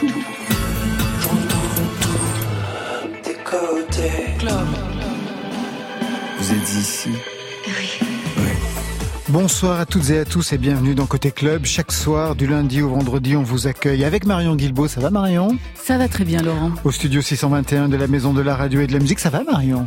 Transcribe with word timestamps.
tout. 0.00 0.24
J'entends 1.20 1.70
tout 2.00 3.08
des 3.24 3.36
côtés. 3.44 4.38
Club. 4.38 4.66
Vous 6.38 6.52
êtes 6.52 6.72
ici 6.72 7.10
Bonsoir 9.28 9.78
à 9.78 9.86
toutes 9.86 10.10
et 10.10 10.18
à 10.18 10.24
tous 10.24 10.52
et 10.52 10.58
bienvenue 10.58 10.94
dans 10.96 11.06
Côté 11.06 11.30
Club. 11.30 11.64
Chaque 11.64 11.92
soir, 11.92 12.34
du 12.34 12.48
lundi 12.48 12.82
au 12.82 12.88
vendredi, 12.88 13.36
on 13.36 13.44
vous 13.44 13.68
accueille 13.68 14.04
avec 14.04 14.24
Marion 14.26 14.56
Guilbault. 14.56 14.88
Ça 14.88 15.00
va 15.00 15.10
Marion? 15.10 15.56
Ça 15.82 15.98
va 15.98 16.08
très 16.08 16.24
bien 16.24 16.40
Laurent. 16.42 16.70
Au 16.84 16.92
studio 16.92 17.20
621 17.20 17.88
de 17.88 17.96
la 17.96 18.06
Maison 18.06 18.32
de 18.32 18.40
la 18.42 18.54
Radio 18.54 18.80
et 18.80 18.86
de 18.86 18.92
la 18.92 18.98
Musique, 19.00 19.18
ça 19.18 19.30
va 19.30 19.42
Marion? 19.42 19.86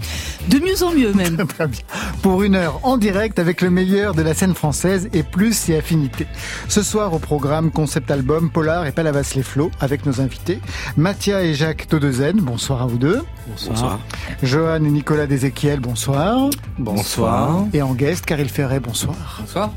De 0.49 0.59
mieux 0.59 0.83
en 0.83 0.91
mieux 0.91 1.13
même. 1.13 1.37
Très 1.47 1.67
bien. 1.67 1.79
Pour 2.21 2.43
une 2.43 2.55
heure 2.55 2.79
en 2.83 2.97
direct 2.97 3.39
avec 3.39 3.61
le 3.61 3.69
meilleur 3.69 4.13
de 4.13 4.21
la 4.21 4.33
scène 4.33 4.53
française 4.53 5.07
et 5.13 5.23
plus 5.23 5.69
et 5.69 5.77
affinités. 5.77 6.27
Ce 6.67 6.83
soir 6.83 7.13
au 7.13 7.19
programme 7.19 7.71
Concept 7.71 8.11
Album 8.11 8.49
Polar 8.49 8.85
et 8.85 8.91
Palavas 8.91 9.33
les 9.35 9.43
Flots 9.43 9.71
avec 9.79 10.05
nos 10.05 10.19
invités 10.19 10.59
Mathia 10.97 11.43
et 11.43 11.53
Jacques 11.53 11.87
Todezen. 11.87 12.37
Bonsoir 12.37 12.81
à 12.81 12.85
vous 12.87 12.97
deux. 12.97 13.21
Bonsoir. 13.47 13.99
Johan 14.41 14.83
et 14.83 14.89
Nicolas 14.89 15.27
Deséquiel. 15.27 15.79
Bonsoir. 15.79 16.49
Bonsoir. 16.77 17.65
Et 17.73 17.81
en 17.81 17.93
guest, 17.93 18.25
Caril 18.25 18.49
Ferret. 18.49 18.79
Bonsoir. 18.79 19.37
Bonsoir. 19.39 19.71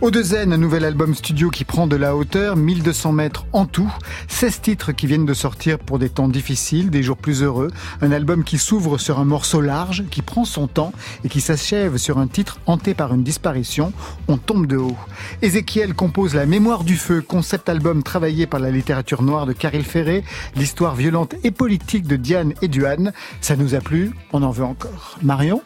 Odezen, 0.00 0.52
un 0.52 0.56
nouvel 0.56 0.84
album 0.84 1.14
studio 1.14 1.50
qui 1.50 1.64
prend 1.64 1.86
de 1.86 1.96
la 1.96 2.16
hauteur, 2.16 2.56
1200 2.56 3.12
mètres 3.12 3.46
en 3.52 3.66
tout, 3.66 3.92
16 4.28 4.60
titres 4.60 4.92
qui 4.92 5.06
viennent 5.06 5.26
de 5.26 5.34
sortir 5.34 5.78
pour 5.78 5.98
des 5.98 6.08
temps 6.08 6.28
difficiles, 6.28 6.90
des 6.90 7.02
jours 7.02 7.16
plus 7.16 7.42
heureux, 7.42 7.70
un 8.00 8.12
album 8.12 8.44
qui 8.44 8.58
s'ouvre 8.58 8.98
sur 8.98 9.18
un 9.18 9.24
morceau 9.24 9.60
large, 9.60 10.04
qui 10.10 10.22
prend 10.22 10.44
son 10.44 10.66
temps 10.66 10.92
et 11.24 11.28
qui 11.28 11.40
s'achève 11.40 11.96
sur 11.96 12.18
un 12.18 12.26
titre 12.26 12.60
hanté 12.66 12.94
par 12.94 13.12
une 13.12 13.22
disparition, 13.22 13.92
On 14.28 14.38
tombe 14.38 14.66
de 14.66 14.76
haut. 14.76 14.96
Ézéchiel 15.42 15.94
compose 15.94 16.34
La 16.34 16.46
mémoire 16.46 16.84
du 16.84 16.96
feu, 16.96 17.20
concept 17.20 17.68
album 17.68 18.02
travaillé 18.02 18.46
par 18.46 18.60
la 18.60 18.70
littérature 18.70 19.22
noire 19.22 19.46
de 19.46 19.52
Caril 19.52 19.84
Ferré, 19.84 20.24
l'histoire 20.56 20.94
violente 20.94 21.34
et 21.44 21.50
politique 21.50 22.06
de 22.06 22.16
Diane 22.16 22.54
et 22.62 22.68
Duane. 22.68 23.12
Ça 23.40 23.56
nous 23.56 23.74
a 23.74 23.80
plu, 23.80 24.12
on 24.32 24.42
en 24.42 24.50
veut 24.50 24.64
encore. 24.64 25.18
Marion? 25.22 25.62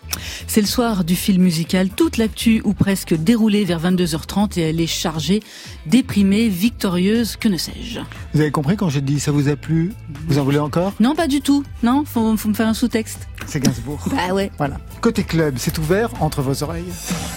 C'est 0.46 0.60
le 0.60 0.66
soir 0.66 1.04
du 1.04 1.16
film 1.16 1.42
musical, 1.42 1.90
toute 1.90 2.16
l'actu 2.16 2.60
ou 2.64 2.74
presque 2.74 3.14
déroulée 3.14 3.64
vers 3.64 3.78
22h30 4.04 4.58
et 4.58 4.62
elle 4.62 4.80
est 4.80 4.86
chargée, 4.86 5.40
déprimée, 5.86 6.48
victorieuse, 6.48 7.36
que 7.36 7.48
ne 7.48 7.56
sais-je. 7.56 8.00
Vous 8.32 8.40
avez 8.40 8.50
compris 8.50 8.76
quand 8.76 8.88
j'ai 8.88 9.00
dit 9.00 9.20
ça 9.20 9.32
vous 9.32 9.48
a 9.48 9.56
plu? 9.56 9.92
Vous 10.28 10.38
en 10.38 10.44
voulez 10.44 10.58
encore? 10.58 10.92
Non, 11.00 11.14
pas 11.14 11.26
du 11.26 11.40
tout. 11.40 11.64
Non, 11.82 12.04
faut, 12.04 12.36
faut 12.36 12.48
me 12.48 12.54
faire 12.54 12.68
un 12.68 12.74
sous-texte. 12.74 13.28
C'est 13.46 13.60
Gainsbourg. 13.60 14.00
Bah 14.10 14.32
ouais. 14.34 14.50
Voilà. 14.58 14.78
Côté 15.00 15.24
club, 15.24 15.54
c'est 15.58 15.76
ouvert 15.78 16.10
entre 16.20 16.42
vos 16.42 16.62
oreilles. 16.62 16.84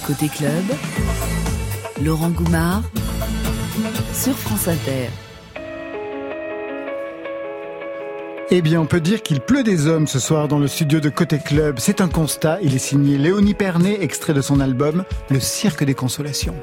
Côté 0.05 0.27
club, 0.29 0.63
Laurent 2.03 2.29
Goumard 2.29 2.83
sur 4.13 4.35
France 4.37 4.67
Inter. 4.67 5.09
Eh 8.49 8.61
bien, 8.61 8.79
on 8.79 8.85
peut 8.85 9.01
dire 9.01 9.23
qu'il 9.23 9.41
pleut 9.41 9.63
des 9.63 9.87
hommes 9.87 10.07
ce 10.07 10.19
soir 10.19 10.47
dans 10.47 10.57
le 10.57 10.67
studio 10.67 11.01
de 11.01 11.09
Côté 11.09 11.37
Club. 11.37 11.79
C'est 11.79 11.99
un 11.99 12.07
constat. 12.07 12.59
Il 12.61 12.73
est 12.75 12.79
signé 12.79 13.17
Léonie 13.17 13.53
Pernet, 13.53 14.01
extrait 14.01 14.33
de 14.33 14.39
son 14.39 14.61
album 14.61 15.03
Le 15.29 15.41
Cirque 15.41 15.83
des 15.83 15.93
Consolations. 15.93 16.55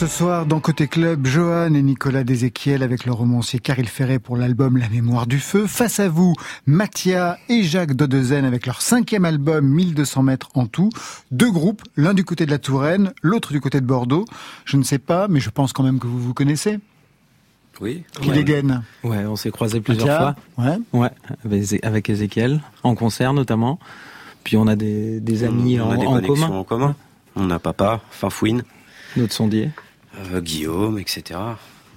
Ce 0.00 0.06
soir 0.06 0.46
dans 0.46 0.60
Côté 0.60 0.88
Club, 0.88 1.26
Johan 1.26 1.74
et 1.74 1.82
Nicolas 1.82 2.24
Deséquiel 2.24 2.82
avec 2.82 3.04
le 3.04 3.12
romancier 3.12 3.58
Caril 3.58 3.86
Ferret 3.86 4.18
pour 4.18 4.34
l'album 4.38 4.78
La 4.78 4.88
mémoire 4.88 5.26
du 5.26 5.38
feu. 5.38 5.66
Face 5.66 6.00
à 6.00 6.08
vous, 6.08 6.32
Mathia 6.64 7.36
et 7.50 7.62
Jacques 7.64 7.92
Dodezen 7.92 8.46
avec 8.46 8.64
leur 8.64 8.80
cinquième 8.80 9.26
album 9.26 9.68
1200 9.68 10.22
mètres 10.22 10.48
en 10.54 10.64
tout. 10.64 10.88
Deux 11.32 11.50
groupes, 11.50 11.82
l'un 11.96 12.14
du 12.14 12.24
côté 12.24 12.46
de 12.46 12.50
la 12.50 12.56
Touraine, 12.56 13.12
l'autre 13.20 13.52
du 13.52 13.60
côté 13.60 13.78
de 13.82 13.84
Bordeaux. 13.84 14.24
Je 14.64 14.78
ne 14.78 14.84
sais 14.84 14.98
pas, 14.98 15.28
mais 15.28 15.38
je 15.38 15.50
pense 15.50 15.74
quand 15.74 15.82
même 15.82 15.98
que 15.98 16.06
vous 16.06 16.18
vous 16.18 16.32
connaissez. 16.32 16.78
Oui. 17.82 18.02
Qui 18.22 18.30
les 18.30 18.42
gagne 18.44 18.80
Ouais, 19.04 19.26
on 19.26 19.36
s'est 19.36 19.50
croisés 19.50 19.82
plusieurs 19.82 20.06
Mathia 20.06 20.36
fois. 20.56 20.64
Ouais. 20.64 20.78
Ouais, 20.98 21.80
avec- 21.82 22.08
Ezekiel, 22.08 22.62
en 22.84 22.94
concert 22.94 23.34
notamment. 23.34 23.78
Puis 24.44 24.56
on 24.56 24.66
a 24.66 24.76
des, 24.76 25.20
des 25.20 25.44
amis 25.44 25.78
on 25.78 25.88
en, 25.88 25.90
a 25.90 25.96
des 25.98 26.06
en 26.06 26.20
commun. 26.22 26.46
en 26.46 26.64
commun. 26.64 26.96
On 27.36 27.50
a 27.50 27.58
papa, 27.58 28.00
Fafouine, 28.10 28.62
Notre 29.18 29.34
sondier. 29.34 29.70
Euh, 30.34 30.40
Guillaume, 30.40 30.98
etc. 30.98 31.38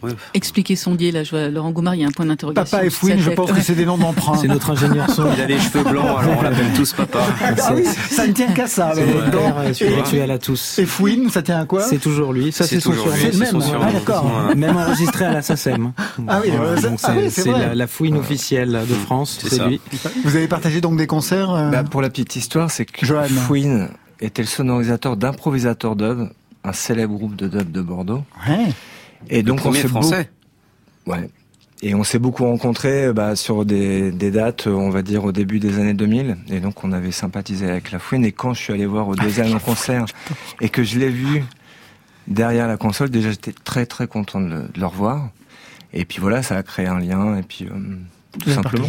Ouais. 0.02 0.12
Expliquez 0.34 0.76
sondier, 0.76 1.14
là, 1.14 1.24
je 1.24 1.30
vois 1.30 1.48
Laurent 1.48 1.72
Goumard, 1.72 1.96
il 1.96 2.02
y 2.02 2.04
a 2.04 2.08
un 2.08 2.12
point 2.12 2.26
d'interrogation. 2.26 2.70
Papa 2.78 2.86
et 2.86 2.90
Fouine, 2.90 3.20
je 3.20 3.30
pense 3.30 3.50
que 3.54 3.62
c'est 3.62 3.74
des 3.74 3.86
noms 3.86 3.98
d'emprunt. 3.98 4.36
C'est 4.36 4.50
notre 4.50 4.70
ingénieur 4.72 5.10
son. 5.10 5.24
Il 5.34 5.40
a 5.42 5.46
les 5.46 5.58
cheveux 5.58 5.84
blancs, 5.90 6.20
alors 6.20 6.40
on 6.40 6.42
l'appelle 6.42 6.74
tous 6.76 6.92
papa. 6.92 7.20
Ah 7.42 7.72
oui, 7.74 7.86
ça 7.86 8.28
ne 8.28 8.34
tient 8.34 8.52
qu'à 8.52 8.68
ça. 8.68 8.92
C'est 8.96 9.02
euh, 9.02 9.74
spirituel 9.74 10.30
à 10.32 10.40
tous. 10.40 10.78
et 10.80 10.86
Fouine, 10.86 11.30
ça 11.30 11.42
tient 11.42 11.62
à 11.62 11.66
quoi? 11.66 11.84
C'est 11.84 12.00
toujours 12.00 12.34
lui. 12.34 12.52
Ça, 12.52 12.66
C'est 12.68 12.82
son 12.82 12.90
toujours 12.92 13.14
surnom. 13.14 13.16
lui, 13.16 13.32
C'est 13.32 13.32
le 13.32 13.40
même. 13.54 13.62
surnom. 13.62 13.86
Ah, 13.88 13.92
d'accord. 13.94 14.32
Ouais. 14.50 14.56
Même 14.56 14.76
enregistré 14.76 15.24
à 15.24 15.32
la 15.32 15.42
SACEM. 15.42 15.94
Ah 16.28 16.42
oui, 16.44 16.52
Voilà, 16.54 16.72
ouais, 16.74 16.82
ça- 16.82 16.90
donc 16.90 17.00
ah 17.04 17.08
c'est 17.16 17.18
oui, 17.22 17.32
c'est 17.32 17.74
la, 17.76 17.88
fouine 17.88 18.18
officielle 18.18 18.72
de 18.90 18.94
France, 18.96 19.40
C'est 19.48 19.66
lui. 19.66 19.80
Vous 20.26 20.36
avez 20.36 20.50
partagé 20.50 20.82
donc 20.82 20.98
des 20.98 21.08
concerts 21.08 21.52
euh, 21.52 21.70
Bah, 21.70 21.86
pour 21.86 22.02
la 22.02 22.10
petite 22.10 22.36
histoire, 22.36 22.70
c'est 22.72 22.84
que. 22.84 23.06
Fouine 23.06 23.88
était 24.20 24.42
le 24.42 24.48
sonorisateur 24.50 25.16
d'improvisateur 25.16 25.96
dub, 25.96 26.28
un 26.64 26.74
célèbre 26.74 27.16
groupe 27.16 27.36
de 27.36 27.48
dub 27.48 27.72
de 27.72 27.82
Bordeaux. 27.82 28.24
ouais. 28.48 28.68
Et 29.30 29.38
Le 29.38 29.44
donc 29.44 29.60
on 29.60 29.64
premier 29.64 29.82
s'est 29.82 29.88
français. 29.88 30.30
beau- 31.06 31.14
Ouais. 31.14 31.30
Et 31.82 31.96
on 31.96 32.04
s'est 32.06 32.20
beaucoup 32.20 32.44
rencontrés 32.46 33.12
bah, 33.12 33.36
sur 33.36 33.66
des, 33.66 34.12
des 34.12 34.32
dates, 34.32 34.68
on 34.68 34.90
va 34.90 35.02
dire, 35.02 35.26
au 35.26 35.32
début 35.34 35.60
des 35.60 35.80
années 35.80 35.94
2000. 35.94 36.38
Et 36.50 36.62
donc, 36.62 36.84
on 36.86 36.94
avait 36.94 37.12
sympathisé 37.12 37.70
avec 37.70 37.92
la 37.92 38.00
Fouine. 38.00 38.24
Et 38.24 38.32
quand 38.32 38.54
je 38.54 38.62
suis 38.62 38.72
allé 38.74 38.86
voir 38.86 39.10
au 39.10 39.16
deuxième 39.16 39.60
concert 39.60 40.06
et 40.62 40.70
que 40.70 40.84
je 40.84 40.98
l'ai 41.00 41.10
vu 41.10 41.44
derrière 42.28 42.68
la 42.68 42.78
console, 42.78 43.10
déjà, 43.10 43.32
j'étais 43.32 43.52
très, 43.66 43.86
très 43.86 44.08
content 44.08 44.40
de 44.40 44.48
le, 44.48 44.62
de 44.74 44.80
le 44.80 44.86
revoir. 44.86 45.30
Et 45.92 46.06
puis 46.06 46.20
voilà, 46.22 46.42
ça 46.42 46.56
a 46.58 46.64
créé 46.64 46.88
un 46.88 47.00
lien. 47.00 47.38
Et 47.38 47.44
puis, 47.44 47.66
euh, 47.66 47.70
tout 48.40 48.50
Vous 48.50 48.56
simplement. 48.56 48.86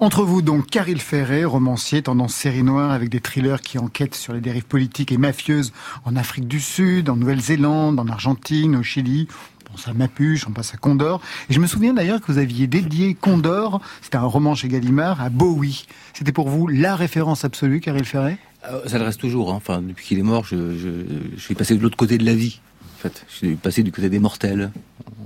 Entre 0.00 0.22
vous 0.22 0.42
donc, 0.42 0.66
Caril 0.66 1.00
Ferret, 1.00 1.44
romancier, 1.44 2.02
tendance 2.02 2.34
série 2.34 2.62
noire 2.62 2.90
avec 2.90 3.08
des 3.08 3.20
thrillers 3.20 3.60
qui 3.62 3.78
enquêtent 3.78 4.14
sur 4.14 4.32
les 4.32 4.40
dérives 4.40 4.64
politiques 4.66 5.12
et 5.12 5.18
mafieuses 5.18 5.72
en 6.04 6.16
Afrique 6.16 6.46
du 6.46 6.60
Sud, 6.60 7.08
en 7.08 7.16
Nouvelle-Zélande, 7.16 7.98
en 7.98 8.06
Argentine, 8.08 8.76
au 8.76 8.82
Chili. 8.82 9.28
On 9.68 9.72
pense 9.72 9.88
à 9.88 9.94
Mapuche, 9.94 10.46
on 10.46 10.52
passe 10.52 10.74
à 10.74 10.76
Condor. 10.76 11.20
Et 11.50 11.54
je 11.54 11.60
me 11.60 11.66
souviens 11.66 11.92
d'ailleurs 11.94 12.20
que 12.20 12.30
vous 12.30 12.38
aviez 12.38 12.66
dédié 12.66 13.14
Condor, 13.14 13.80
c'était 14.02 14.16
un 14.18 14.22
roman 14.22 14.54
chez 14.54 14.68
Gallimard, 14.68 15.20
à 15.20 15.28
Bowie. 15.30 15.86
C'était 16.14 16.32
pour 16.32 16.48
vous 16.48 16.68
la 16.68 16.94
référence 16.94 17.44
absolue, 17.44 17.80
Caril 17.80 18.04
Ferret 18.04 18.38
Euh, 18.70 18.86
Ça 18.86 18.98
le 18.98 19.04
reste 19.04 19.20
toujours. 19.20 19.52
hein. 19.52 19.56
Enfin, 19.56 19.82
depuis 19.82 20.04
qu'il 20.06 20.18
est 20.18 20.22
mort, 20.22 20.44
je, 20.44 20.76
je, 20.76 20.88
je 21.36 21.40
suis 21.40 21.54
passé 21.54 21.76
de 21.76 21.82
l'autre 21.82 21.96
côté 21.96 22.16
de 22.18 22.24
la 22.24 22.34
vie. 22.34 22.60
En 22.96 22.98
fait, 23.02 23.24
je 23.28 23.34
suis 23.34 23.54
passé 23.56 23.82
du 23.82 23.92
côté 23.92 24.08
des 24.08 24.18
mortels, 24.18 24.70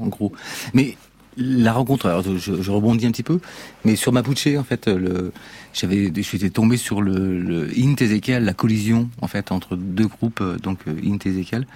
en 0.01 0.07
gros. 0.09 0.33
Mais 0.75 0.97
la 1.41 1.73
rencontre, 1.73 2.07
alors 2.07 2.23
je, 2.23 2.71
rebondis 2.71 3.07
un 3.07 3.11
petit 3.11 3.23
peu, 3.23 3.41
mais 3.85 3.97
sur 3.97 4.13
Mapuche, 4.13 4.47
en 4.59 4.65
fait, 4.65 4.87
le, 4.89 5.33
j'avais, 5.73 6.13
je 6.15 6.21
suis 6.21 6.51
tombé 6.51 6.77
sur 6.77 7.03
le, 7.03 7.41
le 7.41 7.69
Int 7.77 7.97
Ezekiel, 7.99 8.45
la 8.45 8.55
collision, 8.55 9.11
en 9.21 9.27
fait, 9.27 9.51
entre 9.51 9.77
deux 9.77 10.07
groupes, 10.07 10.41
euh, 10.41 10.57
donc 10.59 10.79
euh, 10.87 10.95
Int 11.05 11.19
Ezekiel, 11.25 11.67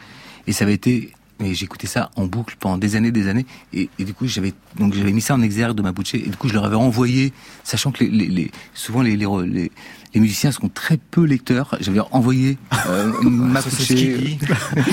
et 0.46 0.52
ça 0.52 0.64
avait 0.64 0.75
été 0.75 1.12
mais 1.40 1.52
j'écoutais 1.52 1.88
ça 1.88 2.11
en 2.14 2.26
boucle 2.26 2.56
pendant 2.61 2.78
des 2.78 2.94
années, 2.94 3.11
des 3.11 3.26
années, 3.26 3.44
et, 3.72 3.88
et 3.99 4.05
du 4.05 4.14
coup 4.14 4.28
j'avais 4.28 4.52
donc 4.78 4.94
j'avais 4.94 5.12
mis 5.12 5.20
ça 5.20 5.34
en 5.34 5.43
exergue 5.43 5.76
de 5.76 5.82
Mapuche, 5.82 6.14
et 6.14 6.19
du 6.20 6.37
coup 6.37 6.49
je 6.49 6.55
leur 6.55 6.64
avais 6.64 6.76
envoyé, 6.76 7.32
sachant 7.64 7.90
que 7.90 8.05
les, 8.05 8.50
souvent 8.72 9.02
les, 9.02 9.17
les 10.14 10.20
musiciens 10.20 10.52
sont 10.52 10.69
très 10.69 10.96
peu 10.96 11.25
lecteurs, 11.25 11.76
j'avais 11.81 12.00
envoyé 12.12 12.56
euh, 12.88 13.12
Mapuche. 13.22 13.90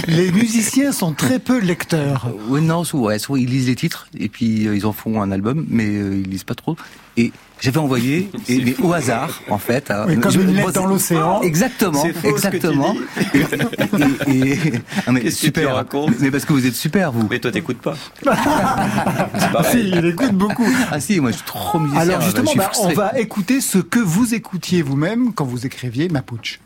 Les 0.07 0.31
musiciens 0.31 0.91
sont 0.91 1.13
très 1.13 1.39
peu 1.39 1.59
lecteurs. 1.59 2.27
Euh, 2.27 2.31
Ouais, 2.51 2.61
non, 2.61 2.83
soit, 2.83 2.99
ouais, 2.99 3.17
ils 3.41 3.49
lisent 3.49 3.67
les 3.67 3.75
titres 3.75 4.07
et 4.17 4.27
puis 4.29 4.67
euh, 4.67 4.75
ils 4.75 4.85
en 4.85 4.93
font 4.93 5.21
un 5.21 5.31
album, 5.31 5.65
mais 5.69 5.85
euh, 5.87 6.21
ils 6.23 6.29
lisent 6.29 6.43
pas 6.43 6.55
trop. 6.55 6.75
Et 7.17 7.31
j'avais 7.61 7.77
envoyé, 7.77 8.29
et, 8.49 8.61
mais 8.65 8.75
au 8.81 8.91
hasard, 8.91 9.41
en 9.49 9.57
fait. 9.57 9.89
euh, 9.91 10.05
Oui, 10.07 10.19
comme 10.19 10.31
je- 10.31 10.39
une 10.41 10.53
lettre 10.53 10.73
dans 10.73 10.85
l'océan. 10.87 11.41
Exactement, 11.41 12.01
C'est 12.01 12.11
faux, 12.13 12.37
ce 12.37 12.47
que 12.47 12.49
tu 12.49 12.55
exactement. 12.57 12.95
Et, 13.33 13.37
et- 13.37 14.51
et- 14.51 14.81
mais 15.11 15.21
Qu'est-ce 15.21 15.35
que 15.35 15.39
tu 15.41 15.45
super. 15.45 15.75
racontes 15.75 16.11
mais 16.19 16.29
parce 16.31 16.43
que 16.45 16.51
vous 16.53 16.65
êtes 16.65 16.75
super, 16.75 17.11
vous. 17.13 17.27
Mais 17.29 17.39
toi, 17.39 17.51
t'écoutes 17.51 17.79
pas. 17.81 17.95
Si, 19.71 19.79
il 19.89 20.05
écoute 20.05 20.31
beaucoup. 20.33 20.67
Ah 20.91 20.99
si, 20.99 21.19
moi 21.19 21.31
je 21.31 21.37
suis 21.37 21.45
trop 21.45 21.79
musicien. 21.79 22.01
Alors 22.01 22.21
justement, 22.21 22.51
bah, 22.55 22.71
on 22.79 22.89
va 22.89 23.19
écouter 23.19 23.61
ce 23.61 23.77
que 23.77 23.99
vous 23.99 24.33
écoutiez 24.33 24.81
vous-même 24.81 25.33
quand 25.33 25.45
vous 25.45 25.65
écriviez 25.65 26.09
Mapuche. 26.09 26.59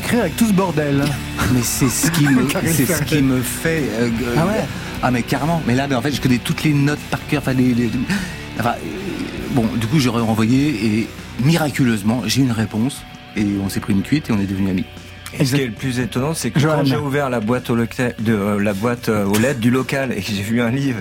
Écrire 0.00 0.20
avec 0.20 0.36
tout 0.36 0.46
ce 0.46 0.52
bordel. 0.52 1.02
Mais 1.54 1.60
c'est 1.62 1.88
ce 1.88 2.10
qui 2.10 2.24
me, 2.28 2.46
c'est 2.72 2.86
ce 2.86 3.02
qui 3.02 3.22
me 3.22 3.40
fait. 3.40 3.82
euh, 3.98 4.08
Ah 4.36 4.46
ouais 4.46 4.64
Ah 5.02 5.10
mais 5.10 5.22
carrément. 5.22 5.62
Mais 5.66 5.74
là, 5.74 5.86
mais 5.88 5.94
en 5.94 6.02
fait, 6.02 6.12
je 6.12 6.20
connais 6.20 6.38
toutes 6.38 6.64
les 6.64 6.72
notes 6.72 6.98
par 7.10 7.20
cœur. 7.28 7.40
Enfin, 7.42 7.52
les, 7.52 7.74
les- 7.74 7.90
enfin, 8.58 8.70
euh, 8.70 8.86
bon, 9.52 9.66
du 9.80 9.86
coup, 9.86 9.98
j'aurais 9.98 10.22
renvoyé 10.22 10.68
et 11.00 11.08
miraculeusement, 11.44 12.22
j'ai 12.26 12.40
eu 12.40 12.44
une 12.44 12.52
réponse 12.52 13.02
et 13.36 13.44
on 13.64 13.68
s'est 13.68 13.80
pris 13.80 13.92
une 13.92 14.02
cuite 14.02 14.30
et 14.30 14.32
on 14.32 14.40
est 14.40 14.46
devenus 14.46 14.70
amis. 14.70 14.84
Et 15.38 15.44
ce 15.44 15.54
qui 15.54 15.62
est 15.62 15.66
le 15.66 15.72
plus 15.72 16.00
étonnant, 16.00 16.34
c'est 16.34 16.50
que 16.50 16.58
quand 16.58 16.84
j'ai 16.84 16.96
ouvert 16.96 17.30
la 17.30 17.38
boîte 17.40 17.70
aux, 17.70 17.76
loca- 17.76 18.12
de, 18.18 18.32
euh, 18.34 18.60
la 18.60 18.72
boîte 18.74 19.08
euh, 19.08 19.24
aux 19.26 19.38
lettres 19.38 19.60
du 19.60 19.70
local 19.70 20.12
et 20.16 20.20
que 20.22 20.32
j'ai 20.32 20.42
vu 20.42 20.60
un 20.60 20.70
livre 20.70 20.98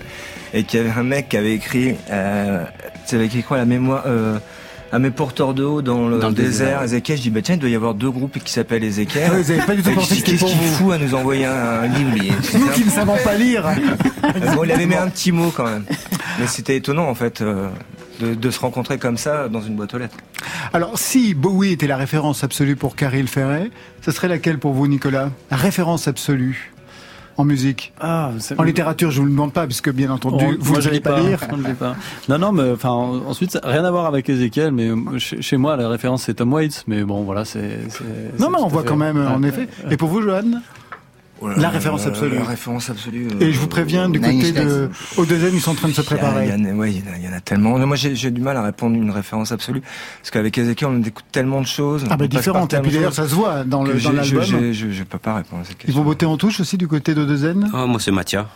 et 0.53 0.63
qu'il 0.63 0.79
y 0.79 0.83
avait 0.83 0.91
un 0.99 1.03
mec 1.03 1.29
qui 1.29 1.37
avait 1.37 1.53
écrit, 1.55 1.95
euh, 2.11 2.63
tu 3.07 3.15
avais 3.15 3.25
écrit 3.25 3.41
quoi 3.41 3.57
la 3.57 3.65
mémoire 3.65 4.03
euh, 4.05 4.37
à 4.91 4.99
mes 4.99 5.11
porteurs 5.11 5.53
de 5.53 5.63
haut 5.63 5.81
dans 5.81 6.07
le, 6.07 6.19
Dans 6.19 6.29
le 6.29 6.33
désert. 6.33 6.83
Ézéchiel, 6.83 7.17
je 7.17 7.23
dis 7.23 7.29
bah 7.29 7.41
tiens 7.41 7.55
il 7.55 7.59
doit 7.59 7.69
y 7.69 7.75
avoir 7.75 7.93
deux 7.93 8.09
groupes 8.09 8.39
qui 8.43 8.51
s'appellent. 8.51 8.83
Ah 8.83 9.31
oui, 9.33 9.41
vous 9.41 9.51
avez 9.51 9.61
pas 9.61 9.75
du 9.75 9.83
tout 9.83 9.91
pensé 9.91 10.21
que 10.21 10.25
Qu'est-ce 10.25 10.39
pour 10.39 10.49
qu'il 10.49 10.59
fout 10.59 10.93
à 10.93 10.97
nous 10.97 11.13
envoyer 11.15 11.45
un, 11.45 11.87
livre 11.87 12.11
Nous 12.57 12.67
qui 12.69 12.85
ne 12.85 12.89
savons 12.89 13.17
pas 13.23 13.35
lire. 13.35 13.65
Bon, 14.55 14.63
il 14.63 14.71
avait 14.71 14.85
mis 14.85 14.95
un 14.95 15.09
petit 15.09 15.31
mot 15.31 15.51
quand 15.55 15.65
même. 15.65 15.83
Mais 16.39 16.47
c'était 16.47 16.77
étonnant 16.77 17.07
en 17.09 17.15
fait 17.15 17.41
euh, 17.41 17.69
de, 18.19 18.33
de 18.33 18.51
se 18.51 18.59
rencontrer 18.59 18.97
comme 18.97 19.17
ça 19.17 19.47
dans 19.47 19.61
une 19.61 19.75
boîte 19.75 19.93
aux 19.93 19.97
lettres. 19.97 20.17
Alors, 20.73 20.97
si 20.99 21.33
Bowie 21.33 21.71
était 21.71 21.87
la 21.87 21.97
référence 21.97 22.43
absolue 22.43 22.75
pour 22.75 22.95
Caril 22.95 23.27
Ferret, 23.27 23.71
ce 24.01 24.11
serait 24.11 24.27
laquelle 24.27 24.59
pour 24.59 24.73
vous, 24.73 24.87
Nicolas? 24.87 25.31
La 25.51 25.57
référence 25.57 26.07
absolue 26.07 26.71
en 27.39 27.45
musique. 27.45 27.93
Ah, 28.01 28.31
En 28.57 28.63
littérature, 28.63 29.11
je 29.11 29.19
vous 29.19 29.25
le 29.25 29.31
demande 29.31 29.53
pas, 29.53 29.65
puisque 29.65 29.91
bien 29.91 30.11
entendu, 30.11 30.45
Oh, 30.49 30.53
vous 30.59 30.75
ne 30.75 30.81
savez 30.81 30.99
pas 30.99 31.19
lire. 31.21 31.39
pas. 31.79 31.95
Non, 32.27 32.37
non, 32.37 32.51
mais 32.51 32.71
enfin, 32.71 32.89
en- 32.89 33.25
ensuite, 33.27 33.51
ça- 33.51 33.61
rien 33.63 33.85
à 33.85 33.91
voir 33.91 34.05
avec 34.07 34.29
Ezekiel, 34.29 34.71
mais 34.73 34.89
euh, 34.89 35.17
chez, 35.19 35.41
chez 35.41 35.55
moi, 35.57 35.77
la 35.77 35.87
référence 35.87 36.23
c'est 36.23 36.33
Tom 36.33 36.51
Waits, 36.53 36.83
mais 36.87 37.03
bon, 37.03 37.23
voilà, 37.23 37.45
c'est. 37.45 37.79
Non, 38.39 38.49
mais 38.49 38.57
on 38.59 38.67
voit 38.67 38.81
fait- 38.81 38.89
quand 38.89 38.97
même, 38.97 39.17
en 39.25 39.41
Ouais, 39.41 39.47
effet. 39.49 39.67
ouais. 39.85 39.93
Et 39.93 39.97
pour 39.97 40.09
vous, 40.09 40.21
Johan? 40.21 40.43
La 41.57 41.69
référence 41.69 42.05
absolue. 42.05 42.35
La 42.37 42.43
référence 42.43 42.89
absolue. 42.89 43.27
Et 43.39 43.51
je 43.51 43.59
vous 43.59 43.67
préviens, 43.67 44.09
du 44.09 44.19
côté 44.19 44.51
de... 44.51 44.89
Au 45.17 45.25
deuxième, 45.25 45.53
ils 45.53 45.61
sont 45.61 45.71
en 45.71 45.75
train 45.75 45.87
de 45.87 45.93
se 45.93 46.01
préparer. 46.01 46.47
il 46.47 46.51
y 46.51 46.53
en 46.67 46.71
a- 46.71 46.73
ouais, 46.75 46.91
il 46.91 46.97
y 46.97 47.01
en 47.09 47.13
a- 47.13 47.17
il 47.17 47.25
y 47.25 47.27
en 47.27 47.33
a 47.33 47.39
tellement. 47.39 47.77
Moi, 47.79 47.95
j'ai 47.95 48.31
du 48.31 48.41
mal 48.41 48.57
à 48.57 48.61
répondre 48.63 48.95
une 48.95 49.11
référence 49.11 49.51
absolue. 49.51 49.81
Parce 50.21 50.31
qu'avec 50.31 50.57
Ezekiel, 50.57 50.89
on 50.93 51.01
écoute 51.03 51.25
tellement 51.31 51.61
de 51.61 51.67
choses. 51.67 52.03
Ah 52.09 52.17
bah 52.17 52.27
différentes. 52.27 52.73
Et 52.73 52.79
puis 52.79 52.91
d'ailleurs, 52.91 53.09
choses 53.13 53.25
ça 53.25 53.29
se 53.29 53.35
voit 53.35 53.63
dans 53.63 53.83
l'album. 53.83 54.21
Je, 54.23 54.71
je, 54.73 54.91
je, 54.91 55.03
peux 55.03 55.17
pas 55.17 55.35
répondre 55.35 55.61
à 55.61 55.65
cette 55.65 55.75
Ils 55.75 55.85
question. 55.87 56.01
vont 56.01 56.07
voter 56.09 56.25
en 56.25 56.37
touche 56.37 56.59
aussi 56.59 56.77
du 56.77 56.87
côté 56.87 57.13
d'Odezen 57.15 57.69
Ah, 57.73 57.85
moi, 57.85 57.99
c'est 57.99 58.11
Mathia. 58.11 58.47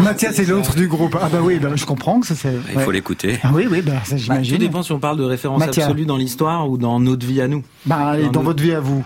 Mathias, 0.00 0.32
c'est 0.36 0.46
l'autre 0.48 0.74
du 0.74 0.88
groupe. 0.88 1.16
Ah 1.20 1.28
bah 1.30 1.38
oui, 1.42 1.58
bah, 1.58 1.68
je 1.74 1.84
comprends 1.84 2.20
que 2.20 2.26
ça 2.26 2.34
c'est... 2.34 2.54
Il 2.70 2.76
ouais. 2.78 2.84
faut 2.84 2.90
l'écouter. 2.90 3.38
Ah 3.42 3.50
oui, 3.52 3.66
oui, 3.70 3.82
bah, 3.82 3.92
ça 4.04 4.12
Bah, 4.14 4.16
j'imagine. 4.18 4.54
tout 4.56 4.60
dépend 4.64 4.82
si 4.82 4.92
on 4.92 4.98
parle 4.98 5.18
de 5.18 5.24
référence 5.24 5.60
Mathia. 5.60 5.84
absolue 5.84 6.06
dans 6.06 6.16
l'histoire 6.16 6.68
ou 6.68 6.78
dans 6.78 7.00
notre 7.00 7.26
vie 7.26 7.40
à 7.40 7.48
nous. 7.48 7.62
Bah, 7.86 8.16
Dans 8.18 8.30
dans 8.30 8.42
votre 8.42 8.62
vie 8.62 8.72
à 8.72 8.80
vous. 8.80 9.04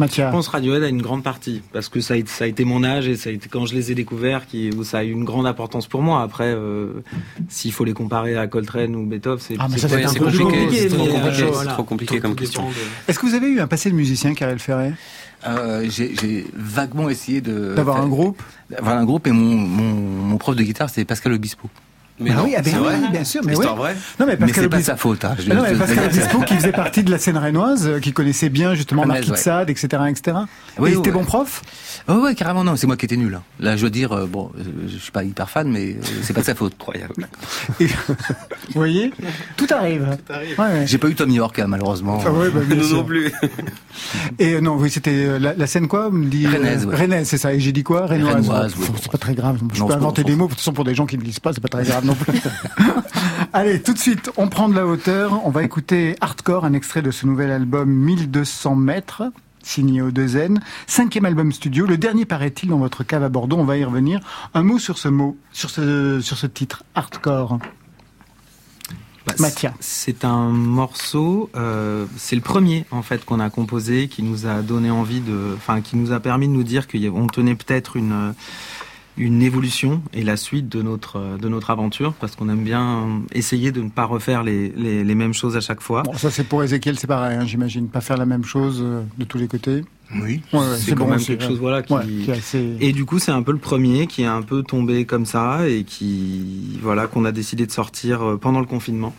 Mathia. 0.00 0.26
Je 0.26 0.32
pense 0.32 0.48
Radiohead 0.48 0.82
a 0.82 0.88
une 0.88 1.00
grande 1.02 1.22
partie 1.22 1.62
parce 1.72 1.88
que 1.88 2.00
ça 2.00 2.14
a, 2.14 2.16
été- 2.16 2.28
ça 2.30 2.44
a 2.44 2.46
été 2.48 2.64
mon 2.64 2.82
âge 2.82 3.06
et 3.06 3.16
ça 3.16 3.30
a 3.30 3.32
été 3.32 3.48
quand 3.48 3.66
je 3.66 3.74
les 3.74 3.92
ai 3.92 3.94
découverts 3.94 4.46
qui, 4.46 4.70
où 4.76 4.82
ça 4.82 4.98
a 4.98 5.04
eu 5.04 5.12
une 5.12 5.24
grande 5.24 5.46
importance 5.46 5.86
pour 5.86 6.02
moi. 6.02 6.22
Après, 6.22 6.52
euh, 6.52 7.02
s'il 7.48 7.72
faut 7.72 7.84
les 7.84 7.92
comparer 7.92 8.36
à 8.36 8.46
Coltrane 8.48 8.96
ou 8.96 9.06
Beethoven, 9.06 9.38
c'est 9.38 9.54
Ah, 9.60 9.66
c'est- 9.70 9.86
compliqué. 10.18 10.42
compliqué, 10.44 10.88
trop 10.88 11.04
euh, 11.06 11.12
compliqué, 11.12 11.36
c'est 11.36 11.44
voilà. 11.52 11.72
trop 11.72 11.84
compliqué 11.84 12.16
Tout 12.16 12.22
comme 12.22 12.34
question. 12.34 12.68
de- 12.68 12.74
Est-ce 13.08 13.18
que 13.18 13.26
vous 13.26 13.34
avez 13.34 13.46
eu 13.48 13.60
un 13.60 13.66
passé 13.68 13.90
de 13.90 13.94
musicien, 13.94 14.34
Karel 14.34 14.58
Ferré? 14.58 14.92
Euh, 15.46 15.86
j'ai 15.88 16.46
vaguement 16.54 17.08
essayé 17.08 17.40
de 17.40 17.74
D'avoir 17.74 18.00
un 18.00 18.08
groupe? 18.08 18.42
D'avoir 18.68 18.96
un 18.98 19.04
groupe 19.04 19.26
et 19.26 19.32
mon, 19.32 19.54
mon, 19.56 19.94
mon 19.94 20.36
prof 20.36 20.54
de 20.54 20.62
guitare 20.62 20.90
c'est 20.90 21.04
Pascal 21.04 21.32
Obispo. 21.32 21.68
Mais 22.20 22.30
Ah 22.32 22.34
non, 22.34 22.44
oui, 22.44 22.54
ah 22.56 22.60
ben 22.62 22.72
oui, 22.74 22.78
vrai 22.84 22.94
oui, 23.02 23.08
bien 23.10 23.24
sûr, 23.24 23.40
mais 23.44 23.56
oui. 23.56 23.66
vraie 23.66 23.94
Non, 24.18 24.26
mais 24.26 24.26
Mais 24.26 24.36
Pascal 24.36 24.64
c'est 24.64 24.68
pas 24.68 24.82
sa 24.82 24.96
faute. 24.96 25.24
hein, 25.24 25.34
je- 25.38 25.50
Ah 25.50 25.54
non, 25.54 25.62
mais 25.62 25.74
Pascal 25.74 26.04
Obispo 26.06 26.40
qui 26.42 26.54
faisait 26.56 26.72
partie 26.72 27.02
de 27.02 27.10
la 27.10 27.18
scène 27.18 27.38
rennoise, 27.38 27.86
euh, 27.86 27.98
qui 27.98 28.12
connaissait 28.12 28.50
bien 28.50 28.74
justement 28.74 29.06
Marquis 29.06 29.26
de 29.28 29.32
ouais. 29.32 29.38
Sade, 29.38 29.70
etc., 29.70 29.88
etc. 30.08 30.36
Oui, 30.78 30.90
Et 30.90 30.94
c'était 30.96 31.08
ouais. 31.08 31.14
bon 31.14 31.24
prof? 31.24 31.62
Oh 32.08 32.14
ouais, 32.24 32.34
carrément 32.34 32.62
non, 32.64 32.76
c'est 32.76 32.86
moi 32.86 32.96
qui 32.96 33.06
étais 33.06 33.16
nul. 33.16 33.34
hein. 33.34 33.42
Là, 33.58 33.76
je 33.76 33.80
dois 33.82 33.90
dire, 33.90 34.12
euh, 34.12 34.26
bon, 34.26 34.50
euh, 34.58 34.62
je 34.88 34.98
suis 34.98 35.12
pas 35.12 35.24
hyper 35.24 35.48
fan, 35.48 35.68
mais 35.70 35.92
euh, 35.92 35.94
c'est 36.22 36.32
pas 36.34 36.40
de 36.40 36.46
sa 36.46 36.54
faute. 36.54 36.74
Incroyable. 36.78 37.14
Et- 37.80 37.86
Vous 37.86 38.74
voyez? 38.74 39.12
Tout 39.56 39.66
arrive. 39.70 40.06
Ouais, 40.30 40.54
ouais. 40.58 40.86
J'ai 40.86 40.98
pas 40.98 41.08
eu 41.08 41.14
Tom 41.14 41.30
York, 41.30 41.58
hein, 41.58 41.66
malheureusement. 41.68 42.22
Ah 42.24 42.30
ouais, 42.32 42.50
bah, 42.50 42.60
bien 42.66 42.76
Nous 42.76 42.84
sûr. 42.84 42.96
non 42.98 43.04
plus. 43.04 43.32
Et 44.38 44.54
euh, 44.54 44.60
non, 44.60 44.76
oui, 44.76 44.90
c'était 44.90 45.10
euh, 45.26 45.38
la, 45.38 45.54
la 45.54 45.66
scène 45.66 45.88
quoi 45.88 46.10
me 46.10 46.26
ouais. 46.30 46.94
Rennaise, 46.96 47.28
c'est 47.28 47.38
ça. 47.38 47.52
Et 47.54 47.60
j'ai 47.60 47.72
dit 47.72 47.82
quoi? 47.82 48.06
Oui. 48.10 48.20
C'est 49.00 49.10
pas 49.10 49.18
très 49.18 49.34
grave. 49.34 49.58
Je 49.72 49.80
Non, 49.80 49.86
peux 49.86 49.94
inventer 49.94 50.24
des 50.24 50.36
mots. 50.36 50.44
De 50.46 50.50
toute 50.50 50.58
façon, 50.58 50.72
pour 50.72 50.84
des 50.84 50.94
gens 50.94 51.06
qui 51.06 51.16
ne 51.18 51.22
lisent 51.22 51.40
pas, 51.40 51.52
c'est 51.52 51.60
pas 51.60 51.68
très 51.68 51.84
grave 51.84 52.04
non 52.10 52.14
plus. 52.16 52.40
Allez, 53.52 53.80
tout 53.82 53.92
de 53.94 53.98
suite, 53.98 54.30
on 54.36 54.48
prend 54.48 54.68
de 54.68 54.74
la 54.74 54.86
hauteur. 54.86 55.40
On 55.46 55.50
va 55.50 55.62
écouter 55.62 56.16
Hardcore, 56.20 56.64
un 56.64 56.72
extrait 56.72 57.02
de 57.02 57.10
ce 57.10 57.26
nouvel 57.26 57.50
album 57.50 57.88
1200 57.90 58.76
mètres. 58.76 59.22
Signé 59.62 60.00
au 60.00 60.10
2N, 60.10 60.56
cinquième 60.86 61.26
album 61.26 61.52
studio, 61.52 61.84
le 61.84 61.98
dernier 61.98 62.24
paraît-il 62.24 62.70
dans 62.70 62.78
votre 62.78 63.04
cave 63.04 63.22
à 63.22 63.28
Bordeaux? 63.28 63.58
On 63.58 63.64
va 63.64 63.76
y 63.76 63.84
revenir. 63.84 64.18
Un 64.54 64.62
mot 64.62 64.78
sur 64.78 64.96
ce 64.96 65.08
mot, 65.08 65.36
sur 65.52 65.68
ce 65.68 66.18
sur 66.22 66.38
ce 66.38 66.46
titre, 66.46 66.82
hardcore. 66.94 67.58
Bah, 69.26 69.34
Mathia. 69.38 69.74
c'est- 69.80 70.12
C'est 70.12 70.24
un 70.24 70.48
morceau, 70.48 71.50
euh, 71.56 72.06
c'est 72.16 72.36
le 72.36 72.40
premier 72.42 72.86
en 72.90 73.02
fait 73.02 73.22
qu'on 73.26 73.38
a 73.38 73.50
composé, 73.50 74.08
qui 74.08 74.22
nous 74.22 74.46
a 74.46 74.62
donné 74.62 74.90
envie 74.90 75.20
de, 75.20 75.52
enfin 75.56 75.82
qui 75.82 75.96
nous 75.98 76.10
a 76.12 76.20
permis 76.20 76.48
de 76.48 76.52
nous 76.54 76.62
dire 76.64 76.88
qu'on 76.88 77.26
tenait 77.26 77.54
peut-être 77.54 77.96
une 77.98 78.12
euh, 78.12 78.32
une 79.16 79.42
évolution 79.42 80.02
et 80.14 80.22
la 80.22 80.36
suite 80.36 80.68
de 80.68 80.82
notre 80.82 81.18
euh, 81.18 81.36
de 81.36 81.48
notre 81.48 81.70
aventure, 81.70 82.14
parce 82.14 82.36
qu'on 82.36 82.48
aime 82.48 82.62
bien 82.64 83.22
essayer 83.32 83.72
de 83.72 83.82
ne 83.82 83.88
pas 83.90 84.04
refaire 84.04 84.42
les, 84.42 84.70
les, 84.70 85.04
les 85.04 85.14
mêmes 85.14 85.34
choses 85.34 85.56
à 85.56 85.60
chaque 85.60 85.80
fois. 85.80 86.02
Bon, 86.02 86.14
ça 86.14 86.30
c'est 86.30 86.44
pour 86.44 86.62
Ezekiel, 86.62 86.98
c'est 86.98 87.06
pareil, 87.06 87.36
hein, 87.36 87.44
j'imagine. 87.46 87.88
Pas 87.88 88.00
faire 88.00 88.16
la 88.16 88.26
même 88.26 88.44
chose 88.44 88.80
euh, 88.82 89.02
de 89.18 89.24
tous 89.24 89.38
les 89.38 89.48
côtés. 89.48 89.84
Oui. 90.12 90.40
Ouais, 90.52 90.58
ouais, 90.58 90.64
c'est 90.76 90.96
quand 90.96 91.04
bon 91.04 91.10
même 91.12 91.20
quelque 91.20 91.44
chose 91.44 91.60
voilà 91.60 91.82
qui, 91.82 91.92
Ouais, 91.92 92.04
qui 92.04 92.30
est 92.30 92.34
assez... 92.34 92.76
Et 92.80 92.92
du 92.92 93.04
coup, 93.04 93.20
c'est 93.20 93.30
un 93.30 93.42
peu 93.42 93.52
le 93.52 93.58
premier 93.58 94.08
qui 94.08 94.22
est 94.22 94.26
un 94.26 94.42
peu 94.42 94.64
tombé 94.64 95.04
comme 95.04 95.24
ça 95.24 95.68
et 95.68 95.84
qui, 95.84 96.80
voilà, 96.82 97.06
qu'on 97.06 97.24
a 97.24 97.30
décidé 97.30 97.64
de 97.64 97.70
sortir 97.70 98.22
euh, 98.22 98.36
pendant 98.36 98.58
le 98.58 98.66
confinement. 98.66 99.14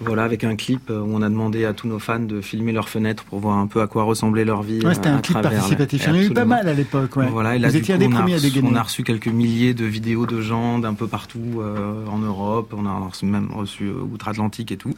Voilà, 0.00 0.24
avec 0.24 0.44
un 0.44 0.56
clip 0.56 0.88
euh, 0.90 1.00
où 1.00 1.10
on 1.14 1.22
a 1.22 1.28
demandé 1.28 1.64
à 1.66 1.72
tous 1.74 1.86
nos 1.86 1.98
fans 1.98 2.18
de 2.20 2.40
filmer 2.40 2.72
leurs 2.72 2.88
fenêtres 2.88 3.24
pour 3.24 3.38
voir 3.40 3.58
un 3.58 3.66
peu 3.66 3.82
à 3.82 3.86
quoi 3.86 4.04
ressemblait 4.04 4.44
leur 4.44 4.62
vie. 4.62 4.80
Ouais, 4.84 4.94
c'était 4.94 5.08
euh, 5.10 5.16
un 5.16 5.20
clip 5.20 5.40
participatif. 5.40 6.02
Il 6.04 6.08
y 6.08 6.10
en 6.10 6.14
a 6.14 6.22
eu 6.22 6.30
pas 6.30 6.44
mal 6.46 6.68
à 6.68 6.72
l'époque. 6.74 7.16
Ouais. 7.16 7.26
Voilà, 7.28 7.56
et 7.56 7.58
là, 7.58 7.68
Vous 7.68 7.76
étiez 7.76 7.94
coup, 7.94 8.00
des 8.00 8.06
on 8.06 8.12
a 8.12 8.16
premiers 8.20 8.32
à 8.32 8.36
reçu- 8.36 8.42
dégainer. 8.42 8.68
On 8.72 8.74
a 8.76 8.82
reçu 8.82 9.02
quelques 9.04 9.28
milliers 9.28 9.74
de 9.74 9.84
vidéos 9.84 10.26
de 10.26 10.40
gens 10.40 10.78
d'un 10.78 10.94
peu 10.94 11.06
partout 11.06 11.60
euh, 11.60 12.06
en 12.06 12.18
Europe. 12.18 12.72
On 12.76 12.86
a 12.86 12.98
reçu- 13.08 13.26
même 13.26 13.50
reçu 13.52 13.84
euh, 13.88 13.92
outre-Atlantique 14.12 14.72
et 14.72 14.76
tout. 14.76 14.94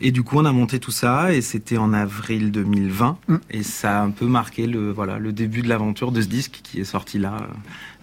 Et 0.00 0.10
du 0.12 0.22
coup, 0.22 0.38
on 0.38 0.44
a 0.44 0.52
monté 0.52 0.78
tout 0.78 0.90
ça 0.90 1.32
et 1.32 1.40
c'était 1.40 1.78
en 1.78 1.92
avril 1.92 2.52
2020. 2.52 3.16
Mm. 3.28 3.36
Et 3.50 3.62
ça 3.62 4.00
a 4.00 4.02
un 4.04 4.10
peu 4.10 4.26
marqué 4.26 4.66
le 4.66 4.90
voilà 4.92 5.18
le 5.18 5.32
début 5.32 5.62
de 5.62 5.68
l'aventure 5.68 6.12
de 6.12 6.20
ce 6.20 6.26
disque 6.28 6.60
qui 6.62 6.80
est 6.80 6.84
sorti 6.84 7.18
là 7.18 7.36
euh, 7.40 7.44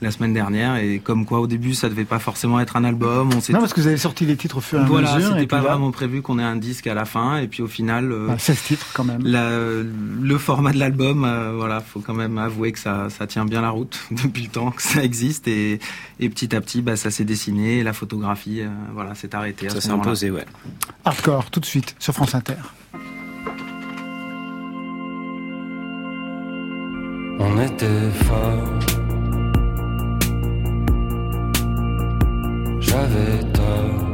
la 0.01 0.11
semaine 0.11 0.33
dernière. 0.33 0.77
Et 0.77 0.99
comme 0.99 1.25
quoi, 1.25 1.39
au 1.39 1.47
début, 1.47 1.73
ça 1.73 1.89
devait 1.89 2.05
pas 2.05 2.19
forcément 2.19 2.59
être 2.59 2.75
un 2.75 2.83
album. 2.83 3.29
On 3.35 3.41
s'est 3.41 3.53
Non, 3.53 3.59
parce 3.59 3.73
que 3.73 3.81
vous 3.81 3.87
avez 3.87 3.97
sorti 3.97 4.25
les 4.25 4.35
titres 4.37 4.57
au 4.57 4.61
fur 4.61 4.79
et 4.79 4.83
à 4.83 4.85
voilà, 4.85 5.15
mesure. 5.15 5.29
c'était 5.31 5.43
et 5.43 5.47
pas 5.47 5.57
là, 5.57 5.63
vraiment 5.63 5.91
prévu 5.91 6.21
qu'on 6.21 6.39
ait 6.39 6.43
un 6.43 6.55
disque 6.55 6.87
à 6.87 6.93
la 6.93 7.05
fin. 7.05 7.37
Et 7.37 7.47
puis 7.47 7.61
au 7.61 7.67
final. 7.67 8.11
euh, 8.11 8.27
bah, 8.27 8.37
16 8.37 8.61
titres 8.63 8.87
quand 8.93 9.03
même. 9.03 9.21
la- 9.23 9.49
le 9.49 10.37
format 10.37 10.71
de 10.71 10.77
l'album, 10.79 11.23
euh, 11.25 11.53
voilà, 11.55 11.79
faut 11.81 11.99
quand 11.99 12.13
même 12.13 12.37
avouer 12.37 12.71
que 12.71 12.79
ça, 12.79 13.09
ça 13.09 13.27
tient 13.27 13.45
bien 13.45 13.61
la 13.61 13.69
route 13.71 13.99
depuis 14.11 14.43
le 14.43 14.49
temps 14.49 14.71
que 14.71 14.81
ça 14.81 15.03
existe 15.03 15.47
et, 15.47 15.79
et 16.19 16.29
petit 16.29 16.55
à 16.55 16.61
petit, 16.61 16.81
bah, 16.81 16.95
ça 16.95 17.11
s'est 17.11 17.25
dessiné, 17.25 17.79
et 17.79 17.83
la 17.83 17.93
photographie, 17.93 18.61
euh, 18.61 18.67
voilà, 18.93 19.15
s'est 19.15 19.33
arrêtée. 19.35 19.69
Ça 19.69 19.81
s'est 19.81 19.89
imposé, 19.91 20.31
ouais. 20.31 20.45
Hardcore, 21.05 21.49
tout 21.51 21.59
de 21.59 21.65
suite, 21.65 21.95
sur 21.99 22.13
France 22.13 22.35
Inter. 22.35 22.53
On 27.41 27.61
était 27.61 28.11
fort. 28.25 29.08
J'avais 32.89 33.43
tort. 33.53 34.08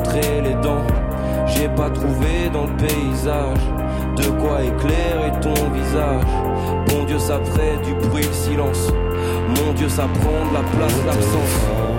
Montrer 0.00 0.40
les 0.42 0.54
dents. 0.62 0.86
J'ai 1.46 1.68
pas 1.68 1.90
trouvé 1.90 2.48
dans 2.52 2.66
le 2.66 2.76
paysage 2.76 3.58
de 4.16 4.30
quoi 4.40 4.62
éclairer 4.62 5.32
ton 5.40 5.70
visage. 5.70 6.24
Bon 6.88 7.04
Dieu, 7.04 7.18
ça 7.18 7.38
ferait 7.44 7.76
du 7.84 7.94
bruit, 8.08 8.24
le 8.24 8.32
silence. 8.32 8.88
Mon 9.48 9.72
Dieu, 9.72 9.88
ça 9.88 10.06
prend 10.20 10.50
de 10.50 10.54
la 10.54 10.62
place, 10.70 11.04
l'absence. 11.06 11.89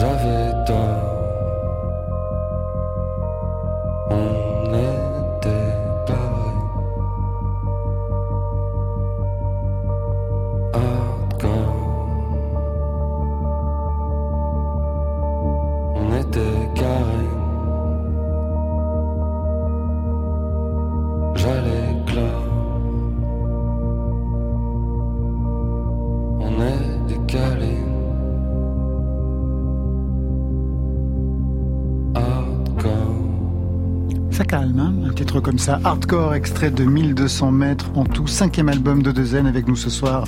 J'avais 0.00 0.64
tort. 0.64 1.19
Ça. 35.60 35.78
Hardcore, 35.84 36.34
extrait 36.34 36.70
de 36.70 36.84
1200 36.84 37.50
mètres 37.50 37.90
en 37.94 38.04
tout. 38.04 38.26
Cinquième 38.26 38.68
album 38.70 39.02
de 39.02 39.12
Dezen 39.12 39.46
avec 39.46 39.68
nous 39.68 39.76
ce 39.76 39.90
soir. 39.90 40.24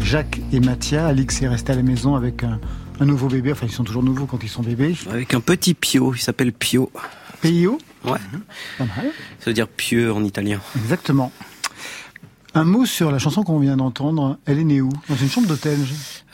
Jacques 0.00 0.40
et 0.52 0.60
Mathia. 0.60 1.06
Alix 1.06 1.40
est 1.40 1.48
resté 1.48 1.72
à 1.72 1.76
la 1.76 1.82
maison 1.82 2.14
avec 2.16 2.44
un, 2.44 2.60
un 3.00 3.04
nouveau 3.06 3.28
bébé. 3.28 3.52
Enfin, 3.52 3.64
ils 3.66 3.72
sont 3.72 3.84
toujours 3.84 4.02
nouveaux 4.02 4.26
quand 4.26 4.42
ils 4.42 4.48
sont 4.48 4.62
bébés. 4.62 4.94
Avec 5.10 5.32
un 5.32 5.40
petit 5.40 5.72
Pio, 5.72 6.12
il 6.14 6.18
s'appelle 6.20 6.52
Pio. 6.52 6.90
Pio 7.40 7.78
Ouais. 8.04 8.18
Pas 8.76 8.84
mal. 8.84 9.06
Ça 9.38 9.46
veut 9.46 9.54
dire 9.54 9.68
pieux 9.68 10.12
en 10.12 10.22
italien. 10.22 10.60
Exactement. 10.76 11.32
Un 12.52 12.64
mot 12.64 12.84
sur 12.84 13.10
la 13.10 13.18
chanson 13.18 13.42
qu'on 13.42 13.58
vient 13.58 13.78
d'entendre. 13.78 14.36
Elle 14.44 14.58
est 14.58 14.64
née 14.64 14.82
où? 14.82 14.90
Dans 15.08 15.16
une 15.16 15.30
chambre 15.30 15.48
d'hôtel. 15.48 15.78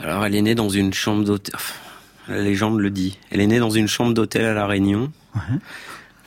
Alors, 0.01 0.27
elle 0.27 0.35
est 0.35 0.43
née 0.43 0.57
dans 0.57 0.69
une 0.69 0.93
chambre 0.93 1.23
d'hôtel. 1.23 1.55
Enfin, 1.55 1.75
la 2.29 2.43
légende 2.43 2.81
le 2.81 2.91
dit. 2.91 3.19
Elle 3.31 3.41
est 3.41 3.47
née 3.47 3.61
dans 3.61 3.71
une 3.71 3.87
chambre 3.87 4.13
d'hôtel 4.13 4.45
à 4.45 4.55
La 4.55 4.67
Réunion. 4.67 5.13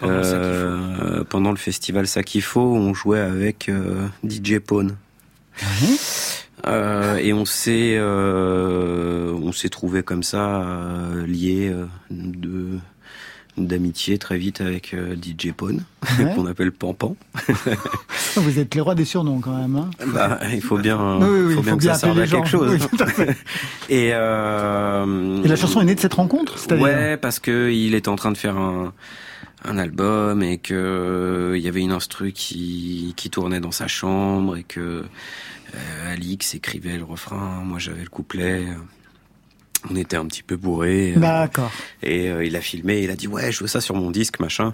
Pendant 0.04 0.14
le 0.14 0.22
Euh, 0.24 1.24
pendant 1.30 1.52
le 1.52 1.58
festival 1.58 2.08
Sakifo, 2.08 2.62
on 2.62 2.94
jouait 2.94 3.20
avec 3.20 3.70
euh, 3.70 4.08
DJ 4.28 4.60
Pone. 4.60 4.96
Euh, 6.66 7.18
et 7.18 7.34
on 7.34 7.46
s'est 7.46 7.96
euh, 7.98 9.34
on 9.34 9.52
s'est 9.52 9.70
trouvé 9.70 10.02
comme 10.02 10.24
ça 10.24 10.62
euh, 10.62 11.26
lié 11.28 11.70
euh, 11.70 11.86
de 12.10 12.80
d'amitié 13.58 14.18
très 14.18 14.38
vite 14.38 14.62
avec 14.62 14.96
DJ 15.22 15.52
Pone 15.52 15.84
Ouais. 16.18 16.32
qu'on 16.36 16.48
appelle 16.48 16.72
Pampan. 16.72 17.16
Vous 18.36 18.58
êtes 18.60 18.74
les 18.74 18.82
rois 18.82 18.96
des 18.96 19.06
surnoms 19.06 19.40
quand 19.42 19.56
même. 19.56 19.76
Hein 19.76 19.90
Bah, 20.08 20.40
il 20.52 20.62
faut 20.62 20.78
bien, 20.80 21.18
Oui, 21.20 21.28
oui, 21.28 21.54
faut 21.54 21.60
il 21.60 21.64
bien 21.64 21.72
faut 21.74 21.78
que 21.78 21.84
bien 21.84 21.94
ça 21.94 22.00
serve 22.00 22.20
à 22.20 22.26
quelque 22.28 22.48
chose. 22.48 22.80
Oui. 23.20 23.26
Et, 23.90 24.10
euh, 24.14 25.44
Et 25.44 25.48
la 25.48 25.56
chanson 25.56 25.82
est 25.82 25.86
née 25.86 25.96
de 25.96 26.00
cette 26.00 26.16
rencontre 26.16 26.58
c'est-à-dire 26.58 26.84
Ouais, 26.86 27.18
parce 27.18 27.40
que 27.40 27.70
il 27.72 27.94
était 27.94 28.10
en 28.10 28.16
train 28.16 28.32
de 28.32 28.38
faire 28.38 28.58
un, 28.58 28.92
un 29.65 29.77
album 29.77 30.43
et 30.43 30.58
que 30.58 30.74
euh, 30.74 31.58
il 31.58 31.63
y 31.63 31.67
avait 31.67 31.82
une 31.82 31.91
instru 31.91 32.32
qui, 32.32 33.13
qui 33.15 33.29
tournait 33.29 33.60
dans 33.60 33.72
sa 33.72 33.88
chambre 33.88 34.58
et 34.58 34.63
que 34.63 35.03
euh, 35.75 36.12
Alix 36.13 36.53
écrivait 36.55 36.98
le 36.98 37.03
refrain, 37.03 37.62
moi 37.63 37.79
j'avais 37.79 38.03
le 38.03 38.10
couplet. 38.10 38.65
On 39.89 39.96
était 39.96 40.15
un 40.15 40.25
petit 40.27 40.43
peu 40.43 40.55
bourrés. 40.55 41.13
euh, 41.15 41.20
D'accord. 41.20 41.72
et 42.01 42.29
euh, 42.29 42.46
il 42.46 42.55
a 42.55 42.62
filmé, 42.62 43.01
il 43.03 43.12
a 43.12 43.15
dit 43.15 43.27
ouais, 43.27 43.51
je 43.51 43.60
veux 43.62 43.67
ça 43.67 43.82
sur 43.82 43.96
mon 43.96 44.12
disque, 44.12 44.39
machin. 44.39 44.74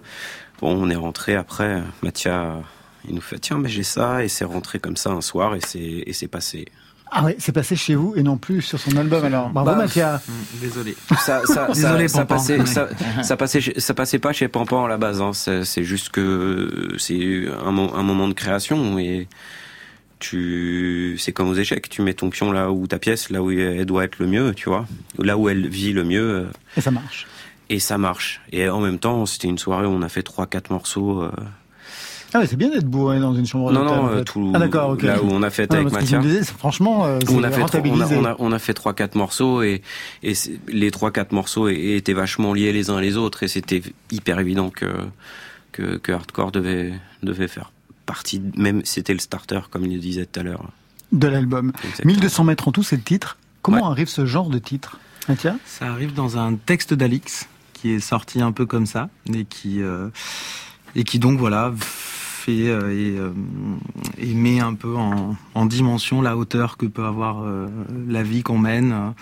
Bon, 0.62 0.72
on 0.76 0.90
est 0.90 0.96
rentré 0.96 1.36
après. 1.36 1.82
Mathia, 2.04 2.62
il 3.08 3.16
nous 3.16 3.22
fait 3.22 3.40
tiens, 3.40 3.58
mais 3.58 3.70
j'ai 3.70 3.84
ça, 3.84 4.24
et 4.24 4.28
c'est 4.28 4.46
rentré 4.46 4.78
comme 4.80 4.98
ça 4.98 5.10
un 5.12 5.22
soir, 5.22 5.56
et 5.56 5.62
c'est 5.66 5.80
et 6.06 6.14
c'est 6.14 6.28
passé. 6.28 6.66
Ah 7.12 7.24
ouais, 7.26 7.36
c'est 7.40 7.52
passé 7.52 7.76
chez 7.76 7.96
vous 7.96 8.14
et 8.16 8.24
non 8.24 8.38
plus 8.38 8.62
sur 8.62 8.80
son 8.80 8.96
album 8.98 9.24
alors. 9.26 9.50
Bravo 9.50 9.72
Bah, 9.72 9.76
Mathia. 9.78 10.22
Désolé. 10.62 10.96
Ça, 11.20 11.42
ça, 11.46 11.68
Désolé, 11.74 12.08
ça, 12.08 12.20
ça 12.20 12.26
passait, 12.26 12.66
ça, 12.66 12.88
ça 13.24 13.36
passait, 13.38 13.62
chez- 13.62 13.80
ça 13.80 13.94
passait 13.94 14.20
pas 14.20 14.32
chez 14.34 14.48
Pampan 14.48 14.86
à 14.86 14.88
la 14.88 14.98
base. 14.98 15.22
Hein. 15.22 15.32
C'est 15.34 15.64
c'est 15.66 15.84
juste 15.84 16.10
que 16.10 16.96
c'est 16.98 17.46
un 17.66 17.72
moment 17.72 18.28
de 18.28 18.34
création 18.34 19.00
et 19.00 19.28
tu, 20.20 21.16
c'est 21.18 21.32
comme 21.32 21.50
aux 21.50 21.56
échecs. 21.56 21.90
Tu 21.90 22.02
mets 22.02 22.14
ton 22.14 22.30
pion 22.30 22.52
là 22.52 22.72
où 22.72 22.88
ta 22.88 23.00
pièce, 23.00 23.30
là 23.30 23.42
où 23.42 23.52
elle 23.52 23.86
doit 23.86 24.04
être 24.04 24.20
le 24.20 24.28
mieux, 24.28 24.54
tu 24.54 24.70
vois, 24.70 24.86
là 25.18 25.38
où 25.38 25.50
elle 25.50 25.68
vit 25.68 25.94
le 25.94 26.04
mieux. 26.04 26.30
euh, 26.30 26.46
Et 26.78 26.82
ça 26.82 26.92
marche. 26.92 27.26
Et 27.70 27.80
ça 27.80 27.98
marche. 27.98 28.42
Et 28.52 28.68
en 28.70 28.82
même 28.82 29.00
temps, 29.00 29.26
c'était 29.26 29.48
une 29.48 29.58
soirée 29.60 29.86
où 29.86 29.92
on 29.92 30.02
a 30.02 30.10
fait 30.10 30.24
trois, 30.24 30.48
quatre 30.48 30.72
morceaux. 30.72 31.22
euh, 31.24 31.32
Ah 32.34 32.40
ouais, 32.40 32.48
c'est 32.48 32.56
bien 32.58 32.70
d'être 32.70 32.86
bourré 32.86 33.20
dans 33.20 33.34
une 33.34 33.46
chambre 33.48 33.72
Non, 33.72 33.84
d'hôtel. 33.84 33.98
non, 33.98 34.04
en 34.04 34.08
euh, 34.10 34.18
fait. 34.20 34.24
tout- 34.26 34.52
Ah 34.54 34.60
d'accord, 34.60 34.96
là 35.02 35.22
où 35.24 35.28
on 35.32 35.42
a 35.42 35.50
fait 35.50 35.68
Ah, 35.72 35.78
avec 35.78 35.92
Mathia. 35.92 36.22
franchement, 36.58 37.06
euh, 37.06 37.20
c'est 37.26 37.34
on 37.34 37.42
a 37.44 37.50
fait 37.50 37.52
trois, 37.52 37.60
on 37.60 37.62
a, 37.62 37.62
rentabilisé. 37.64 38.16
on 38.18 38.26
a, 38.26 38.36
on 38.38 38.52
a 38.52 38.60
fait 38.60 38.74
trois 38.76 38.94
quatre 38.94 39.16
morceaux 39.16 39.64
et 39.64 39.82
les 40.68 40.92
trois 40.92 41.12
quatre 41.12 41.32
morceaux 41.32 41.70
étaient 41.70 42.14
vachement 42.14 42.54
liés 42.54 42.72
les 42.72 42.90
uns 42.92 43.02
les 43.02 43.18
autres 43.18 43.42
et 43.44 43.48
c'était 43.48 43.82
hyper 44.12 44.40
évident 44.40 44.70
que 44.70 44.86
que, 45.72 45.98
que 45.98 46.12
hardcore 46.12 46.52
devait 46.52 46.94
devait 47.24 47.48
faire 47.48 47.72
partie 48.06 48.42
même 48.56 48.82
c'était 48.86 49.14
le 49.14 49.20
starter 49.20 49.60
comme 49.72 49.86
il 49.86 49.94
le 49.96 50.00
disait 50.00 50.26
tout 50.26 50.40
à 50.40 50.44
l'heure. 50.44 50.66
De 51.12 51.28
l'album. 51.28 51.72
Exactement. 51.84 52.14
1200 52.14 52.44
mètres 52.44 52.68
en 52.68 52.72
tout, 52.72 52.84
c'est 52.84 52.96
le 52.96 53.02
titre. 53.02 53.38
Comment 53.64 53.78
Ouais. 53.88 53.92
arrive 53.92 54.08
ce 54.08 54.26
genre 54.28 54.50
de 54.50 54.60
titre 54.60 55.00
Mathia 55.28 55.56
Ça 55.66 55.88
arrive 55.88 56.14
dans 56.14 56.38
un 56.38 56.54
texte 56.56 56.94
d'Alix 56.94 57.48
qui 57.74 57.92
est 57.92 58.00
sorti 58.00 58.42
un 58.42 58.52
peu 58.52 58.66
comme 58.68 58.86
ça 58.86 59.10
et 59.34 59.46
qui 59.46 59.82
euh, 59.82 60.10
et 60.96 61.04
qui 61.04 61.18
donc 61.20 61.40
voilà 61.40 61.72
euh, 62.50 62.92
et, 62.92 63.18
euh, 63.18 63.32
et 64.18 64.34
met 64.34 64.60
un 64.60 64.74
peu 64.74 64.96
en, 64.96 65.36
en 65.56 65.66
dimension 65.66 66.22
la 66.22 66.38
hauteur 66.38 66.78
que 66.78 66.86
peut 66.86 67.06
avoir 67.06 67.44
euh, 67.44 67.68
la 68.08 68.24
vie 68.24 68.44
qu'on 68.44 68.58
mène 68.58 69.14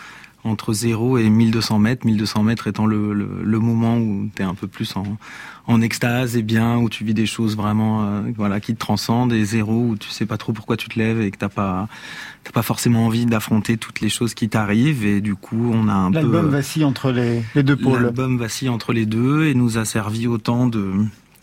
entre 0.43 0.73
0 0.73 1.17
et 1.17 1.29
1200 1.29 1.79
mètres. 1.79 2.05
1200 2.05 2.43
mètres 2.43 2.67
étant 2.67 2.85
le, 2.85 3.13
le, 3.13 3.27
le 3.43 3.59
moment 3.59 3.97
où 3.97 4.29
tu 4.35 4.41
es 4.41 4.45
un 4.45 4.53
peu 4.55 4.67
plus 4.67 4.95
en, 4.95 5.03
en 5.67 5.81
extase 5.81 6.37
et 6.37 6.41
bien, 6.41 6.77
où 6.77 6.89
tu 6.89 7.03
vis 7.03 7.13
des 7.13 7.25
choses 7.25 7.55
vraiment 7.55 8.03
euh, 8.03 8.21
voilà 8.35 8.59
qui 8.59 8.73
te 8.73 8.79
transcendent, 8.79 9.33
et 9.33 9.43
0 9.43 9.73
où 9.73 9.95
tu 9.97 10.09
sais 10.09 10.25
pas 10.25 10.37
trop 10.37 10.53
pourquoi 10.53 10.77
tu 10.77 10.87
te 10.87 10.97
lèves 10.97 11.21
et 11.21 11.31
que 11.31 11.37
t'as 11.37 11.49
pas 11.49 11.87
t'as 12.43 12.51
pas 12.51 12.61
forcément 12.61 13.05
envie 13.05 13.25
d'affronter 13.25 13.77
toutes 13.77 13.99
les 13.99 14.09
choses 14.09 14.33
qui 14.33 14.47
t'arrivent 14.47 15.05
et 15.05 15.19
du 15.21 15.35
coup 15.35 15.71
on 15.73 15.89
a 15.89 15.93
un 15.93 16.11
peu 16.11 16.19
L'album 16.19 16.49
vacille 16.49 16.85
entre 16.85 17.11
les, 17.11 17.43
les 17.55 17.63
deux 17.63 17.75
pôles. 17.75 18.01
L'album 18.03 18.37
vacille 18.37 18.69
entre 18.69 18.93
les 18.93 19.05
deux 19.05 19.45
et 19.45 19.53
nous 19.53 19.77
a 19.77 19.85
servi 19.85 20.27
autant 20.27 20.67
de 20.67 20.93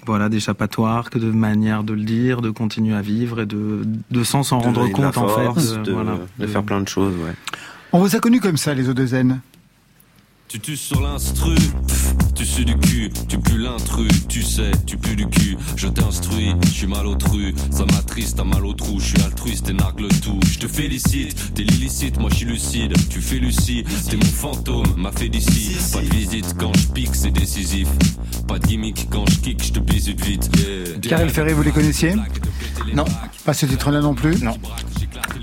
voilà 0.06 0.28
d'échappatoire 0.28 1.10
que 1.10 1.18
de 1.18 1.30
manière 1.30 1.84
de 1.84 1.92
le 1.92 2.02
dire, 2.02 2.40
de 2.40 2.50
continuer 2.50 2.94
à 2.94 3.00
vivre 3.02 3.40
et 3.40 3.46
de, 3.46 3.82
de 4.10 4.24
sans 4.24 4.42
s'en 4.42 4.58
rendre 4.58 4.86
compte 4.88 5.16
en 5.16 5.28
force, 5.28 5.74
fait. 5.74 5.82
de, 5.82 5.92
voilà, 5.92 6.18
de 6.38 6.46
faire 6.46 6.62
plein 6.62 6.80
de 6.80 6.88
choses. 6.88 7.14
Ouais. 7.14 7.34
On 7.92 7.98
vous 8.00 8.16
a 8.16 8.18
connu 8.20 8.40
comme 8.40 8.56
ça, 8.56 8.74
les 8.74 8.88
Odezen 8.88 9.40
Tu 10.48 10.60
tues 10.60 10.76
sur 10.76 11.00
l'instru, 11.00 11.54
tu 12.44 12.50
sues 12.50 12.64
du 12.66 12.76
cul, 12.76 13.10
tu 13.26 13.38
pues 13.38 13.56
l'intrus, 13.56 14.28
tu 14.28 14.42
sais, 14.42 14.70
tu 14.84 14.98
pues 14.98 15.16
du 15.16 15.26
cul, 15.26 15.56
je 15.76 15.88
t'instruis, 15.88 16.54
je 16.66 16.70
suis 16.70 16.86
mal 16.86 17.06
autrui, 17.06 17.54
ça 17.70 17.86
m'attriste, 17.86 18.36
t'as 18.36 18.44
mal 18.44 18.66
au 18.66 18.74
trou, 18.74 19.00
je 19.00 19.06
suis 19.06 19.22
altruiste 19.22 19.70
et 19.70 19.72
nargue 19.72 20.00
le 20.00 20.08
tout, 20.08 20.38
je 20.52 20.58
te 20.58 20.68
félicite, 20.68 21.54
t'es 21.54 21.62
l'illicite, 21.62 22.20
moi 22.20 22.28
je 22.30 22.36
suis 22.36 22.44
lucide, 22.46 22.92
tu 23.08 23.22
fais 23.22 23.36
lucide, 23.36 23.86
t'es 24.10 24.16
mon 24.16 24.24
fantôme, 24.24 24.84
m'a 24.98 25.10
fait 25.10 25.30
d'ici, 25.30 25.74
pas 25.90 26.02
de 26.02 26.14
visite, 26.14 26.54
quand 26.58 26.76
je 26.76 26.88
pique 26.88 27.14
c'est 27.14 27.30
décisif, 27.30 27.88
pas 28.46 28.58
de 28.58 28.66
gimmick, 28.66 29.08
quand 29.10 29.24
je 29.30 29.38
kick, 29.38 29.64
je 29.64 29.72
te 29.72 29.78
bise 29.78 30.08
vite, 30.08 30.50
yeah. 30.58 30.98
Karel 31.00 31.30
Ferré, 31.30 31.54
vous 31.54 31.62
les 31.62 31.72
connaissiez? 31.72 32.14
Non. 32.92 33.06
Pas 33.46 33.54
ce 33.54 33.64
titre-là 33.64 34.00
non 34.00 34.14
plus? 34.14 34.42
Non. 34.42 34.56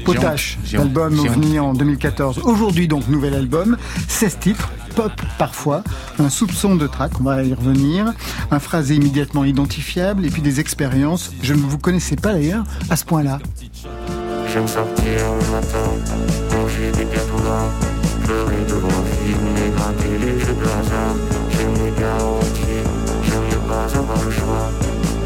Potache, 0.06 0.58
l'album 0.74 1.20
honte. 1.20 1.30
OVNI 1.30 1.60
en 1.60 1.74
2014. 1.74 2.40
Aujourd'hui 2.44 2.88
donc, 2.88 3.08
nouvel 3.08 3.34
album, 3.34 3.78
16 4.08 4.38
titres, 4.40 4.70
pop 4.92 5.12
parfois, 5.38 5.84
un 6.20 6.30
soupçon 6.30 6.76
de 6.76 6.88
track, 6.88 7.12
on 7.20 7.24
va 7.24 7.44
y 7.44 7.54
revenir, 7.54 8.14
un 8.52 8.60
phrasé 8.60 8.96
immédiatement 8.96 9.44
identifiable 9.44 10.26
et 10.26 10.30
puis 10.30 10.42
des 10.42 10.60
expériences. 10.60 11.32
Je 11.42 11.54
ne 11.54 11.60
vous 11.60 11.78
connaissais 11.78 12.16
pas 12.16 12.34
d'ailleurs 12.34 12.64
à 12.90 12.96
ce 12.96 13.06
point-là. 13.06 13.40
J'aime 14.52 14.68
sortir 14.68 15.04
le 15.06 15.52
matin, 15.52 16.58
manger 16.58 16.92
des 16.92 17.06
là, 17.06 17.72
pleurer 18.24 18.66
devant 18.68 18.90
un 18.90 19.26
film 19.26 19.48
et 19.58 19.70
gratter 19.76 20.18
les 20.20 20.40
jeux 20.40 20.54
de 20.54 20.64
hasard. 20.64 21.16
J'aime 21.52 21.74
les 21.74 22.02
garanties, 22.02 22.84
j'aime 23.24 23.48
ne 23.50 23.68
pas 23.68 23.98
avoir 23.98 24.24
le 24.24 24.32
choix. 24.32 24.70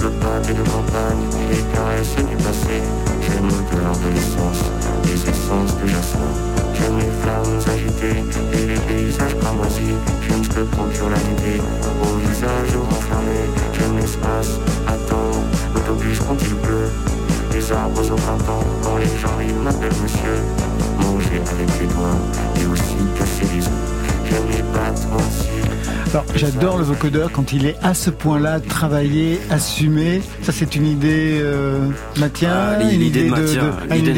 Le 0.02 0.10
pâté 0.12 0.54
de 0.54 0.62
campagne 0.62 1.26
les 1.50 1.64
caresses 1.74 2.16
du 2.18 2.36
passé. 2.36 2.84
J'aime 3.22 3.50
l'odeur 3.50 3.98
de 3.98 4.14
l'essence, 4.14 4.64
des 5.04 5.30
essences 5.30 5.72
que 5.82 5.88
j'assois. 5.88 6.55
Sur 6.76 6.98
les 6.98 7.12
fleurs 7.22 7.74
agitées 7.74 8.24
et 8.54 8.66
les 8.68 8.80
paysages 8.80 9.36
paroisis 9.36 9.96
J'aime 10.22 10.44
ce 10.44 10.50
que 10.50 10.62
procure 10.62 11.10
la 11.10 11.18
nuit 11.18 11.62
Au 12.04 12.18
visage 12.28 12.76
renfermé 12.76 13.40
J'aime 13.74 13.98
l'espace, 13.98 14.60
attends 14.88 15.44
L'autobus 15.74 16.20
quand 16.20 16.38
il 16.42 16.56
pleut 16.56 16.90
Les 17.54 17.72
arbres 17.72 18.12
au 18.12 18.16
printemps 18.16 18.64
Quand 18.84 18.98
les 18.98 19.06
gens 19.06 19.40
ils 19.40 19.56
m'appellent 19.56 20.02
monsieur 20.02 20.38
Manger 21.00 21.42
avec 21.52 21.80
les 21.80 21.88
doigts 21.88 22.20
Et 22.62 22.66
aussi 22.66 22.98
casser 23.18 23.54
les 23.54 23.66
os 23.66 23.72
J'aime 24.26 24.48
les 24.52 24.64
battements 24.74 25.65
alors, 26.12 26.26
j'adore 26.36 26.78
le 26.78 26.84
vocodeur 26.84 27.32
quand 27.32 27.52
il 27.54 27.66
est 27.66 27.76
à 27.84 27.94
ce 27.94 28.10
point-là, 28.10 28.60
travaillé, 28.60 29.40
assumé. 29.50 30.22
Ça, 30.42 30.52
c'est 30.52 30.76
une 30.76 30.86
idée, 30.86 31.40
euh, 31.42 31.90
Ah, 32.22 32.84
une 32.92 33.00
de 33.00 33.04
idée 33.06 33.30
ah, 33.34 33.98
une 33.98 34.04
de 34.06 34.12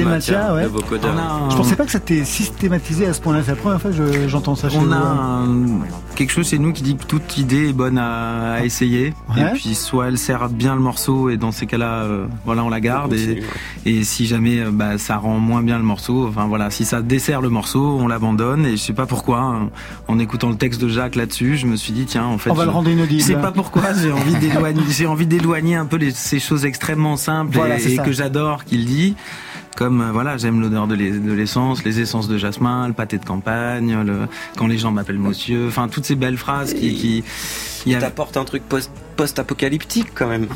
ouais. 0.56 0.68
vocodeur. 0.68 1.18
Un- 1.18 1.50
Je 1.50 1.56
pensais 1.56 1.76
pas 1.76 1.86
que 1.86 1.92
c'était 1.92 2.24
systématisé 2.24 3.08
à 3.08 3.14
ce 3.14 3.22
point-là. 3.22 3.42
C'est 3.44 3.52
la 3.52 3.58
première 3.58 3.82
fois 3.82 3.92
que 3.92 3.98
je- 3.98 4.28
j'entends 4.28 4.56
ça 4.56 4.70
chez 4.70 4.78
On 4.78 4.82
vous. 4.82 4.94
a 4.94 4.96
hein. 4.96 5.46
un- 5.46 6.16
quelque 6.16 6.32
chose 6.32 6.48
chez 6.50 6.60
nous 6.60 6.72
qui 6.74 6.84
dit 6.84 6.96
que 6.96 7.04
toute 7.06 7.38
idée 7.38 7.70
est 7.70 7.74
bonne 7.74 7.98
à, 7.98 8.54
à 8.54 8.64
essayer. 8.64 9.14
Ouais. 9.36 9.42
Et 9.42 9.46
puis 9.56 9.76
soit 9.76 10.08
elle 10.08 10.18
sert 10.18 10.50
bien 10.50 10.76
le 10.76 10.82
morceau 10.82 11.30
et 11.30 11.38
dans 11.38 11.52
ces 11.52 11.66
cas-là, 11.66 12.04
euh, 12.04 12.26
voilà, 12.46 12.64
on 12.64 12.70
la 12.70 12.80
garde. 12.80 13.14
Et, 13.14 13.44
et 13.86 14.04
si 14.04 14.26
jamais 14.28 14.60
euh, 14.60 14.70
bah, 14.72 14.98
ça 14.98 15.18
rend 15.18 15.40
moins 15.40 15.62
bien 15.64 15.78
le 15.78 15.84
morceau, 15.84 16.28
enfin 16.28 16.46
voilà, 16.48 16.70
si 16.70 16.86
ça 16.86 17.02
dessert 17.02 17.42
le 17.42 17.50
morceau, 17.50 17.98
on 18.00 18.08
l'abandonne. 18.08 18.66
Et 18.66 18.72
je 18.72 18.82
sais 18.84 18.94
pas 18.94 19.06
pourquoi, 19.06 19.40
hein, 19.40 19.70
en 20.08 20.20
écoutant 20.20 20.50
le 20.50 20.56
texte 20.56 20.82
de 20.82 20.88
Jacques 20.90 21.16
là-dessus, 21.16 21.57
je 21.58 21.66
me 21.68 21.76
suis 21.76 21.92
dit 21.94 22.06
tiens, 22.06 22.26
en 22.26 22.38
fait, 22.38 22.50
On 22.50 22.54
va 22.54 22.64
je- 22.64 22.68
le 22.68 22.74
rendre 22.74 22.90
inaudible. 22.90 23.22
Je 23.22 23.26
sais 23.28 23.36
pas 23.36 23.52
pourquoi, 23.52 23.94
j'ai 23.94 24.12
envie 24.12 24.36
d'éloigner, 24.40 24.82
j'ai 24.90 25.06
envie 25.08 25.28
d'éloigner 25.28 25.76
un 25.76 25.86
peu 25.86 25.98
les- 25.98 26.12
ces 26.12 26.40
choses 26.40 26.66
extrêmement 26.66 27.18
simples 27.18 27.52
Voilà, 27.56 27.76
et, 27.78 27.80
c'est 27.80 27.98
que 27.98 28.12
j'adore 28.12 28.64
qu'il 28.66 28.86
dit. 28.86 29.16
Comme 29.76 30.02
euh, 30.02 30.12
voilà, 30.12 30.38
j'aime 30.38 30.60
l'odeur 30.60 30.88
de 30.88 30.96
l'es- 30.96 31.12
de 31.12 31.34
l'essence, 31.34 31.84
les 31.84 32.00
essences 32.00 32.28
de 32.28 32.36
jasmin, 32.40 32.88
le 32.88 32.94
pâté 32.94 33.20
de 33.20 33.26
campagne, 33.26 33.96
le, 34.04 34.22
quand 34.58 34.66
les 34.66 34.78
gens 34.80 34.92
m'appellent 34.92 35.20
monsieur, 35.20 35.68
enfin 35.68 35.88
toutes 35.88 36.06
ces 36.06 36.16
belles 36.16 36.38
phrases 36.38 36.74
qui, 36.74 37.24
qui 37.84 37.94
a- 37.96 38.00
T'apportes 38.00 38.38
un 38.38 38.44
truc 38.44 38.64
post- 38.68 38.90
post-apocalyptique 39.18 40.08
quand 40.16 40.28
même. 40.28 40.48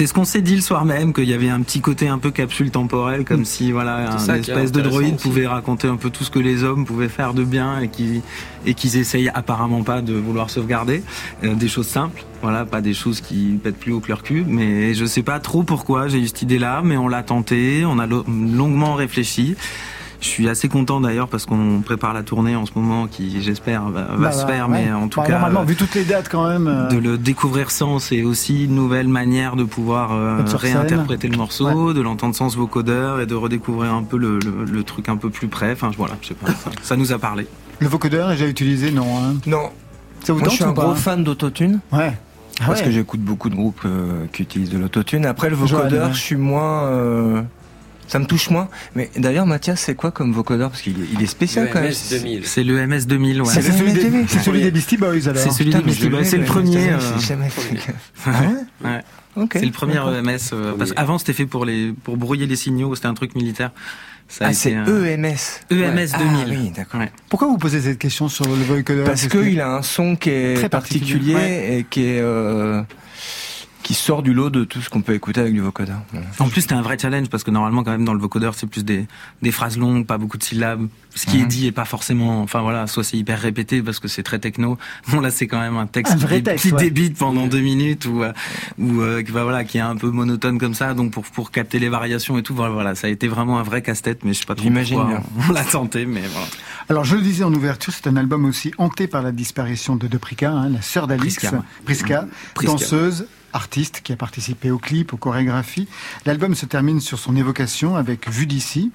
C'est 0.00 0.06
ce 0.06 0.14
qu'on 0.14 0.24
s'est 0.24 0.40
dit 0.40 0.54
le 0.56 0.62
soir 0.62 0.86
même 0.86 1.12
qu'il 1.12 1.28
y 1.28 1.34
avait 1.34 1.50
un 1.50 1.60
petit 1.60 1.82
côté 1.82 2.08
un 2.08 2.16
peu 2.16 2.30
capsule 2.30 2.70
temporelle, 2.70 3.26
comme 3.26 3.44
si 3.44 3.70
voilà 3.70 4.12
un 4.12 4.34
espèce 4.34 4.72
de 4.72 4.80
droïde 4.80 5.16
aussi. 5.16 5.22
pouvait 5.28 5.46
raconter 5.46 5.88
un 5.88 5.96
peu 5.96 6.08
tout 6.08 6.24
ce 6.24 6.30
que 6.30 6.38
les 6.38 6.64
hommes 6.64 6.86
pouvaient 6.86 7.10
faire 7.10 7.34
de 7.34 7.44
bien 7.44 7.80
et 7.80 7.88
qui 7.88 8.22
et 8.64 8.72
qu'ils 8.72 8.96
essayent 8.96 9.28
apparemment 9.34 9.82
pas 9.82 10.00
de 10.00 10.14
vouloir 10.14 10.48
sauvegarder 10.48 11.02
Euh, 11.44 11.54
des 11.54 11.68
choses 11.68 11.86
simples, 11.86 12.24
voilà, 12.40 12.64
pas 12.64 12.80
des 12.80 12.94
choses 12.94 13.20
qui 13.20 13.58
pètent 13.62 13.76
plus 13.78 13.92
haut 13.92 14.00
que 14.00 14.08
leur 14.08 14.22
cul. 14.22 14.42
Mais 14.48 14.94
je 14.94 15.04
sais 15.04 15.22
pas 15.22 15.38
trop 15.38 15.64
pourquoi 15.64 16.08
j'ai 16.08 16.18
eu 16.20 16.28
cette 16.28 16.40
idée-là, 16.40 16.80
mais 16.82 16.96
on 16.96 17.06
l'a 17.06 17.22
tenté, 17.22 17.84
on 17.84 17.98
a 17.98 18.06
lo- 18.06 18.24
longuement 18.26 18.94
réfléchi. 18.94 19.54
Je 20.20 20.26
suis 20.28 20.48
assez 20.50 20.68
content 20.68 21.00
d'ailleurs 21.00 21.28
parce 21.28 21.46
qu'on 21.46 21.80
prépare 21.82 22.12
la 22.12 22.22
tournée 22.22 22.54
en 22.54 22.66
ce 22.66 22.72
moment 22.74 23.06
qui 23.06 23.40
j'espère 23.42 23.84
va, 23.88 24.02
va 24.02 24.16
Bah, 24.16 24.32
se 24.32 24.42
bah, 24.42 24.48
faire, 24.52 24.68
ouais. 24.68 24.84
mais 24.86 24.92
en 24.92 25.08
tout 25.08 25.18
Bah, 25.20 25.26
cas 25.26 25.32
Normalement, 25.32 25.62
vu 25.64 25.76
toutes 25.76 25.94
les 25.94 26.04
dates 26.04 26.28
quand 26.28 26.46
même. 26.46 26.66
euh, 26.68 26.88
de 26.88 26.98
le 26.98 27.16
découvrir 27.16 27.70
sans, 27.70 27.98
c'est 27.98 28.22
aussi 28.22 28.64
une 28.66 28.74
nouvelle 28.74 29.08
manière 29.08 29.56
de 29.56 29.64
pouvoir 29.64 30.12
euh, 30.12 30.44
scène. 30.46 30.56
réinterpréter 30.58 31.28
le 31.28 31.38
morceau, 31.38 31.94
de 31.94 32.00
l'entendre 32.02 32.34
sans 32.34 32.50
ce 32.50 32.58
vocodeur 32.58 33.20
et 33.20 33.26
de 33.26 33.34
redécouvrir 33.34 33.94
un 33.94 34.02
peu 34.02 34.18
le, 34.18 34.38
le- 34.40 34.64
le 34.70 34.82
truc 34.84 35.08
un 35.08 35.16
peu 35.16 35.30
plus 35.30 35.48
près. 35.48 35.72
Enfin, 35.72 35.90
voilà, 35.96 36.14
je 36.20 36.28
sais 36.28 36.34
pas, 36.34 36.48
ça, 36.52 36.70
ça 36.82 36.96
nous 36.96 37.12
a 37.12 37.18
parlé. 37.18 37.46
Le 37.78 37.88
vocodeur 37.88 38.30
est 38.30 38.34
déjà 38.34 38.46
utilisé, 38.46 38.90
non 38.90 39.06
hein 39.18 39.36
Non. 39.46 39.70
Ça 40.22 40.34
vous 40.34 40.40
Moi, 40.40 40.48
tente 40.48 40.50
je 40.58 40.62
suis 40.62 40.64
un 40.70 40.74
pas? 40.74 40.82
gros 40.84 40.94
fan 40.94 41.24
d'autotune. 41.24 41.80
Ouais. 41.92 42.12
Ah 42.60 42.64
Parce 42.66 42.80
ouais. 42.80 42.86
que 42.88 42.92
j'écoute 42.92 43.20
beaucoup 43.20 43.48
de 43.48 43.54
groupes 43.54 43.80
euh, 43.86 44.26
qui 44.34 44.42
utilisent 44.42 44.68
de 44.68 44.76
l'autotune. 44.78 45.24
Après, 45.24 45.48
le 45.48 45.56
vocodeur, 45.56 46.12
je 46.12 46.20
suis 46.20 46.36
moins. 46.36 46.82
Euh, 48.10 48.12
ça 48.12 48.18
me 48.18 48.26
touche 48.26 48.50
moins. 48.50 48.68
Mais 48.94 49.10
d'ailleurs, 49.16 49.46
Mathias, 49.46 49.80
c'est 49.80 49.94
quoi 49.94 50.10
comme 50.10 50.32
vocodeur? 50.32 50.70
Parce 50.70 50.82
qu'il 50.82 51.00
est, 51.02 51.06
il 51.14 51.22
est 51.22 51.26
spécial 51.26 51.68
quand 51.72 51.80
même. 51.80 51.90
EMS 51.92 52.10
2000. 52.10 52.46
C'est 52.46 52.64
le 52.64 52.86
MS 52.86 53.06
2000, 53.06 53.42
ouais. 53.42 53.48
C'est 53.52 53.62
celui, 53.62 53.92
le 53.92 54.10
des, 54.24 54.26
celui 54.42 54.62
des 54.62 54.70
Beastie 54.70 54.96
Boys 54.96 55.28
alors. 55.28 55.42
C'est 55.42 55.50
celui 55.50 55.66
Putain, 55.70 55.78
des 55.78 55.84
Beastie 55.84 56.08
Boys, 56.08 56.24
c'est 56.24 56.38
le 56.38 56.44
premier. 56.44 56.72
j'ai 56.80 56.90
euh, 56.90 57.18
jamais 57.20 57.48
fait. 57.48 57.76
Ouais 58.26 58.34
ouais. 58.84 59.00
Ok. 59.36 59.50
C'est 59.54 59.64
le 59.64 59.70
premier. 59.70 59.96
EMS. 59.98 60.38
euh, 60.52 60.72
parce 60.76 60.92
qu'avant, 60.92 61.18
c'était 61.18 61.32
fait 61.32 61.46
pour 61.46 61.64
les 61.64 61.92
pour 61.92 62.16
brouiller 62.16 62.46
les 62.46 62.56
signaux. 62.56 62.94
C'était 62.94 63.06
un 63.08 63.14
truc 63.14 63.34
militaire. 63.34 63.70
Ça 64.28 64.44
a 64.46 64.48
Ah, 64.48 64.52
c'est 64.52 64.74
un- 64.74 64.84
EMS. 64.86 65.36
EMS 65.70 66.08
Ah 66.14 66.18
2000. 66.18 66.46
oui, 66.58 66.70
d'accord. 66.70 67.00
Ouais. 67.00 67.10
Pourquoi 67.28 67.48
vous 67.48 67.58
posez 67.58 67.80
cette 67.80 67.98
question 67.98 68.28
sur 68.28 68.44
le 68.44 68.54
vocodeur? 68.62 69.04
Parce 69.04 69.26
qu'il 69.26 69.60
a 69.60 69.68
un 69.76 69.82
son 69.82 70.14
qui 70.16 70.30
est 70.30 70.54
Très 70.54 70.68
particulier, 70.68 71.32
particulier, 71.32 71.78
et 71.78 71.84
qui 71.90 72.04
est 72.04 72.20
euh, 72.20 72.82
qui 73.90 73.94
sort 73.94 74.22
du 74.22 74.32
lot 74.32 74.50
de 74.50 74.62
tout 74.62 74.80
ce 74.80 74.88
qu'on 74.88 75.02
peut 75.02 75.14
écouter 75.14 75.40
avec 75.40 75.52
du 75.52 75.58
vocodeur. 75.60 75.98
Voilà. 76.12 76.24
En 76.38 76.48
plus, 76.48 76.60
c'était 76.60 76.74
un 76.74 76.80
vrai 76.82 76.96
challenge 76.96 77.28
parce 77.28 77.42
que 77.42 77.50
normalement, 77.50 77.82
quand 77.82 77.90
même, 77.90 78.04
dans 78.04 78.14
le 78.14 78.20
vocodeur, 78.20 78.54
c'est 78.54 78.68
plus 78.68 78.84
des, 78.84 79.08
des 79.42 79.50
phrases 79.50 79.76
longues, 79.76 80.06
pas 80.06 80.16
beaucoup 80.16 80.38
de 80.38 80.44
syllabes. 80.44 80.86
Ce 81.16 81.26
qui 81.26 81.38
Mhm. 81.38 81.42
est 81.42 81.46
dit 81.46 81.66
est 81.66 81.72
pas 81.72 81.84
forcément, 81.84 82.40
enfin 82.40 82.60
voilà, 82.60 82.86
soit 82.86 83.02
c'est 83.02 83.16
hyper 83.16 83.40
répété 83.40 83.82
parce 83.82 83.98
que 83.98 84.06
c'est 84.06 84.22
très 84.22 84.38
techno. 84.38 84.78
Bon, 85.08 85.18
là, 85.20 85.32
c'est 85.32 85.48
quand 85.48 85.58
même 85.58 85.76
un 85.76 85.88
texte 85.88 86.12
Un 86.12 86.16
qui, 86.18 86.22
vrai 86.22 86.36
dé- 86.36 86.52
texte, 86.52 86.68
qui 86.68 86.72
ouais. 86.72 86.78
débite 86.84 87.18
pendant 87.18 87.48
deux 87.48 87.58
minutes 87.58 88.06
ou, 88.06 88.22
euh, 88.22 88.32
ou 88.78 89.00
euh, 89.00 89.24
qui 89.24 89.32
va, 89.32 89.42
voilà, 89.42 89.64
qui 89.64 89.78
est 89.78 89.80
un 89.80 89.96
peu 89.96 90.08
monotone 90.12 90.60
comme 90.60 90.74
ça. 90.74 90.94
Donc, 90.94 91.10
pour, 91.10 91.24
pour 91.24 91.50
capter 91.50 91.80
les 91.80 91.88
variations 91.88 92.38
et 92.38 92.44
tout, 92.44 92.54
voilà, 92.54 92.72
voilà, 92.72 92.94
ça 92.94 93.08
a 93.08 93.10
été 93.10 93.26
vraiment 93.26 93.58
un 93.58 93.64
vrai 93.64 93.82
casse-tête, 93.82 94.20
mais 94.22 94.34
je 94.34 94.38
sais 94.38 94.46
pas 94.46 94.54
trop 94.54 94.62
J'imagine 94.62 95.04
bien. 95.04 95.20
on 95.48 95.52
l'a 95.52 95.64
tenté, 95.64 96.06
mais 96.06 96.22
voilà. 96.30 96.46
Alors 96.88 97.02
je 97.02 97.16
le 97.16 97.22
disais 97.22 97.42
en 97.42 97.52
ouverture, 97.52 97.92
c'est 97.92 98.06
un 98.06 98.16
album 98.16 98.44
aussi 98.44 98.72
hanté 98.78 99.08
par 99.08 99.22
la 99.22 99.32
disparition 99.32 99.96
de 99.96 100.06
Deprica, 100.06 100.52
hein, 100.52 100.68
la 100.68 100.80
sœur 100.82 101.08
d'Alix, 101.08 101.34
Prisca. 101.36 101.62
Prisca, 101.84 102.26
Prisca. 102.54 102.72
danseuse, 102.72 103.26
artiste 103.52 104.00
qui 104.02 104.12
a 104.12 104.16
participé 104.16 104.70
au 104.70 104.78
clip, 104.78 105.12
aux 105.12 105.16
chorégraphies. 105.16 105.88
L'album 106.26 106.54
se 106.54 106.66
termine 106.66 107.00
sur 107.00 107.18
son 107.18 107.36
évocation 107.36 107.96
avec 107.96 108.28
Vue 108.28 108.46
d'ici, 108.46 108.90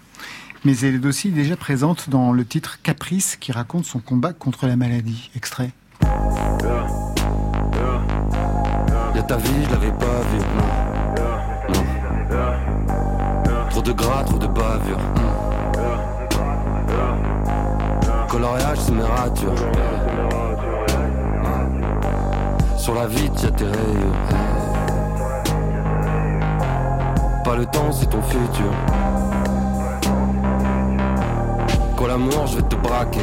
mais 0.63 0.78
elle 0.80 0.96
est 0.96 1.06
aussi 1.06 1.30
déjà 1.30 1.56
présente 1.56 2.10
dans 2.10 2.32
le 2.32 2.46
titre 2.46 2.80
Caprice 2.82 3.38
qui 3.39 3.52
raconte 3.52 3.86
son 3.86 4.00
combat 4.00 4.34
contre 4.34 4.68
la 4.68 4.76
maladie. 4.76 5.30
Extrait. 5.36 5.72
Trop 13.70 13.82
de 13.82 13.91
gras, 13.91 14.24
trop 14.24 14.38
de 14.38 14.48
bavure. 14.48 15.00
Coloriage, 18.30 18.80
c'est 18.80 18.91
mes 18.91 19.04
ratures. 19.04 20.35
Sur 22.86 22.93
la 22.93 23.08
vitre, 23.08 23.43
y'a 23.43 23.50
tes 23.50 23.63
rayures. 23.65 24.21
Pas 27.43 27.56
le 27.56 27.65
temps, 27.65 27.91
c'est 27.91 28.06
ton 28.08 28.21
futur. 28.21 28.71
Quand 31.98 32.06
l'amour, 32.06 32.45
je 32.45 32.58
vais 32.58 32.62
te 32.62 32.76
braquer. 32.76 33.21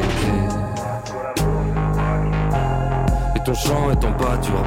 Et 3.37 3.40
ton 3.44 3.55
chant 3.55 3.88
est 3.92 4.05
en 4.05 4.12
pâture. 4.14 4.64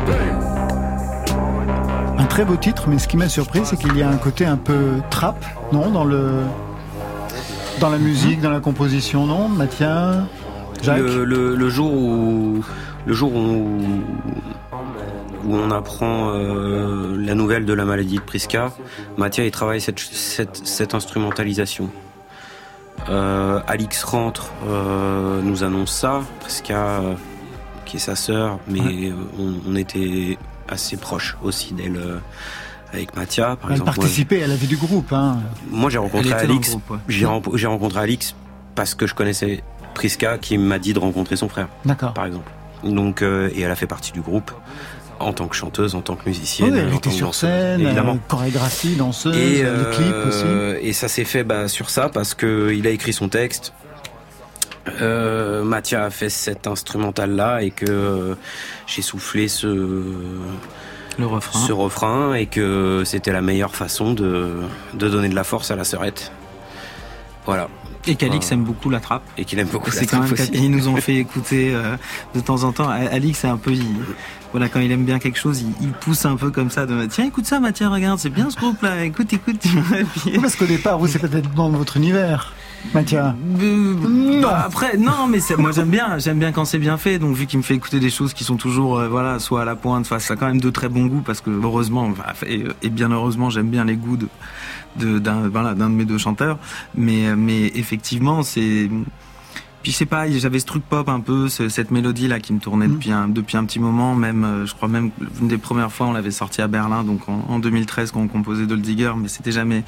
Un 2.17 2.25
très 2.27 2.45
beau 2.45 2.55
titre, 2.55 2.85
mais 2.87 2.97
ce 2.97 3.09
qui 3.09 3.17
m'a 3.17 3.27
surpris, 3.27 3.61
c'est 3.65 3.75
qu'il 3.75 3.97
y 3.97 4.01
a 4.01 4.07
un 4.09 4.15
côté 4.15 4.45
un 4.45 4.55
peu 4.55 5.01
trap, 5.09 5.43
non, 5.73 5.89
dans 5.91 6.05
le 6.05 6.43
dans 7.81 7.89
la 7.89 7.97
musique, 7.97 8.39
dans 8.39 8.51
la 8.51 8.61
composition, 8.61 9.25
non, 9.25 9.49
Mathia, 9.49 10.23
Jacques. 10.81 10.99
Le, 10.99 11.25
le- 11.25 11.55
le 11.57 11.69
jour 11.69 11.91
où 11.93 12.61
le 13.05 13.13
jour 13.13 13.33
où, 13.33 13.79
où 15.45 15.55
on 15.55 15.71
apprend 15.71 16.29
euh, 16.33 17.15
la 17.23 17.35
nouvelle 17.35 17.65
de 17.65 17.73
la 17.73 17.85
maladie 17.85 18.15
de 18.17 18.21
Prisca, 18.21 18.71
Mathia 19.17 19.45
il 19.45 19.51
travaille 19.51 19.81
cette, 19.81 19.99
cette, 19.99 20.65
cette 20.65 20.93
instrumentalisation. 20.95 21.89
Euh, 23.09 23.59
Alix 23.67 24.03
rentre, 24.03 24.51
euh, 24.67 25.41
nous 25.41 25.63
annonce 25.63 25.91
ça. 25.91 26.21
Prisca, 26.39 27.01
qui 27.85 27.97
est 27.97 27.99
sa 27.99 28.15
sœur, 28.15 28.59
mais 28.67 28.79
Ouais. 28.79 29.13
on, 29.39 29.53
on 29.71 29.75
était 29.75 30.37
assez 30.67 30.97
proches 30.97 31.37
aussi 31.43 31.73
d'elle 31.73 31.99
avec 32.91 33.15
Mathia, 33.15 33.55
par 33.57 33.69
Elle 33.69 33.73
exemple. 33.73 33.89
Moi, 33.91 33.95
participait 33.95 34.41
à 34.43 34.47
la 34.47 34.55
vie 34.55 34.67
du 34.67 34.77
groupe. 34.77 35.11
Hein. 35.13 35.37
moi, 35.69 35.89
j'ai 35.91 35.99
rencontré 35.99 36.31
Alix. 36.33 36.73
ouais. 36.89 36.97
J'ai 37.07 37.25
ren- 37.27 37.41
j'ai 37.53 37.67
rencontré 37.67 37.99
Alix 37.99 38.35
parce 38.73 38.95
que 38.95 39.05
je 39.05 39.13
connaissais 39.13 39.63
Prisca 39.93 40.37
qui 40.39 40.57
m'a 40.57 40.79
dit 40.79 40.93
de 40.93 40.99
rencontrer 40.99 41.35
son 41.35 41.47
frère, 41.49 41.67
D'accord. 41.85 42.13
par 42.13 42.25
exemple. 42.25 42.49
Donc, 42.83 43.21
euh, 43.21 43.49
et 43.55 43.61
elle 43.61 43.71
a 43.71 43.75
fait 43.75 43.87
partie 43.87 44.11
du 44.11 44.21
groupe 44.21 44.51
en 45.19 45.31
tant 45.33 45.47
que 45.47 45.55
chanteuse, 45.55 45.95
en 45.95 46.01
tant 46.01 46.15
que 46.15 46.27
musicienne. 46.27 46.73
Oui, 46.73 46.79
elle 46.79 46.93
en 46.93 46.97
était 46.97 47.09
sur 47.09 47.27
danseuse, 47.27 47.49
scène, 47.49 47.81
évidemment. 47.81 48.13
euh, 48.15 48.27
chorégraphie, 48.27 48.95
danseuse, 48.95 49.35
Et, 49.37 49.63
le 49.63 49.85
clip 49.91 50.13
aussi. 50.27 50.43
euh, 50.45 50.77
et 50.81 50.91
ça 50.93 51.07
s'est 51.07 51.23
fait 51.23 51.43
bah, 51.43 51.67
sur 51.67 51.89
ça 51.89 52.09
parce 52.09 52.33
que 52.33 52.71
il 52.73 52.85
a 52.85 52.89
écrit 52.89 53.13
son 53.13 53.29
texte. 53.29 53.73
Euh, 55.01 55.63
Mathia 55.63 56.03
a 56.05 56.09
fait 56.11 56.29
cet 56.29 56.67
instrumental 56.67 57.31
là 57.31 57.63
et 57.63 57.71
que 57.71 57.85
euh, 57.89 58.35
j'ai 58.85 59.01
soufflé 59.01 59.47
ce 59.47 59.65
Le 61.17 61.25
refrain. 61.25 61.59
ce 61.65 61.71
refrain 61.71 62.33
et 62.35 62.45
que 62.45 63.01
c'était 63.03 63.31
la 63.31 63.41
meilleure 63.41 63.75
façon 63.75 64.13
de, 64.13 64.51
de 64.93 65.09
donner 65.09 65.29
de 65.29 65.33
la 65.35 65.43
force 65.43 65.71
à 65.71 65.75
la 65.75 65.85
sœurette. 65.85 66.31
Voilà. 67.47 67.67
Et 68.07 68.15
qu'Alix 68.15 68.51
Euh, 68.51 68.55
aime 68.55 68.63
beaucoup 68.63 68.89
la 68.89 68.99
trappe. 68.99 69.23
Et 69.37 69.45
qu'il 69.45 69.59
aime 69.59 69.67
beaucoup 69.67 69.89
la 69.89 69.95
C'est 69.95 70.05
quand 70.05 70.17
trappe 70.25 70.37
même 70.39 70.49
ils 70.53 70.71
nous 70.71 70.87
ont 70.87 70.95
fait 70.97 71.15
écouter 71.15 71.73
euh, 71.73 71.95
de 72.35 72.39
temps 72.39 72.63
en 72.63 72.71
temps. 72.71 72.89
Alix 72.89 73.39
c'est 73.39 73.47
un 73.47 73.57
peu 73.57 73.71
il- 73.71 73.83
voilà 74.51 74.69
quand 74.69 74.79
il 74.79 74.91
aime 74.91 75.03
bien 75.03 75.19
quelque 75.19 75.37
chose, 75.39 75.61
il, 75.61 75.73
il 75.87 75.91
pousse 75.91 76.25
un 76.25 76.37
peu 76.37 76.49
comme 76.49 76.69
ça 76.69 76.85
de 76.85 77.05
tiens 77.07 77.25
écoute 77.25 77.45
ça 77.45 77.59
Mathieu 77.59 77.87
regarde 77.89 78.19
c'est 78.19 78.29
bien 78.29 78.49
ce 78.49 78.55
groupe 78.57 78.81
là 78.83 79.03
écoute 79.03 79.33
écoute. 79.33 79.63
Parce 80.41 80.55
qu'au 80.55 80.65
départ, 80.65 80.97
vous, 80.97 81.07
c'est 81.07 81.19
peut-être 81.19 81.53
dans 81.53 81.69
votre 81.69 81.97
univers. 81.97 82.53
Mathias 82.93 83.33
Euh, 83.61 84.41
bah, 84.43 84.63
après, 84.67 84.95
non, 84.97 85.25
mais 85.27 85.39
moi 85.57 85.71
j'aime 85.71 85.89
bien, 85.89 86.19
j'aime 86.19 86.37
bien 86.37 86.51
quand 86.51 86.65
c'est 86.65 86.77
bien 86.77 86.97
fait. 86.97 87.17
Donc 87.17 87.35
vu 87.35 87.47
qu'il 87.47 87.57
me 87.57 87.63
fait 87.63 87.73
écouter 87.75 87.99
des 87.99 88.11
choses 88.11 88.33
qui 88.33 88.43
sont 88.43 88.57
toujours, 88.57 88.99
euh, 88.99 89.07
voilà, 89.09 89.39
soit 89.39 89.63
à 89.63 89.65
la 89.65 89.75
pointe, 89.75 90.05
enfin, 90.05 90.19
ça 90.19 90.35
a 90.35 90.37
quand 90.37 90.45
même 90.45 90.61
de 90.61 90.69
très 90.69 90.87
bons 90.87 91.07
goûts 91.07 91.23
parce 91.25 91.41
que 91.41 91.49
heureusement, 91.49 92.13
et, 92.47 92.63
et 92.83 92.89
bien 92.89 93.09
heureusement, 93.11 93.49
j'aime 93.49 93.69
bien 93.69 93.85
les 93.85 93.95
goûts 93.95 94.17
de- 94.17 94.27
d'un 94.97 95.47
voilà, 95.49 95.73
d'un 95.75 95.89
de 95.89 95.95
mes 95.95 96.05
deux 96.05 96.17
chanteurs. 96.17 96.57
Mais 96.95 97.27
euh, 97.27 97.35
mais 97.37 97.67
effectivement, 97.75 98.43
c'est 98.43 98.89
puis 99.83 99.91
je 99.91 99.97
sais 99.97 100.07
pas, 100.07 100.27
j'avais 100.31 100.57
ce 100.57 100.65
truc 100.65 100.83
pop 100.83 101.07
un 101.09 101.19
peu, 101.19 101.47
ce- 101.47 101.69
cette 101.69 101.91
mélodie 101.91 102.27
là 102.27 102.39
qui 102.39 102.53
me 102.53 102.59
tournait 102.59 102.87
depuis 102.87 103.11
un 103.11 103.27
depuis 103.27 103.55
un 103.55 103.63
petit 103.65 103.77
moment. 103.79 104.15
Même, 104.15 104.43
euh, 104.43 104.65
je 104.65 104.73
crois 104.73 104.87
même 104.87 105.11
une 105.39 105.47
des 105.47 105.59
premières 105.59 105.91
fois, 105.91 106.07
on 106.07 106.11
l'avait 106.11 106.31
sorti 106.31 106.63
à 106.63 106.67
Berlin, 106.67 107.03
donc 107.03 107.29
en, 107.29 107.45
en 107.47 107.59
2013 107.59 108.09
quand 108.09 108.19
on 108.21 108.27
composait 108.27 108.65
Doll 108.65 108.81
Digger, 108.81 109.11
mais 109.15 109.27
c'était 109.27 109.51
jamais. 109.51 109.83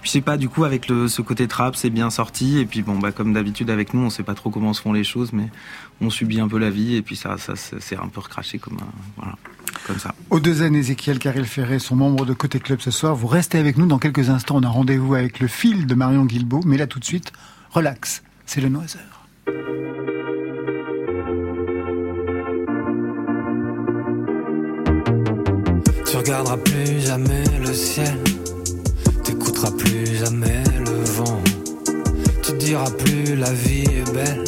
Puis 0.00 0.08
je 0.08 0.10
sais 0.12 0.20
pas, 0.22 0.38
du 0.38 0.48
coup 0.48 0.64
avec 0.64 0.88
le 0.88 1.06
ce 1.06 1.20
côté 1.20 1.48
trap, 1.48 1.76
c'est 1.76 1.90
bien 1.90 2.08
sorti. 2.08 2.60
Et 2.60 2.64
puis 2.64 2.80
bon, 2.80 2.98
bah 2.98 3.12
comme 3.12 3.34
d'habitude 3.34 3.68
avec 3.68 3.92
nous, 3.92 4.00
on 4.00 4.08
sait 4.08 4.22
pas 4.22 4.32
trop 4.34 4.48
comment 4.48 4.72
se 4.72 4.80
font 4.80 4.94
les 4.94 5.04
choses, 5.04 5.34
mais 5.34 5.50
on 6.02 6.10
subit 6.10 6.40
un 6.40 6.48
peu 6.48 6.58
la 6.58 6.70
vie 6.70 6.96
et 6.96 7.02
puis 7.02 7.16
ça, 7.16 7.38
ça 7.38 7.54
c'est 7.56 7.80
c'est 7.80 7.96
un 7.96 8.08
peu 8.08 8.20
recraché 8.20 8.58
comme 8.58 8.78
un, 8.78 8.92
voilà, 9.16 9.36
comme 9.86 9.98
ça. 9.98 10.14
Aux 10.30 10.40
deux 10.40 10.62
N, 10.62 10.74
Ézéchiel 10.74 11.18
Caril 11.18 11.44
Ferré 11.44 11.78
sont 11.78 11.96
membres 11.96 12.26
de 12.26 12.32
Côté 12.34 12.60
Club 12.60 12.80
ce 12.80 12.90
soir. 12.90 13.14
Vous 13.14 13.26
restez 13.26 13.58
avec 13.58 13.76
nous 13.76 13.86
dans 13.86 13.98
quelques 13.98 14.30
instants. 14.30 14.56
On 14.56 14.62
a 14.62 14.68
rendez-vous 14.68 15.14
avec 15.14 15.40
le 15.40 15.48
fil 15.48 15.86
de 15.86 15.94
Marion 15.94 16.24
Guilbeault. 16.24 16.62
Mais 16.64 16.76
là, 16.76 16.86
tout 16.86 16.98
de 16.98 17.04
suite, 17.04 17.32
relax. 17.70 18.22
C'est 18.46 18.60
le 18.60 18.68
Noiseur. 18.68 19.02
Tu 26.12 26.18
regarderas 26.18 26.58
plus 26.58 27.00
jamais 27.00 27.44
le 27.58 27.72
ciel, 27.72 28.18
t'écouteras 29.24 29.70
plus 29.70 30.04
jamais 30.18 30.62
le 30.78 31.04
vent. 31.04 31.42
Tu 32.42 32.52
diras 32.58 32.90
plus 32.90 33.34
la 33.36 33.50
vie 33.52 33.84
est 33.84 34.12
belle, 34.12 34.44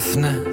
par 0.00 0.49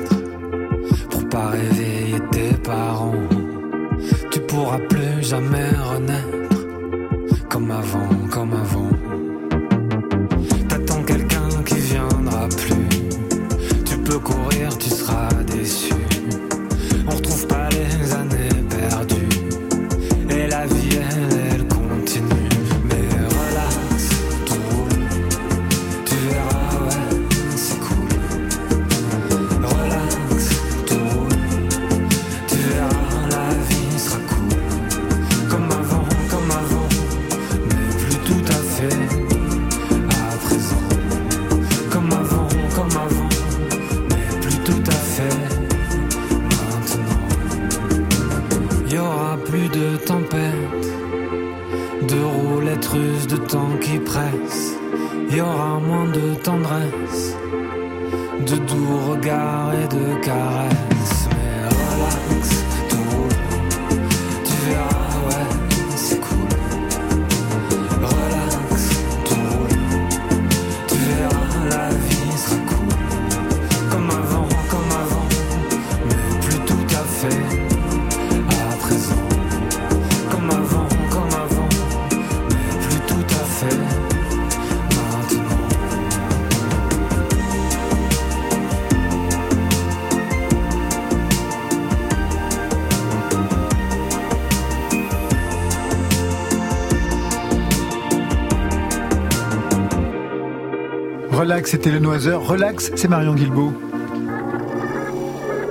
C'était 101.69 101.91
le 101.91 101.99
Noiseur. 101.99 102.47
Relax, 102.47 102.93
c'est 102.95 103.09
Marion 103.09 103.33
Guilbeault. 103.35 103.73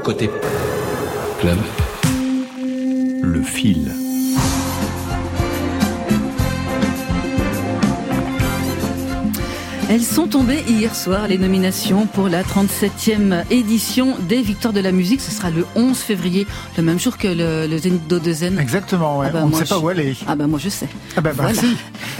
Côté 0.05 0.29
club, 1.41 1.57
le 3.23 3.41
fil. 3.41 3.91
Elles 9.89 10.03
sont 10.03 10.27
tombées 10.27 10.65
hier 10.69 10.97
soir, 10.97 11.29
les 11.29 11.39
nominations 11.39 12.07
pour 12.07 12.29
la 12.29 12.43
37e 12.43 13.45
édition 13.51 14.17
des 14.29 14.43
Victoires 14.43 14.75
de 14.75 14.81
la 14.81 14.91
musique. 14.91 15.21
Ce 15.21 15.31
sera 15.31 15.49
le 15.51 15.65
11 15.77 15.97
février, 15.97 16.45
le 16.77 16.83
même 16.83 16.99
jour 16.99 17.17
que 17.17 17.29
le, 17.29 17.69
le 17.69 17.79
Zénith 17.79 18.07
d'Odezen. 18.09 18.59
Exactement, 18.59 19.19
ouais. 19.21 19.29
Ah 19.31 19.33
bah, 19.33 19.41
on 19.45 19.49
ne 19.49 19.55
sait 19.55 19.65
pas 19.65 19.79
où 19.79 19.89
aller. 19.89 20.17
Ah 20.27 20.35
bah 20.35 20.49
moi 20.49 20.59
je 20.61 20.69
sais. 20.71 20.89
Ah 21.17 21.21
bah, 21.21 21.31
Voilà. 21.35 21.53
merci. 21.53 21.77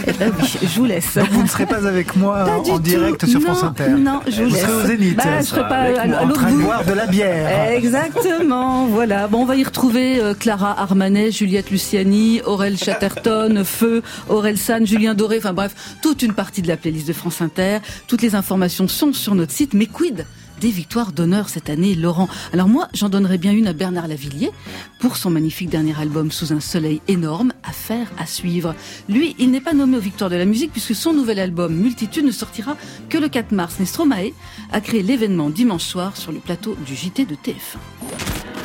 Eh 0.07 0.13
ben 0.13 0.31
oui, 0.39 0.47
je 0.61 0.79
vous 0.79 0.85
laisse. 0.85 1.15
Donc 1.15 1.29
vous 1.31 1.43
ne 1.43 1.47
serez 1.47 1.65
pas 1.65 1.85
avec 1.85 2.15
moi 2.15 2.45
Pas 2.45 2.57
en 2.71 2.79
direct 2.79 3.19
tout. 3.19 3.27
sur 3.27 3.39
Non, 3.41 3.47
France 3.47 3.63
Inter. 3.63 3.89
non, 3.89 4.21
je 4.27 4.43
vous 4.43 4.49
serez 4.51 4.61
laisse. 4.61 4.69
au 4.69 4.87
Zénith. 4.87 5.17
Bah, 5.17 5.23
je 5.39 5.45
serai 5.45 5.61
pas 5.61 5.75
à- 5.81 6.21
en 6.23 6.25
l'autre 6.27 6.41
train 6.41 6.51
de 6.51 6.57
boire 6.61 6.85
de 6.85 6.93
la 6.93 7.05
bière. 7.07 7.71
Exactement, 7.71 8.85
voilà. 8.87 9.27
Bon, 9.27 9.41
on 9.41 9.45
va 9.45 9.55
y 9.55 9.63
retrouver 9.63 10.19
euh, 10.21 10.33
Clara 10.33 10.79
Armanet, 10.81 11.31
Juliette 11.31 11.71
Luciani, 11.71 12.41
Aurel 12.45 12.77
Chatterton, 12.77 13.63
Feu, 13.65 14.01
Aurel 14.29 14.57
San, 14.57 14.85
Julien 14.87 15.13
Doré, 15.13 15.37
enfin 15.39 15.53
bref, 15.53 15.73
toute 16.01 16.21
une 16.21 16.33
partie 16.33 16.61
de 16.61 16.67
la 16.67 16.77
playlist 16.77 17.07
de 17.07 17.13
France 17.13 17.41
Inter. 17.41 17.79
Toutes 18.07 18.21
les 18.21 18.35
informations 18.35 18.87
sont 18.87 19.13
sur 19.13 19.35
notre 19.35 19.51
site, 19.51 19.73
mais 19.73 19.85
quid 19.87 20.25
des 20.59 20.71
victoires 20.71 21.11
d'honneur 21.11 21.49
cette 21.49 21.69
année, 21.69 21.95
Laurent. 21.95 22.27
Alors 22.53 22.67
moi, 22.67 22.87
j'en 22.93 23.09
donnerais 23.09 23.37
bien 23.37 23.51
une 23.51 23.67
à 23.67 23.73
Bernard 23.73 24.07
Lavillier 24.07 24.51
pour 24.99 25.17
son 25.17 25.29
magnifique 25.29 25.69
dernier 25.69 25.97
album 25.99 26.31
Sous 26.31 26.53
un 26.53 26.59
soleil 26.59 27.01
énorme, 27.07 27.53
Affaire 27.63 28.07
à 28.17 28.25
suivre. 28.25 28.75
Lui, 29.09 29.35
il 29.39 29.51
n'est 29.51 29.61
pas 29.61 29.73
nommé 29.73 29.97
aux 29.97 30.01
victoires 30.01 30.29
de 30.29 30.35
la 30.35 30.45
musique 30.45 30.71
puisque 30.71 30.95
son 30.95 31.13
nouvel 31.13 31.39
album 31.39 31.75
Multitude 31.75 32.25
ne 32.25 32.31
sortira 32.31 32.75
que 33.09 33.17
le 33.17 33.29
4 33.29 33.51
mars. 33.51 33.75
Mais 33.79 33.85
Stromae 33.85 34.31
a 34.71 34.81
créé 34.81 35.03
l'événement 35.03 35.49
dimanche 35.49 35.83
soir 35.83 36.17
sur 36.17 36.31
le 36.31 36.39
plateau 36.39 36.75
du 36.85 36.95
JT 36.95 37.25
de 37.25 37.35
TF1. 37.35 37.77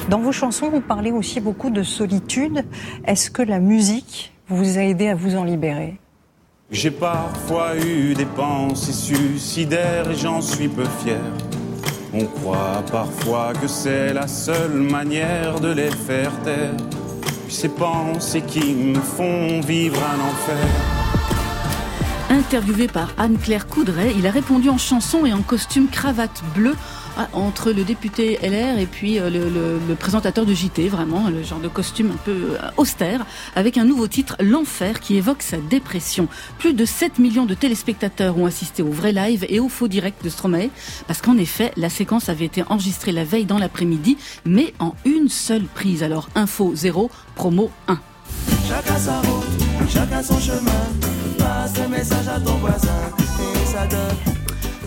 Dans 0.09 0.21
vos 0.21 0.33
chansons, 0.33 0.69
vous 0.69 0.81
parlez 0.81 1.13
aussi 1.13 1.41
beaucoup 1.41 1.71
de 1.71 1.83
solitude. 1.83 2.65
Est-ce 3.05 3.31
que 3.31 3.43
la 3.43 3.61
musique 3.61 4.33
vous 4.49 4.79
a 4.79 4.83
aidé 4.83 5.09
à 5.09 5.15
vous 5.15 5.37
en 5.37 5.45
libérer? 5.45 5.99
J'ai 6.71 6.91
parfois 6.91 7.77
eu 7.77 8.15
des 8.15 8.25
pensées 8.25 8.93
suicidaires 8.93 10.11
et 10.11 10.17
j'en 10.17 10.41
suis 10.41 10.69
peu 10.69 10.85
fier. 11.03 11.21
On 12.15 12.27
croit 12.27 12.85
parfois 12.91 13.55
que 13.55 13.67
c'est 13.67 14.13
la 14.13 14.29
seule 14.29 14.75
manière 14.75 15.61
de 15.61 15.73
les 15.73 15.91
faire 15.91 16.33
taire. 16.43 16.77
Puis 17.47 17.55
ces 17.55 17.71
pensées 17.71 18.43
qui 18.43 18.75
me 18.75 19.01
font 19.01 19.61
vivre 19.63 19.99
un 19.99 20.21
enfer. 20.21 20.69
Interviewé 22.29 22.87
par 22.87 23.15
Anne-Claire 23.17 23.67
Coudray, 23.67 24.15
il 24.19 24.27
a 24.27 24.31
répondu 24.31 24.69
en 24.69 24.77
chanson 24.77 25.25
et 25.25 25.33
en 25.33 25.41
costume 25.41 25.89
cravate 25.89 26.43
bleue 26.55 26.77
entre 27.33 27.73
le 27.73 27.85
député 27.85 28.39
LR 28.43 28.79
et 28.79 28.87
puis 28.87 29.19
euh, 29.19 29.31
le 29.31 29.95
présentateur 29.95 30.47
de 30.47 30.55
JT, 30.55 30.89
vraiment 30.89 31.29
le 31.29 31.43
genre 31.43 31.61
de 31.61 31.69
costume 31.69 32.11
un 32.13 32.17
peu 32.25 32.31
euh, 32.31 32.71
austère, 32.77 33.27
avec 33.57 33.79
un 33.79 33.85
nouveau 33.85 34.07
titre, 34.09 34.37
L'Enfer, 34.41 35.01
qui 35.01 35.17
évoque 35.17 35.43
sa 35.43 35.59
dépression. 35.59 36.29
Plus 36.59 36.75
de 36.75 36.85
7 36.85 37.19
millions 37.19 37.47
de 37.47 37.55
téléspectateurs 37.55 38.39
ont 38.39 38.47
assisté 38.47 38.83
au 38.83 38.91
vrai 38.91 39.13
live 39.13 39.47
et 39.49 39.61
au 39.61 39.69
faux 39.69 39.89
direct 39.89 40.25
de 40.25 40.29
Stromae, 40.29 40.69
parce 41.07 41.21
qu'en 41.21 41.37
effet, 41.37 41.73
la 41.77 41.91
séquence 41.91 42.29
avait 42.29 42.47
été 42.47 42.63
enregistrée 42.69 43.13
la 43.13 43.25
veille 43.25 43.45
dans 43.45 43.59
l'après-midi, 43.59 44.17
mais 44.45 44.75
en 44.79 44.95
une 45.05 45.29
seule 45.29 45.65
prise. 45.65 46.03
Alors, 46.03 46.29
info 46.35 46.73
0, 46.75 47.11
promo 47.35 47.71
1. 47.89 47.99
Chacun 48.69 48.99
sa 48.99 49.21
route, 49.21 49.45
chacun 49.89 50.23
son 50.23 50.39
chemin. 50.39 50.83
Passe 51.39 51.79
le 51.79 51.89
message 51.89 52.29
à 52.29 52.41
ton 52.41 52.55
voisin 52.55 52.89
et 53.41 53.67
ça 53.67 53.87
donne. 53.87 54.42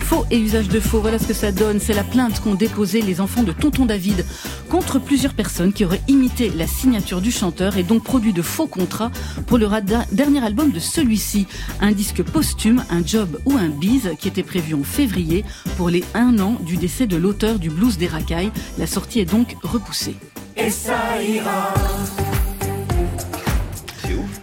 Faux 0.06 0.24
et 0.30 0.38
usage 0.38 0.68
de 0.68 0.78
faux, 0.78 1.00
voilà 1.00 1.18
ce 1.18 1.26
que 1.26 1.34
ça 1.34 1.50
donne. 1.50 1.80
C'est 1.80 1.92
la 1.92 2.04
plainte 2.04 2.40
qu'ont 2.40 2.54
déposé 2.54 3.02
les 3.02 3.20
enfants 3.20 3.42
de 3.42 3.50
Tonton 3.50 3.86
David 3.86 4.24
contre 4.70 5.00
plusieurs 5.00 5.34
personnes 5.34 5.72
qui 5.72 5.84
auraient 5.84 6.00
imité 6.06 6.48
la 6.50 6.68
signature 6.68 7.20
du 7.20 7.32
chanteur 7.32 7.76
et 7.76 7.82
donc 7.82 8.04
produit 8.04 8.32
de 8.32 8.40
faux 8.40 8.68
contrats 8.68 9.10
pour 9.48 9.58
le 9.58 9.68
dernier 10.12 10.44
album 10.44 10.70
de 10.70 10.78
celui-ci. 10.78 11.48
Un 11.80 11.90
disque 11.90 12.22
posthume, 12.22 12.84
un 12.88 13.04
job 13.04 13.40
ou 13.46 13.56
un 13.56 13.68
bise 13.68 14.12
qui 14.20 14.28
était 14.28 14.44
prévu 14.44 14.74
en 14.74 14.84
février 14.84 15.44
pour 15.76 15.90
les 15.90 16.04
un 16.14 16.38
an 16.38 16.56
du 16.60 16.76
décès 16.76 17.08
de 17.08 17.16
l'auteur 17.16 17.58
du 17.58 17.68
blues 17.68 17.98
des 17.98 18.06
racailles. 18.06 18.52
La 18.78 18.86
sortie 18.86 19.18
est 19.18 19.24
donc 19.24 19.56
repoussée. 19.64 20.14
Et 20.56 20.70
ça. 20.70 21.16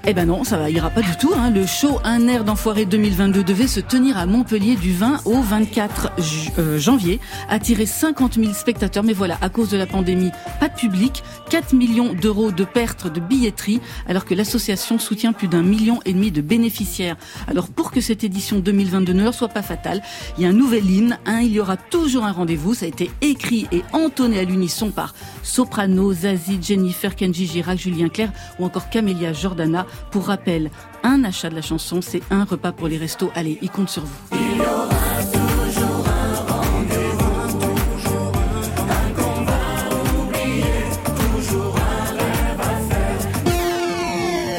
Eh 0.05 0.13
ben 0.13 0.25
non, 0.25 0.43
ça 0.43 0.57
va, 0.57 0.69
ira 0.69 0.89
pas 0.89 1.01
du 1.01 1.15
tout. 1.15 1.31
Hein. 1.33 1.49
Le 1.49 1.65
show 1.65 1.97
Un 2.03 2.27
air 2.27 2.43
d'enfoiré 2.43 2.85
2022 2.85 3.41
devait 3.41 3.67
se 3.67 3.79
tenir 3.79 4.17
à 4.17 4.25
Montpellier 4.25 4.75
du 4.75 4.91
20 4.91 5.21
au 5.23 5.39
24 5.41 6.11
ju- 6.17 6.49
euh, 6.59 6.77
janvier, 6.77 7.21
attirer 7.47 7.85
50 7.85 8.33
000 8.35 8.51
spectateurs. 8.53 9.03
Mais 9.05 9.13
voilà, 9.13 9.37
à 9.39 9.47
cause 9.47 9.69
de 9.69 9.77
la 9.77 9.85
pandémie, 9.85 10.31
pas 10.59 10.67
de 10.67 10.73
public, 10.75 11.23
4 11.49 11.71
millions 11.71 12.11
d'euros 12.13 12.51
de 12.51 12.65
pertes 12.65 13.07
de 13.11 13.21
billetterie, 13.21 13.79
alors 14.05 14.25
que 14.25 14.33
l'association 14.33 14.99
soutient 14.99 15.31
plus 15.31 15.47
d'un 15.47 15.63
million 15.63 16.01
et 16.03 16.11
demi 16.11 16.31
de 16.31 16.41
bénéficiaires. 16.41 17.15
Alors 17.47 17.69
pour 17.69 17.89
que 17.91 18.01
cette 18.01 18.25
édition 18.25 18.59
2022 18.59 19.13
ne 19.13 19.23
leur 19.23 19.33
soit 19.33 19.47
pas 19.47 19.61
fatale, 19.61 20.01
il 20.37 20.43
y 20.43 20.45
a 20.45 20.49
un 20.49 20.53
nouvel 20.53 20.85
hymne. 20.89 21.17
Hein, 21.25 21.39
il 21.43 21.53
y 21.53 21.61
aura 21.61 21.77
toujours 21.77 22.25
un 22.25 22.33
rendez-vous. 22.33 22.73
Ça 22.73 22.83
a 22.85 22.89
été 22.89 23.09
écrit 23.21 23.67
et 23.71 23.83
entonné 23.93 24.37
à 24.39 24.43
l'unisson 24.43 24.91
par 24.91 25.13
Soprano, 25.43 26.11
Zazie, 26.11 26.59
Jennifer, 26.61 27.15
Kenji 27.15 27.47
Girac, 27.47 27.79
Julien 27.79 28.09
Clerc 28.09 28.31
ou 28.59 28.65
encore 28.65 28.89
Camélia 28.89 29.31
Jordana. 29.31 29.85
Pour 30.11 30.27
rappel, 30.27 30.69
un 31.03 31.23
achat 31.23 31.49
de 31.49 31.55
la 31.55 31.61
chanson, 31.61 32.01
c'est 32.01 32.21
un 32.29 32.43
repas 32.43 32.71
pour 32.71 32.87
les 32.87 32.97
restos. 32.97 33.31
Allez, 33.35 33.57
il 33.61 33.69
compte 33.69 33.89
sur 33.89 34.03
vous. 34.03 34.37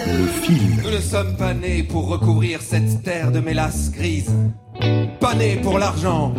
Le 0.07 0.27
film. 0.43 0.81
Nous 0.83 0.91
ne 0.91 1.01
sommes 1.01 1.37
pas 1.37 1.55
nés 1.55 1.83
pour 1.83 2.09
recouvrir 2.09 2.61
cette 2.61 3.03
terre 3.03 3.31
de 3.31 3.41
mélasse 3.41 3.91
grise. 3.91 4.33
Pas 5.21 5.35
nés 5.35 5.61
pour 5.63 5.79
l'argent. 5.79 6.35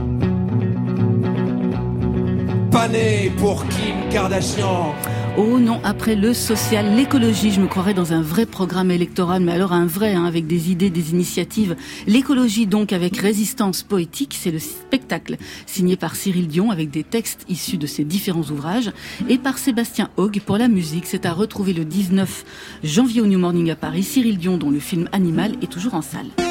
Pas 2.71 2.87
nés 2.89 3.31
pour 3.37 3.65
Kim 3.67 4.09
Kardashian. 4.11 4.93
Oh 5.37 5.59
non, 5.59 5.81
après 5.83 6.15
le 6.15 6.33
social, 6.33 6.95
l'écologie, 6.95 7.51
je 7.51 7.59
me 7.59 7.67
croirais 7.67 7.93
dans 7.93 8.13
un 8.13 8.21
vrai 8.21 8.45
programme 8.45 8.89
électoral, 8.89 9.43
mais 9.43 9.51
alors 9.51 9.73
un 9.73 9.85
vrai, 9.85 10.13
hein, 10.13 10.23
avec 10.23 10.47
des 10.47 10.71
idées, 10.71 10.89
des 10.89 11.11
initiatives. 11.11 11.75
L'écologie 12.07 12.67
donc 12.67 12.93
avec 12.93 13.17
résistance 13.17 13.83
poétique, 13.83 14.37
c'est 14.39 14.51
le 14.51 14.59
spectacle 14.59 15.35
signé 15.65 15.97
par 15.97 16.15
Cyril 16.15 16.47
Dion 16.47 16.71
avec 16.71 16.89
des 16.89 17.03
textes 17.03 17.43
issus 17.49 17.77
de 17.77 17.85
ses 17.85 18.05
différents 18.05 18.49
ouvrages 18.49 18.93
et 19.27 19.37
par 19.37 19.57
Sébastien 19.57 20.09
Hogg 20.15 20.39
pour 20.39 20.57
la 20.57 20.69
musique. 20.69 21.05
C'est 21.05 21.25
à 21.25 21.33
retrouver 21.33 21.73
le 21.73 21.83
19 21.83 22.45
janvier 22.85 23.19
au 23.19 23.25
New 23.25 23.39
Morning 23.39 23.69
à 23.71 23.75
Paris. 23.75 24.03
Cyril 24.03 24.37
Dion 24.37 24.57
dont 24.57 24.69
le 24.69 24.79
film 24.79 25.09
Animal 25.11 25.55
est 25.61 25.69
toujours 25.69 25.95
en 25.95 26.01
salle. 26.01 26.44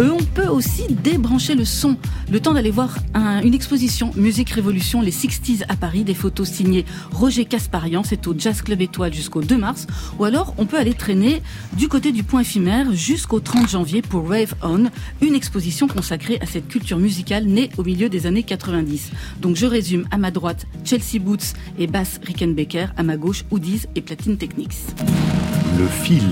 On 0.00 0.18
peut 0.34 0.46
aussi 0.46 0.82
débrancher 1.02 1.56
le 1.56 1.64
son. 1.64 1.96
Le 2.30 2.38
temps 2.38 2.52
d'aller 2.54 2.70
voir 2.70 2.96
un- 3.14 3.42
une 3.42 3.52
exposition 3.54 4.12
Musique 4.14 4.50
Révolution, 4.50 5.00
les 5.00 5.10
60s 5.10 5.64
à 5.68 5.74
Paris, 5.74 6.04
des 6.04 6.14
photos 6.14 6.48
signées 6.48 6.84
Roger 7.10 7.44
Casparian, 7.44 8.04
c'est 8.04 8.26
au 8.28 8.34
Jazz 8.38 8.62
Club 8.62 8.80
Étoile 8.80 9.12
jusqu'au 9.12 9.42
2 9.42 9.56
mars. 9.58 9.86
Ou 10.20 10.24
alors, 10.24 10.54
on 10.56 10.66
peut 10.66 10.78
aller 10.78 10.94
traîner 10.94 11.42
du 11.76 11.88
côté 11.88 12.12
du 12.12 12.22
point 12.22 12.42
éphémère 12.42 12.92
jusqu'au 12.92 13.40
30 13.40 13.68
janvier 13.68 14.00
pour 14.02 14.28
Rave 14.28 14.54
On, 14.62 14.84
une 15.20 15.34
exposition 15.34 15.88
consacrée 15.88 16.38
à 16.40 16.46
cette 16.46 16.68
culture 16.68 16.98
musicale 16.98 17.46
née 17.46 17.70
au 17.76 17.82
milieu 17.82 18.08
des 18.08 18.26
années 18.26 18.44
90. 18.44 19.10
Donc 19.40 19.56
je 19.56 19.66
résume, 19.66 20.04
à 20.12 20.18
ma 20.18 20.30
droite, 20.30 20.66
Chelsea 20.84 21.18
Boots 21.20 21.54
et 21.76 21.88
Bass 21.88 22.20
Rickenbacker, 22.24 22.86
à 22.96 23.02
ma 23.02 23.16
gauche, 23.16 23.44
Hoodies 23.50 23.82
et 23.96 24.00
Platine 24.00 24.36
Technics. 24.36 24.76
Le 25.76 25.86
fil. 25.88 26.22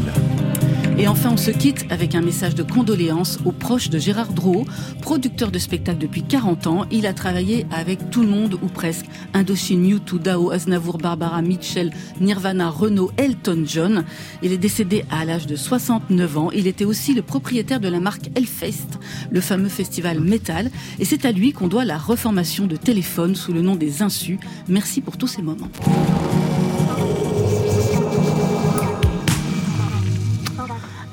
Et 0.98 1.09
enfin, 1.09 1.32
on 1.32 1.37
se 1.37 1.50
quitte 1.50 1.85
avec 1.90 2.14
un 2.14 2.22
message 2.22 2.54
de 2.54 2.62
condoléances 2.62 3.38
aux 3.44 3.52
proches 3.52 3.90
de 3.90 3.98
Gérard 3.98 4.32
Drouot, 4.32 4.64
producteur 5.02 5.50
de 5.50 5.59
spectacles 5.59 5.98
depuis 5.98 6.22
40 6.22 6.66
ans. 6.66 6.87
Il 6.90 7.06
a 7.06 7.12
travaillé 7.12 7.66
avec 7.70 8.09
tout 8.11 8.22
le 8.22 8.28
monde, 8.28 8.54
ou 8.62 8.66
presque. 8.66 9.04
Indochine, 9.35 9.98
U2, 9.98 10.18
Dao, 10.18 10.50
Aznavour, 10.50 10.96
Barbara, 10.96 11.42
Mitchell, 11.42 11.92
Nirvana, 12.18 12.70
Renault, 12.70 13.11
Elton 13.18 13.64
John. 13.66 14.04
Il 14.42 14.52
est 14.52 14.59
décédé 14.59 15.04
à 15.11 15.26
l'âge 15.26 15.46
de 15.46 15.54
69 15.54 16.38
ans. 16.38 16.50
Il 16.52 16.66
était 16.66 16.87
aussi 16.87 17.12
le 17.12 17.20
propriétaire 17.20 17.80
de 17.80 17.88
la 17.88 18.00
marque 18.00 18.30
Hellfest, 18.35 18.98
le 19.30 19.40
fameux 19.42 19.68
festival 19.68 20.20
métal. 20.20 20.70
Et 20.98 21.04
c'est 21.04 21.26
à 21.26 21.32
lui 21.32 21.52
qu'on 21.52 21.68
doit 21.68 21.85
la 21.85 21.98
reformation 21.98 22.66
de 22.66 22.76
téléphone 22.76 23.35
sous 23.35 23.52
le 23.52 23.61
nom 23.61 23.76
des 23.76 24.00
Insus. 24.00 24.38
Merci 24.66 25.02
pour 25.02 25.18
tous 25.18 25.28
ces 25.28 25.42
moments. 25.42 25.68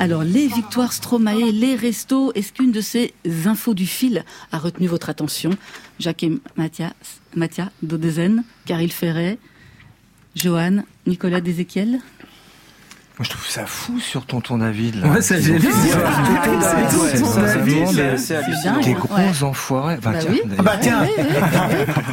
Alors, 0.04 0.26
les 0.26 0.48
victoires 0.48 0.92
Stromae, 0.92 1.50
les 1.54 1.78
restos, 1.78 2.34
est-ce 2.34 2.52
qu'une 2.52 2.74
de 2.74 2.82
ces 2.82 3.13
infos 3.46 3.74
du 3.74 3.86
fil 3.86 4.26
a 4.52 4.60
retenu 4.60 4.86
votre 4.88 5.10
attention 5.10 5.52
Jacques 5.98 6.24
et 6.24 6.42
Mathias, 6.58 6.92
Mathia 7.38 7.72
Dodezen, 7.84 8.44
Caril 8.66 8.92
Ferret, 8.92 9.38
Johan, 10.36 10.84
Nicolas 11.08 11.39
Dézéchiel 11.39 12.02
Moi, 13.19 13.26
je 13.26 13.30
trouve 13.30 13.45
ça 13.47 13.67
fou 13.67 13.99
sur 13.99 14.26
Tonton 14.26 14.58
David. 14.58 14.95
Là. 14.95 15.08
Ouais, 15.10 15.21
ça, 15.21 15.39
j'ai 15.39 15.58
vu. 15.60 15.67
C'est 15.71 15.95
Ouais, 15.95 16.02
ouais, 16.02 17.93
des- 17.93 18.34
hallucinant. 18.36 18.80
Des 18.82 18.89
Ouais. 18.89 18.93
gros 18.95 19.43
enfoirés. 19.43 19.97
Enfin, 19.99 20.13
Bah 20.13 20.17
tiens, 20.19 20.32
oui. 20.32 20.41
Ah 20.58 20.62
bah 20.63 20.78
tiens, 20.82 21.08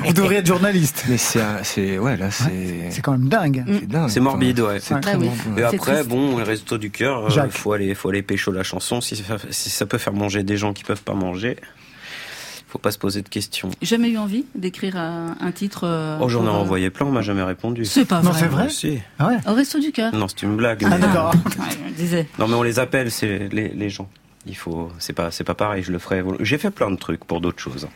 vous 0.04 0.12
devriez 0.12 0.40
être 0.40 0.46
journaliste. 0.46 1.04
Mais 1.08 1.16
c'est, 1.16 1.98
ouais, 1.98 2.16
là, 2.18 2.30
c'est. 2.30 2.90
C'est 2.90 3.00
quand 3.00 3.12
même 3.12 3.28
dingue. 3.28 3.64
C'est 3.66 3.86
dingue. 3.88 4.08
C'est 4.10 4.20
morbide, 4.20 4.60
ouais. 4.60 4.78
C'est 4.80 4.92
Ouais. 4.94 5.00
très 5.00 5.12
Ah 5.14 5.18
oui. 5.18 5.26
morbide. 5.26 5.58
Et 5.58 5.60
C'est 5.70 5.76
après, 5.76 6.04
bon, 6.04 6.36
les 6.36 6.44
réseaux 6.44 6.76
du 6.78 6.90
cœur, 6.90 7.26
euh, 7.34 7.48
faut 7.50 7.72
aller, 7.72 7.94
faut 7.94 8.10
aller 8.10 8.22
pécho 8.22 8.52
la 8.52 8.62
chanson. 8.62 9.00
Si 9.00 9.16
ça, 9.16 9.36
si 9.50 9.70
ça 9.70 9.86
peut 9.86 9.98
faire 9.98 10.12
manger 10.12 10.42
des 10.42 10.58
gens 10.58 10.74
qui 10.74 10.84
peuvent 10.84 11.02
pas 11.02 11.14
manger, 11.14 11.56
faut 12.70 12.78
pas 12.78 12.92
se 12.92 12.98
poser 12.98 13.20
de 13.22 13.28
questions. 13.28 13.70
Jamais 13.82 14.08
eu 14.10 14.18
envie 14.18 14.44
d'écrire 14.54 14.96
un, 14.96 15.36
un 15.40 15.52
titre 15.52 15.82
euh, 15.84 16.18
Oh, 16.20 16.28
j'en 16.28 16.44
ai 16.44 16.48
euh, 16.48 16.50
envoyé 16.52 16.90
plein, 16.90 17.06
on 17.06 17.10
m'a 17.12 17.22
jamais 17.22 17.42
répondu. 17.42 17.84
C'est 17.84 18.04
pas 18.04 18.22
Non, 18.22 18.30
vrai. 18.30 18.38
c'est 18.40 18.46
vrai 18.46 18.68
Si. 18.68 18.98
Ah 19.18 19.28
ouais 19.28 19.36
Au 19.48 19.54
resto 19.54 19.78
du 19.80 19.90
cœur 19.92 20.14
Non, 20.14 20.28
c'est 20.28 20.42
une 20.42 20.56
blague. 20.56 20.86
Ah 20.90 20.98
d'accord. 20.98 21.34
Ouais, 21.58 21.66
je 21.88 21.94
disais. 21.94 22.26
Non, 22.38 22.46
mais 22.48 22.54
on 22.54 22.62
les 22.62 22.78
appelle, 22.78 23.10
c'est 23.10 23.48
les, 23.52 23.68
les 23.68 23.90
gens. 23.90 24.08
Il 24.46 24.56
faut, 24.56 24.90
c'est 24.98 25.12
pas, 25.12 25.30
c'est 25.30 25.44
pas 25.44 25.54
pareil. 25.54 25.82
Je 25.82 25.92
le 25.92 25.98
ferai. 25.98 26.22
J'ai 26.40 26.56
fait 26.58 26.70
plein 26.70 26.90
de 26.90 26.96
trucs 26.96 27.24
pour 27.24 27.40
d'autres 27.40 27.60
choses. 27.60 27.88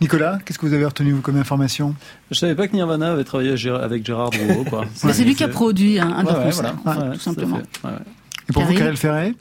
Nicolas, 0.00 0.38
qu'est-ce 0.44 0.58
que 0.58 0.66
vous 0.66 0.74
avez 0.74 0.84
retenu 0.84 1.12
vous 1.12 1.20
comme 1.22 1.36
information? 1.36 1.94
Je 2.30 2.38
savais 2.38 2.54
pas 2.54 2.68
que 2.68 2.74
Nirvana 2.76 3.12
avait 3.12 3.24
travaillé 3.24 3.56
Gérard- 3.56 3.82
avec 3.82 4.04
Gérard. 4.06 4.30
Bah, 4.70 4.82
c'est 4.94 5.24
lui 5.24 5.34
qui 5.34 5.44
a 5.44 5.48
produit 5.48 5.98
un, 5.98 6.08
un 6.08 6.24
Ouais, 6.24 6.32
ouais, 6.32 6.50
voilà. 6.50 6.74
Ouais, 6.84 7.14
tout 7.14 7.20
simplement. 7.20 7.56
Ouais, 7.56 7.90
ouais. 7.90 7.96
Et 8.48 8.52
pour 8.52 8.62
vous, 8.62 8.68
Karine 8.68 8.78
Karel 8.78 8.96
Ferret 8.96 9.34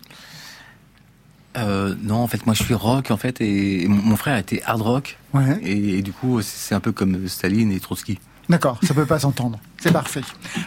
Euh, 1.58 1.96
non, 2.02 2.18
en 2.18 2.28
fait, 2.28 2.46
moi, 2.46 2.54
je 2.54 2.64
suis 2.64 2.74
rock, 2.74 3.12
en 3.12 3.18
fait, 3.18 3.42
et 3.42 3.88
mon, 3.88 4.02
mon 4.02 4.16
frère 4.16 4.38
était 4.38 4.62
hard 4.66 4.82
rock. 4.82 5.18
Ouais. 5.34 5.60
Et, 5.64 5.98
et 5.98 6.02
du 6.02 6.12
coup, 6.12 6.42
c'est 6.42 6.76
un 6.76 6.80
peu 6.80 6.92
comme 6.92 7.28
Staline 7.28 7.72
et 7.72 7.80
Trotsky. 7.80 8.20
D'accord, 8.50 8.80
ça 8.82 8.96
peut 8.96 9.06
pas 9.06 9.20
s'entendre. 9.20 9.60
C'est 9.78 9.92
parfait. 9.92 10.22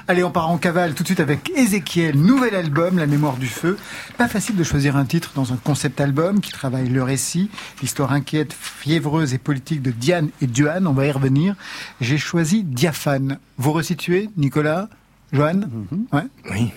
Allez, 0.06 0.22
on 0.22 0.30
part 0.30 0.48
en 0.48 0.56
cavale 0.56 0.94
tout 0.94 1.02
de 1.02 1.08
suite 1.08 1.18
avec 1.18 1.50
Ézéchiel, 1.56 2.16
nouvel 2.16 2.54
album, 2.54 2.96
La 2.96 3.08
mémoire 3.08 3.36
du 3.36 3.48
feu. 3.48 3.76
Pas 4.16 4.28
facile 4.28 4.54
de 4.54 4.62
choisir 4.62 4.96
un 4.96 5.04
titre 5.04 5.32
dans 5.34 5.52
un 5.52 5.56
concept 5.56 6.00
album 6.00 6.40
qui 6.40 6.52
travaille 6.52 6.88
le 6.88 7.02
récit, 7.02 7.50
l'histoire 7.80 8.12
inquiète, 8.12 8.52
fiévreuse 8.52 9.34
et 9.34 9.38
politique 9.38 9.82
de 9.82 9.90
Diane 9.90 10.28
et 10.40 10.46
Duane, 10.46 10.86
on 10.86 10.92
va 10.92 11.06
y 11.06 11.10
revenir. 11.10 11.56
J'ai 12.00 12.18
choisi 12.18 12.62
Diaphane. 12.62 13.38
Vous 13.58 13.72
resituez, 13.72 14.30
Nicolas 14.36 14.88
Joanne 15.32 15.68
Ouais 16.12 16.26
Oui. 16.52 16.70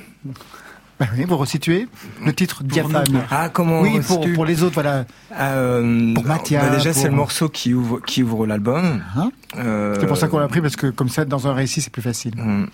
Bah 0.99 1.07
oui, 1.17 1.25
vous 1.27 1.35
resituez 1.35 1.87
le 2.25 2.33
titre 2.33 2.63
Diaphane. 2.63 3.23
Ah, 3.29 3.49
comment 3.49 3.81
Oui, 3.81 3.99
pour, 4.33 4.45
les 4.45 4.63
autres, 4.63 4.75
voilà. 4.75 5.05
Euh, 5.37 6.13
Pour 6.13 6.25
Mathia, 6.25 6.61
bah 6.61 6.69
déjà, 6.77 6.91
pour- 6.93 7.01
c'est 7.01 7.09
le 7.09 7.15
morceau 7.15 7.49
qui 7.49 7.73
ouvre, 7.73 7.99
qui 7.99 8.23
ouvre 8.23 8.47
l'album. 8.47 9.01
Hein 9.17 9.29
Euh, 9.57 9.97
C'est 9.99 10.07
pour 10.07 10.15
ça 10.15 10.27
qu'on 10.29 10.39
l'a 10.39 10.47
pris, 10.47 10.61
parce 10.61 10.77
que 10.77 10.87
comme 10.87 11.09
ça, 11.09 11.25
dans 11.25 11.47
un 11.47 11.53
récit, 11.53 11.81
c'est 11.81 11.91
plus 11.91 12.01
facile. 12.01 12.33
hum. 12.39 12.69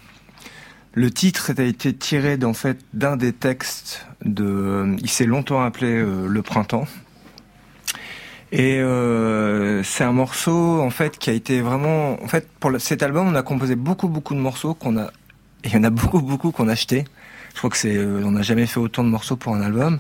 Le 0.94 1.10
titre 1.10 1.52
a 1.58 1.64
été 1.64 1.94
tiré 1.96 2.36
d'en 2.38 2.54
fait 2.54 2.78
d'un 2.94 3.16
des 3.16 3.32
textes 3.34 4.06
de. 4.26 4.96
Il 5.02 5.10
s'est 5.10 5.26
longtemps 5.26 5.64
appelé 5.64 5.88
euh, 5.94 6.28
Le 6.28 6.42
Printemps. 6.42 6.86
Et 8.52 8.80
euh, 8.80 9.82
c'est 9.84 10.04
un 10.04 10.12
morceau 10.12 10.82
en 10.82 10.90
fait 10.90 11.18
qui 11.18 11.30
a 11.30 11.34
été 11.34 11.62
vraiment. 11.62 12.22
En 12.22 12.28
fait, 12.28 12.46
pour 12.60 12.72
cet 12.80 13.02
album, 13.04 13.30
on 13.30 13.36
a 13.36 13.44
composé 13.44 13.76
beaucoup 13.76 14.10
beaucoup 14.10 14.36
de 14.36 14.40
morceaux 14.42 14.74
qu'on 14.74 14.98
a. 14.98 15.12
Il 15.64 15.72
y 15.72 15.78
en 15.78 15.84
a 15.86 15.90
beaucoup 15.90 16.20
beaucoup 16.22 16.52
qu'on 16.52 16.68
a 16.68 16.74
acheté. 16.74 17.06
Je 17.54 17.58
crois 17.58 17.70
que 17.70 17.78
c'est. 17.78 17.96
euh, 17.98 18.22
on 18.26 18.32
n'a 18.32 18.42
jamais 18.42 18.66
fait 18.66 18.80
autant 18.80 19.04
de 19.04 19.10
morceaux 19.10 19.36
pour 19.36 19.54
un 19.56 19.62
album. 19.62 20.00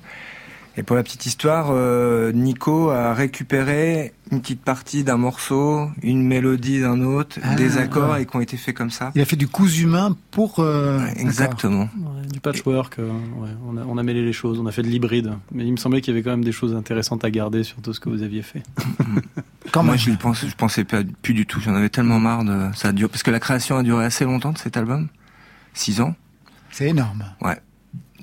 Et 0.77 0.83
pour 0.83 0.95
la 0.95 1.03
petite 1.03 1.25
histoire, 1.25 1.67
euh, 1.71 2.31
Nico 2.31 2.91
a 2.91 3.13
récupéré 3.13 4.13
une 4.31 4.39
petite 4.39 4.61
partie 4.61 5.03
d'un 5.03 5.17
morceau, 5.17 5.89
une 6.01 6.25
mélodie 6.25 6.79
d'un 6.79 7.01
autre, 7.01 7.39
Ah, 7.43 7.55
des 7.55 7.77
accords 7.77 8.11
ouais. 8.11 8.21
et 8.21 8.25
qui 8.25 8.33
ont 8.37 8.39
été 8.39 8.55
faits 8.55 8.73
comme 8.77 8.89
ça. 8.89 9.11
Il 9.13 9.21
a 9.21 9.25
fait 9.25 9.35
du 9.35 9.49
cousu 9.49 9.83
humain 9.83 10.15
pour. 10.31 10.59
euh, 10.61 11.05
Exactement. 11.17 11.89
Ouais, 11.99 12.25
du 12.31 12.39
patchwork, 12.39 12.99
euh, 12.99 13.09
ouais, 13.09 13.49
on, 13.67 13.75
a, 13.75 13.81
on 13.85 13.97
a 13.97 14.03
mêlé 14.03 14.23
les 14.23 14.31
choses, 14.31 14.61
on 14.61 14.65
a 14.65 14.71
fait 14.71 14.81
de 14.81 14.87
l'hybride. 14.87 15.33
Mais 15.51 15.65
il 15.65 15.71
me 15.73 15.77
semblait 15.77 15.99
qu'il 15.99 16.13
y 16.13 16.15
avait 16.15 16.23
quand 16.23 16.31
même 16.31 16.45
des 16.45 16.53
choses 16.53 16.73
intéressantes 16.73 17.25
à 17.25 17.31
garder 17.31 17.63
sur 17.65 17.81
tout 17.81 17.91
ce 17.91 17.99
que 17.99 18.07
vous 18.07 18.23
aviez 18.23 18.41
fait. 18.41 18.63
Moi, 19.83 19.97
je 19.97 20.09
ne 20.11 20.15
pensais, 20.15 20.47
je 20.47 20.55
pensais 20.55 20.85
pas, 20.85 21.01
plus 21.21 21.33
du 21.33 21.45
tout. 21.45 21.59
J'en 21.59 21.75
avais 21.75 21.89
tellement 21.89 22.19
marre 22.21 22.45
de 22.45 22.69
ça. 22.75 22.87
A 22.87 22.91
duré, 22.93 23.09
parce 23.09 23.23
que 23.23 23.31
la 23.31 23.41
création 23.41 23.75
a 23.77 23.83
duré 23.83 24.05
assez 24.05 24.23
longtemps 24.23 24.53
de 24.53 24.57
cet 24.57 24.77
album, 24.77 25.09
six 25.73 25.99
ans. 25.99 26.15
C'est 26.82 26.89
énorme. 26.89 27.23
Ouais. 27.41 27.59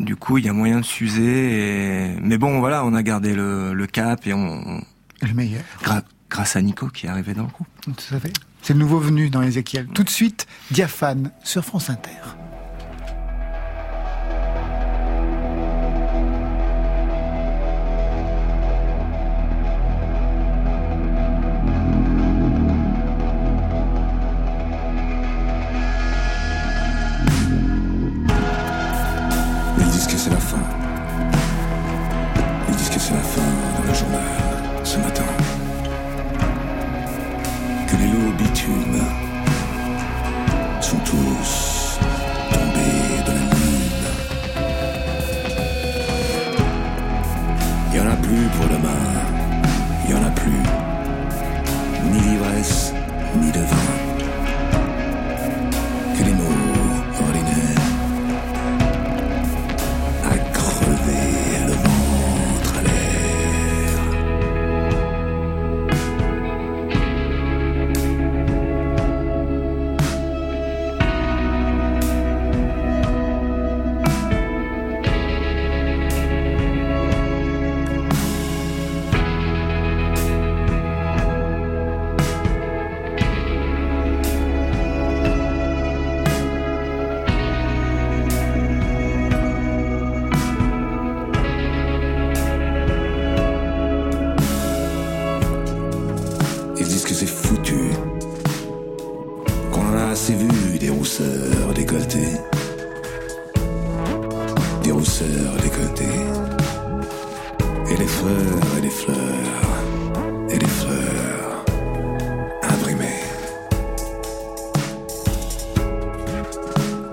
Du 0.00 0.16
coup, 0.16 0.38
il 0.38 0.44
y 0.44 0.48
a 0.48 0.52
moyen 0.52 0.80
de 0.80 0.84
s'user. 0.84 2.08
Et... 2.14 2.16
Mais 2.20 2.38
bon, 2.38 2.58
voilà, 2.58 2.84
on 2.84 2.92
a 2.92 3.04
gardé 3.04 3.32
le, 3.34 3.72
le 3.72 3.86
cap 3.86 4.26
et 4.26 4.34
on. 4.34 4.82
Le 5.22 5.32
meilleur. 5.32 5.62
gra- 5.84 6.02
grâce 6.28 6.56
à 6.56 6.60
Nico 6.62 6.88
qui 6.88 7.06
est 7.06 7.08
arrivé 7.08 7.34
dans 7.34 7.44
le 7.44 7.48
groupe. 7.50 7.68
Tout 7.82 7.94
à 8.12 8.18
fait. 8.18 8.32
C'est 8.60 8.72
le 8.72 8.80
nouveau 8.80 8.98
venu 8.98 9.30
dans 9.30 9.42
Ézéchiel. 9.42 9.86
Tout 9.94 10.02
de 10.02 10.10
suite, 10.10 10.48
Diaphane 10.72 11.30
sur 11.44 11.64
France 11.64 11.88
Inter. 11.88 12.10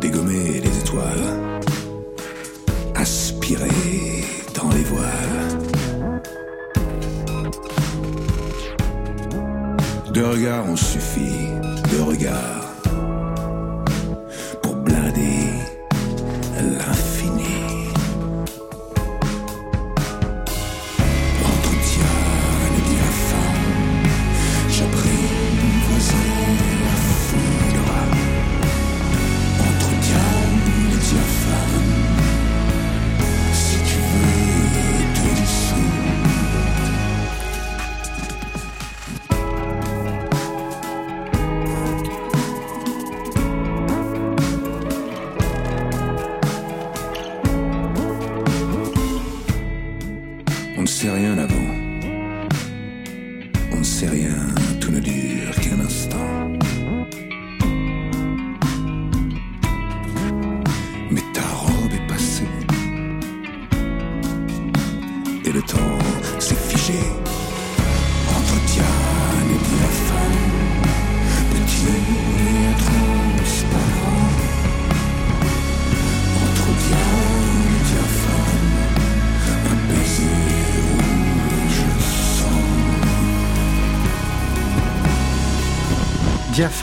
Dégommer 0.05 0.61
les 0.63 0.79
étoiles, 0.81 1.25
aspirer 2.93 4.23
dans 4.53 4.69
les 4.69 4.83
voiles. 4.83 5.39
Deux 10.13 10.27
regards 10.27 10.69
ont 10.69 10.75
suffi, 10.75 11.31
deux 11.89 12.03
regards, 12.03 12.74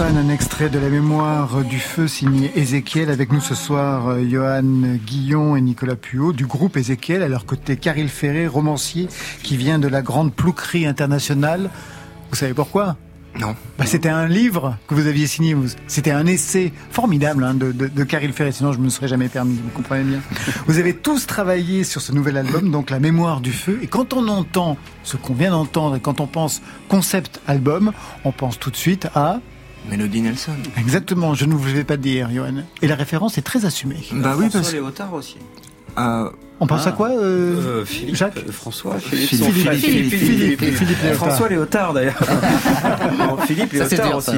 Un 0.05 0.29
extrait 0.31 0.69
de 0.69 0.81
la 0.81 0.89
mémoire 0.89 1.63
du 1.63 1.79
feu 1.79 2.09
signé 2.09 2.51
Ézéchiel. 2.57 3.09
Avec 3.09 3.31
nous 3.33 3.41
ce 3.41 3.55
soir, 3.55 4.09
euh, 4.09 4.29
Johan 4.29 4.63
Guillon 5.07 5.55
et 5.55 5.61
Nicolas 5.61 5.95
Puot 5.95 6.33
du 6.33 6.45
groupe 6.45 6.77
Ézéchiel. 6.77 7.23
À 7.23 7.29
leur 7.29 7.47
côté, 7.47 7.77
Caril 7.77 8.09
Ferré, 8.09 8.49
romancier 8.49 9.09
qui 9.45 9.57
vient 9.57 9.79
de 9.79 9.87
la 9.87 10.03
grande 10.03 10.35
plouquerie 10.35 10.87
internationale. 10.87 11.71
Vous 12.31 12.37
savez 12.37 12.53
pourquoi? 12.53 12.97
Non. 13.39 13.55
Bah, 13.79 13.87
C'était 13.87 14.09
un 14.09 14.27
livre 14.27 14.77
que 14.89 14.95
vous 14.95 15.07
aviez 15.07 15.29
signé. 15.29 15.57
C'était 15.87 16.11
un 16.11 16.27
essai 16.27 16.73
formidable 16.91 17.45
hein, 17.45 17.55
de, 17.55 17.71
de, 17.71 17.87
de 17.87 18.05
Caril 18.05 18.33
Ferré. 18.33 18.51
Sinon, 18.51 18.73
je 18.73 18.79
ne 18.79 18.85
me 18.85 18.89
serais 18.91 19.09
jamais 19.09 19.29
permis. 19.29 19.55
Vous 19.55 19.71
comprenez 19.71 20.05
bien. 20.05 20.21
Vous 20.67 20.79
avez 20.79 20.95
tous 20.95 21.27
travaillé 21.27 21.85
sur 21.85 22.01
ce 22.01 22.11
nouvel 22.13 22.37
album, 22.37 22.73
donc 22.73 22.91
La 22.91 22.99
mémoire 22.99 23.41
du 23.41 23.53
feu. 23.53 23.79
Et 23.83 23.87
quand 23.87 24.13
on 24.15 24.27
entend 24.27 24.77
ce 25.05 25.17
qu'on 25.17 25.35
vient 25.35 25.53
d'entendre 25.53 25.97
et 25.97 26.01
quand 26.01 26.21
on 26.21 26.27
pense 26.27 26.61
concept 26.89 27.41
album, 27.47 27.93
on 28.25 28.33
pense 28.33 28.59
tout 28.59 28.71
de 28.71 28.77
suite 28.77 29.09
à 29.15 29.41
Mélodie 29.89 30.21
Nelson. 30.21 30.57
Exactement, 30.77 31.35
je 31.35 31.45
ne 31.45 31.55
vous 31.55 31.61
vais 31.61 31.85
pas 31.85 31.97
dire, 31.97 32.29
hein, 32.29 32.35
Johan. 32.35 32.55
Et 32.83 32.89
la 32.89 32.95
référence 32.95 33.39
est 33.39 33.43
très 33.43 33.65
assumée. 33.65 34.05
Bah 34.13 34.35
oui, 34.39 34.49
parce 34.51 34.73
que. 34.73 35.15
aussi. 35.15 35.37
Ah. 35.97 36.31
On 36.61 36.67
pense 36.67 36.87
à 36.87 36.91
ah. 36.91 36.93
quoi 36.93 37.11
euh, 37.11 37.81
euh 37.81 37.85
Philippe, 37.85 38.23
euh, 38.23 38.53
François 38.53 38.97
Philippe, 39.01 39.75
Philippe, 39.75 40.61
Philippe, 40.61 41.15
François 41.15 41.49
Léotard 41.49 41.93
d'ailleurs. 41.93 42.21
Philippe 43.47 43.73
Léotard 43.73 44.17
aussi. 44.17 44.37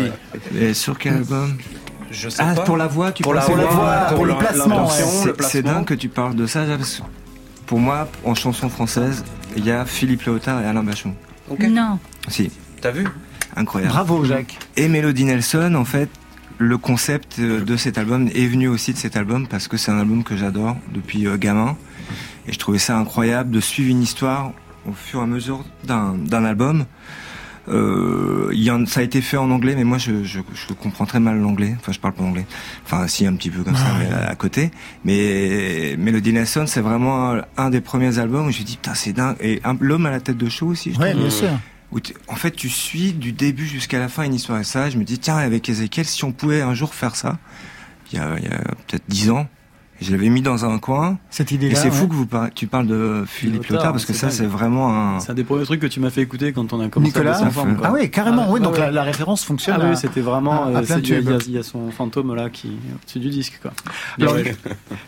Et 0.58 0.72
sur 0.72 0.96
quel 0.96 1.16
album 1.16 1.58
Je 2.10 2.30
sais 2.30 2.42
ah, 2.42 2.54
pour 2.62 2.78
la 2.78 2.86
voix, 2.86 3.12
tu 3.12 3.22
pour 3.22 3.34
la 3.34 3.42
voix, 3.42 4.06
pour, 4.14 4.24
le, 4.24 4.38
placement. 4.38 4.88
C'est 5.40 5.62
dingue 5.62 5.84
que 5.84 5.92
tu 5.92 6.08
parles 6.08 6.34
de 6.34 6.46
ça. 6.46 6.64
Pour 7.66 7.78
moi, 7.78 8.08
en 8.24 8.34
chanson 8.34 8.70
française, 8.70 9.22
il 9.56 9.66
y 9.66 9.70
a 9.70 9.84
Philippe 9.84 10.22
Léotard 10.22 10.62
et 10.62 10.64
Alain 10.64 10.82
Bachon. 10.82 11.14
Non. 11.60 11.98
Si. 12.28 12.50
T'as 12.80 12.90
vu? 12.90 13.06
Incroyable. 13.56 13.92
Bravo, 13.92 14.24
Jacques. 14.24 14.58
Et 14.76 14.88
Melody 14.88 15.24
Nelson, 15.24 15.74
en 15.76 15.84
fait, 15.84 16.08
le 16.58 16.78
concept 16.78 17.38
euh, 17.38 17.60
de 17.64 17.76
cet 17.76 17.98
album 17.98 18.28
est 18.34 18.46
venu 18.46 18.68
aussi 18.68 18.92
de 18.92 18.98
cet 18.98 19.16
album 19.16 19.46
parce 19.48 19.68
que 19.68 19.76
c'est 19.76 19.90
un 19.90 19.98
album 19.98 20.22
que 20.24 20.36
j'adore 20.36 20.76
depuis 20.92 21.26
euh, 21.26 21.36
gamin. 21.36 21.76
Et 22.46 22.52
je 22.52 22.58
trouvais 22.58 22.78
ça 22.78 22.96
incroyable 22.96 23.50
de 23.50 23.60
suivre 23.60 23.90
une 23.90 24.02
histoire 24.02 24.52
au 24.86 24.92
fur 24.92 25.20
et 25.20 25.22
à 25.22 25.26
mesure 25.26 25.64
d'un 25.84 26.14
d'un 26.14 26.44
album. 26.44 26.84
Euh, 27.66 28.50
y 28.52 28.70
en, 28.70 28.84
ça 28.84 29.00
a 29.00 29.02
été 29.02 29.22
fait 29.22 29.38
en 29.38 29.50
anglais, 29.50 29.74
mais 29.74 29.84
moi 29.84 29.96
je, 29.96 30.22
je, 30.22 30.40
je 30.52 30.74
comprends 30.74 31.06
très 31.06 31.18
mal 31.20 31.40
l'anglais. 31.40 31.74
Enfin, 31.80 31.92
je 31.92 31.98
parle 31.98 32.12
pas 32.12 32.22
anglais. 32.22 32.44
Enfin, 32.84 33.08
si 33.08 33.26
un 33.26 33.34
petit 33.34 33.48
peu 33.48 33.62
comme 33.64 33.74
ça, 33.74 33.86
mais 33.98 34.12
à, 34.12 34.28
à 34.28 34.34
côté. 34.34 34.70
Mais 35.06 35.96
Melody 35.98 36.34
Nelson, 36.34 36.64
c'est 36.66 36.82
vraiment 36.82 37.36
un, 37.56 37.70
des 37.70 37.80
premiers 37.80 38.18
albums 38.18 38.48
où 38.48 38.50
je 38.50 38.60
me 38.60 38.64
dis 38.64 38.76
putain, 38.76 38.94
c'est 38.94 39.14
dingue. 39.14 39.36
Et 39.40 39.62
l'homme 39.80 40.04
à 40.04 40.10
la 40.10 40.20
tête 40.20 40.36
de 40.36 40.48
show 40.50 40.66
aussi. 40.66 40.92
Je 40.92 40.98
Ouais, 40.98 41.14
bien 41.14 41.30
sûr. 41.30 41.48
En 42.28 42.36
fait, 42.36 42.50
tu 42.50 42.68
suis 42.68 43.12
du 43.12 43.32
début 43.32 43.66
jusqu'à 43.66 43.98
la 43.98 44.08
fin 44.08 44.24
une 44.24 44.34
histoire. 44.34 44.60
Et 44.60 44.64
ça, 44.64 44.90
je 44.90 44.98
me 44.98 45.04
dis 45.04 45.18
tiens, 45.18 45.36
avec 45.36 45.68
Ezekiel, 45.68 46.06
si 46.06 46.24
on 46.24 46.32
pouvait 46.32 46.62
un 46.62 46.74
jour 46.74 46.94
faire 46.94 47.16
ça, 47.16 47.38
il 48.12 48.18
y 48.18 48.20
a, 48.20 48.36
il 48.38 48.44
y 48.44 48.48
a 48.48 48.58
peut-être 48.86 49.04
dix 49.08 49.30
ans. 49.30 49.48
Je 50.00 50.10
l'avais 50.10 50.28
mis 50.28 50.42
dans 50.42 50.64
un 50.64 50.78
coin. 50.78 51.18
Cette 51.30 51.52
Et 51.52 51.54
idée-là. 51.54 51.76
c'est 51.76 51.90
fou 51.90 52.02
ouais. 52.04 52.08
que 52.10 52.14
vous 52.14 52.26
par- 52.26 52.52
tu 52.52 52.66
parles 52.66 52.86
de 52.86 53.24
Philippe 53.26 53.66
Léotard, 53.66 53.92
parce 53.92 54.04
que 54.04 54.12
c'est 54.12 54.18
ça, 54.18 54.30
c'est 54.30 54.44
vraiment 54.46 54.94
un. 54.94 55.20
C'est 55.20 55.30
un 55.30 55.34
des 55.34 55.44
premiers 55.44 55.64
trucs 55.64 55.80
que 55.80 55.86
tu 55.86 56.00
m'as 56.00 56.10
fait 56.10 56.22
écouter 56.22 56.52
quand 56.52 56.72
on 56.72 56.80
a 56.80 56.88
commencé 56.88 57.12
Nicolas 57.12 57.38
à 57.38 57.50
quoi. 57.50 57.64
Ah 57.84 57.92
oui, 57.92 58.10
carrément. 58.10 58.50
oui, 58.50 58.60
donc 58.60 58.74
ouais. 58.74 58.80
La, 58.80 58.90
la 58.90 59.02
référence 59.02 59.44
fonctionne. 59.44 59.76
Ah 59.80 59.86
à- 59.86 59.90
oui, 59.90 59.96
c'était 59.96 60.20
vraiment. 60.20 60.64
à- 60.64 60.78
à 60.78 60.82
euh, 60.82 60.82
Il 61.02 61.08
y, 61.52 61.56
a- 61.56 61.60
y 61.60 61.64
son 61.64 61.90
fantôme 61.90 62.34
là 62.34 62.50
qui 62.50 62.68
est 62.68 62.94
au-dessus 63.02 63.18
du 63.20 63.30
disque. 63.30 63.60
Quoi. 63.62 63.72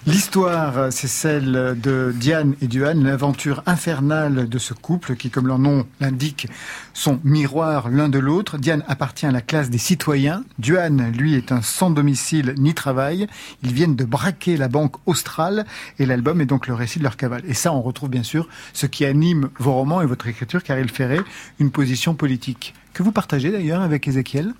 L'histoire, 0.06 0.92
c'est 0.92 1.08
celle 1.08 1.76
de 1.82 2.14
Diane 2.16 2.54
et 2.62 2.66
Duane, 2.68 3.02
l'aventure 3.04 3.62
infernale 3.66 4.48
de 4.48 4.58
ce 4.58 4.74
couple 4.74 5.16
qui, 5.16 5.30
comme 5.30 5.46
leur 5.46 5.58
nom 5.58 5.86
l'indique, 6.00 6.48
sont 6.94 7.18
miroirs 7.24 7.88
l'un 7.90 8.08
de 8.08 8.18
l'autre. 8.18 8.58
Diane 8.58 8.84
appartient 8.88 9.26
à 9.26 9.32
la 9.32 9.40
classe 9.40 9.70
des 9.70 9.78
citoyens. 9.78 10.44
Duane, 10.58 11.10
lui, 11.16 11.34
est 11.34 11.52
un 11.52 11.62
sans 11.62 11.90
domicile 11.90 12.54
ni 12.58 12.74
travail. 12.74 13.26
Ils 13.62 13.72
viennent 13.72 13.96
de 13.96 14.04
braquer 14.04 14.56
la 14.56 14.68
banque 14.76 14.96
australe 15.06 15.64
et 15.98 16.04
l'album 16.06 16.40
est 16.40 16.46
donc 16.46 16.66
le 16.66 16.74
récit 16.74 16.98
de 16.98 17.04
leur 17.04 17.16
cavale. 17.16 17.42
Et 17.48 17.54
ça, 17.54 17.72
on 17.72 17.80
retrouve 17.82 18.10
bien 18.10 18.22
sûr 18.22 18.46
ce 18.74 18.86
qui 18.86 19.04
anime 19.04 19.48
vos 19.58 19.72
romans 19.72 20.02
et 20.02 20.06
votre 20.06 20.26
écriture, 20.26 20.62
car 20.62 20.78
il 20.78 20.90
Ferré, 20.90 21.20
une 21.58 21.70
position 21.70 22.14
politique 22.14 22.74
que 22.92 23.02
vous 23.02 23.12
partagez 23.12 23.50
d'ailleurs 23.50 23.82
avec 23.82 24.06
Ézéchiel. 24.08 24.52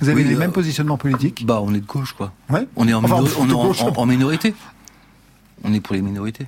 Vous 0.00 0.08
avez 0.08 0.22
Oui, 0.22 0.28
les 0.28 0.34
euh, 0.36 0.38
mêmes 0.38 0.52
positionnements 0.52 0.98
politiques 0.98 1.44
Bah, 1.46 1.60
on 1.62 1.72
est 1.74 1.80
de 1.80 1.86
gauche, 1.86 2.12
quoi. 2.12 2.32
Ouais. 2.50 2.66
On 2.76 2.86
est 2.88 2.92
en, 2.94 3.02
Enfin, 3.04 3.16
on 3.38 3.48
est 3.48 3.52
en- 3.52 3.70
en- 3.88 3.98
en 4.02 4.06
minorité. 4.06 4.54
On 5.64 5.72
est 5.72 5.80
pour 5.80 5.94
les 5.94 6.02
minorités. 6.02 6.46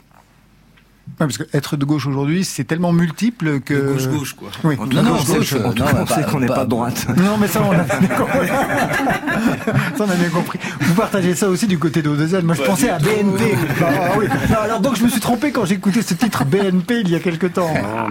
Ouais, 1.06 1.26
parce 1.26 1.38
que 1.38 1.44
être 1.56 1.76
de 1.76 1.84
gauche 1.84 2.06
aujourd'hui, 2.06 2.44
c'est 2.44 2.64
tellement 2.64 2.92
multiple 2.92 3.60
que. 3.60 3.74
De 3.74 3.92
gauche-gauche, 3.92 4.32
quoi. 4.32 4.48
Oui. 4.64 4.74
En 4.80 4.86
tout 4.86 4.96
Non, 4.96 5.02
non, 5.02 5.10
Gauche, 5.16 5.26
gauche, 5.26 5.52
gauche, 5.52 5.64
en 5.64 5.72
tout 5.72 5.78
non, 5.82 5.86
cas, 5.86 5.92
bah, 5.92 6.00
on 6.02 6.06
sait 6.06 6.14
bah, 6.22 6.26
qu'on 6.30 6.40
n'est 6.40 6.46
bah, 6.48 6.54
pas 6.54 6.64
de 6.64 6.70
droite. 6.70 7.06
Non, 7.16 7.36
mais 7.38 7.46
ça, 7.46 7.62
on 7.62 7.70
a 7.72 7.82
bien 7.82 8.08
compris. 8.16 8.48
ça, 8.48 10.04
on 10.04 10.10
a 10.10 10.14
bien 10.14 10.28
compris. 10.30 10.58
Vous 10.80 10.94
partagez 10.94 11.34
ça 11.36 11.48
aussi 11.48 11.66
du 11.68 11.78
côté 11.78 12.02
de 12.02 12.08
O2L. 12.10 12.42
Moi, 12.42 12.54
je 12.56 12.62
pensais 12.62 12.88
à 12.90 12.98
tout. 12.98 13.04
BNP. 13.04 13.54
Bah, 13.80 13.88
ah 13.92 14.10
oui. 14.18 14.26
Non, 14.50 14.56
alors, 14.60 14.80
donc, 14.80 14.96
je 14.96 15.04
me 15.04 15.08
suis 15.08 15.20
trompé 15.20 15.52
quand 15.52 15.64
j'ai 15.66 15.74
écouté 15.74 16.02
ce 16.02 16.14
titre 16.14 16.44
BNP 16.44 17.02
il 17.02 17.10
y 17.10 17.14
a 17.14 17.20
quelque 17.20 17.46
temps. 17.46 17.72
Ah, 17.76 18.06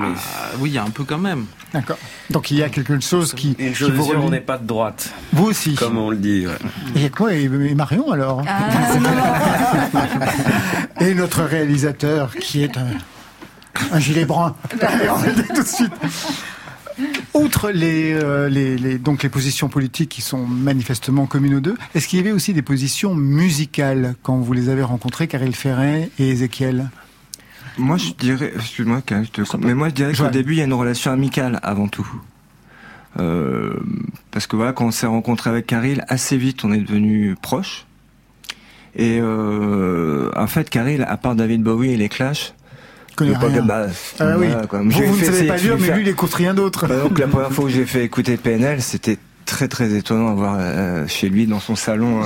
oui, 0.59 0.69
il 0.69 0.73
y 0.73 0.77
a 0.77 0.83
un 0.83 0.89
peu 0.89 1.03
quand 1.03 1.17
même. 1.17 1.45
D'accord. 1.73 1.97
Donc, 2.29 2.51
il 2.51 2.57
y 2.57 2.63
a 2.63 2.69
quelque 2.69 2.97
chose 3.01 3.33
qui. 3.33 3.55
Une 3.59 3.69
qui 3.71 3.75
chose 3.75 3.91
vous 3.91 4.03
sûre, 4.05 4.13
relie. 4.15 4.27
on 4.27 4.29
n'est 4.29 4.39
pas 4.39 4.57
de 4.57 4.65
droite. 4.67 5.09
Vous 5.33 5.45
aussi. 5.45 5.75
Comme 5.75 5.97
on 5.97 6.09
le 6.11 6.17
dit. 6.17 6.45
ouais. 6.47 7.03
Et 7.03 7.09
quoi 7.09 7.33
Et 7.33 7.43
et 7.45 7.75
Marion 7.75 8.11
alors 8.11 8.43
Et 10.99 11.13
notre 11.15 11.41
réalisateur 11.43 12.31
qui 12.35 12.63
est 12.63 12.77
un, 12.77 12.82
un 13.91 13.99
gilet 13.99 14.25
brun. 14.25 14.55
Allez, 14.81 15.09
on 15.49 15.53
tout 15.55 15.61
de 15.61 15.67
suite. 15.67 15.91
Outre 17.33 17.71
les, 17.71 18.13
euh, 18.13 18.47
les, 18.49 18.77
les- 18.77 18.99
donc 18.99 19.23
les 19.23 19.29
positions 19.29 19.67
politiques 19.67 20.09
qui 20.09 20.21
sont 20.21 20.45
manifestement 20.45 21.25
communes 21.25 21.55
aux 21.55 21.59
deux, 21.59 21.75
est-ce 21.95 22.07
qu'il 22.07 22.19
y 22.19 22.21
avait 22.21 22.31
aussi 22.31 22.53
des 22.53 22.61
positions 22.61 23.15
musicales 23.15 24.15
quand 24.21 24.37
vous 24.37 24.53
les 24.53 24.69
avez 24.69 24.83
rencontrés, 24.83 25.27
Karel 25.27 25.55
Ferret 25.55 26.11
et 26.19 26.29
Ézéchiel 26.29 26.91
Moi, 27.79 27.97
je 27.97 28.11
dirais, 28.11 28.53
excuse-moi, 28.55 29.01
Karel, 29.03 29.25
je 29.25 29.31
te 29.31 29.41
coupe, 29.41 29.65
mais 29.65 29.73
moi, 29.73 29.89
je 29.89 29.95
dirais 29.95 30.13
qu'au 30.13 30.27
début, 30.29 30.53
il 30.53 30.57
y 30.59 30.61
a 30.61 30.65
une 30.65 30.73
relation 30.73 31.11
amicale 31.11 31.59
avant 31.63 31.87
tout. 31.87 32.07
Euh, 33.19 33.73
parce 34.29 34.45
que 34.45 34.55
voilà, 34.55 34.71
quand 34.73 34.85
on 34.85 34.91
s'est 34.91 35.07
rencontré 35.07 35.49
avec 35.49 35.65
Karil, 35.65 36.03
assez 36.09 36.37
vite, 36.37 36.63
on 36.63 36.71
est 36.71 36.77
devenus 36.79 37.35
proches. 37.41 37.85
Et 38.95 39.17
euh, 39.19 40.29
en 40.35 40.45
fait, 40.47 40.69
Karil, 40.69 41.03
à 41.07 41.17
part 41.17 41.33
David 41.35 41.63
Bowie 41.63 41.91
et 41.91 41.97
les 41.97 42.09
Clash, 42.09 42.53
Connais 43.15 43.35
rien. 43.37 43.61
bah, 43.61 43.87
Ah 44.19 44.37
oui. 44.37 44.47
quoi. 44.69 44.79
Vous, 44.83 44.89
vous 44.89 45.17
ne 45.19 45.23
savez 45.23 45.47
pas 45.47 45.57
lire, 45.57 45.77
mais 45.79 45.91
lui, 45.91 46.01
il 46.01 46.07
écoute 46.07 46.33
rien 46.33 46.53
d'autre. 46.53 46.87
Bah, 46.87 46.97
donc 46.97 47.19
la 47.19 47.27
première 47.29 47.51
fois 47.51 47.65
que 47.65 47.71
j'ai 47.71 47.85
fait 47.85 48.03
écouter 48.03 48.37
PNL, 48.37 48.81
c'était 48.81 49.17
très 49.45 49.67
très 49.67 49.93
étonnant 49.93 50.29
à 50.29 50.33
voir 50.33 50.55
euh, 50.59 51.07
chez 51.07 51.29
lui 51.29 51.47
dans 51.47 51.59
son 51.59 51.75
salon. 51.75 52.23
euh. 52.23 52.25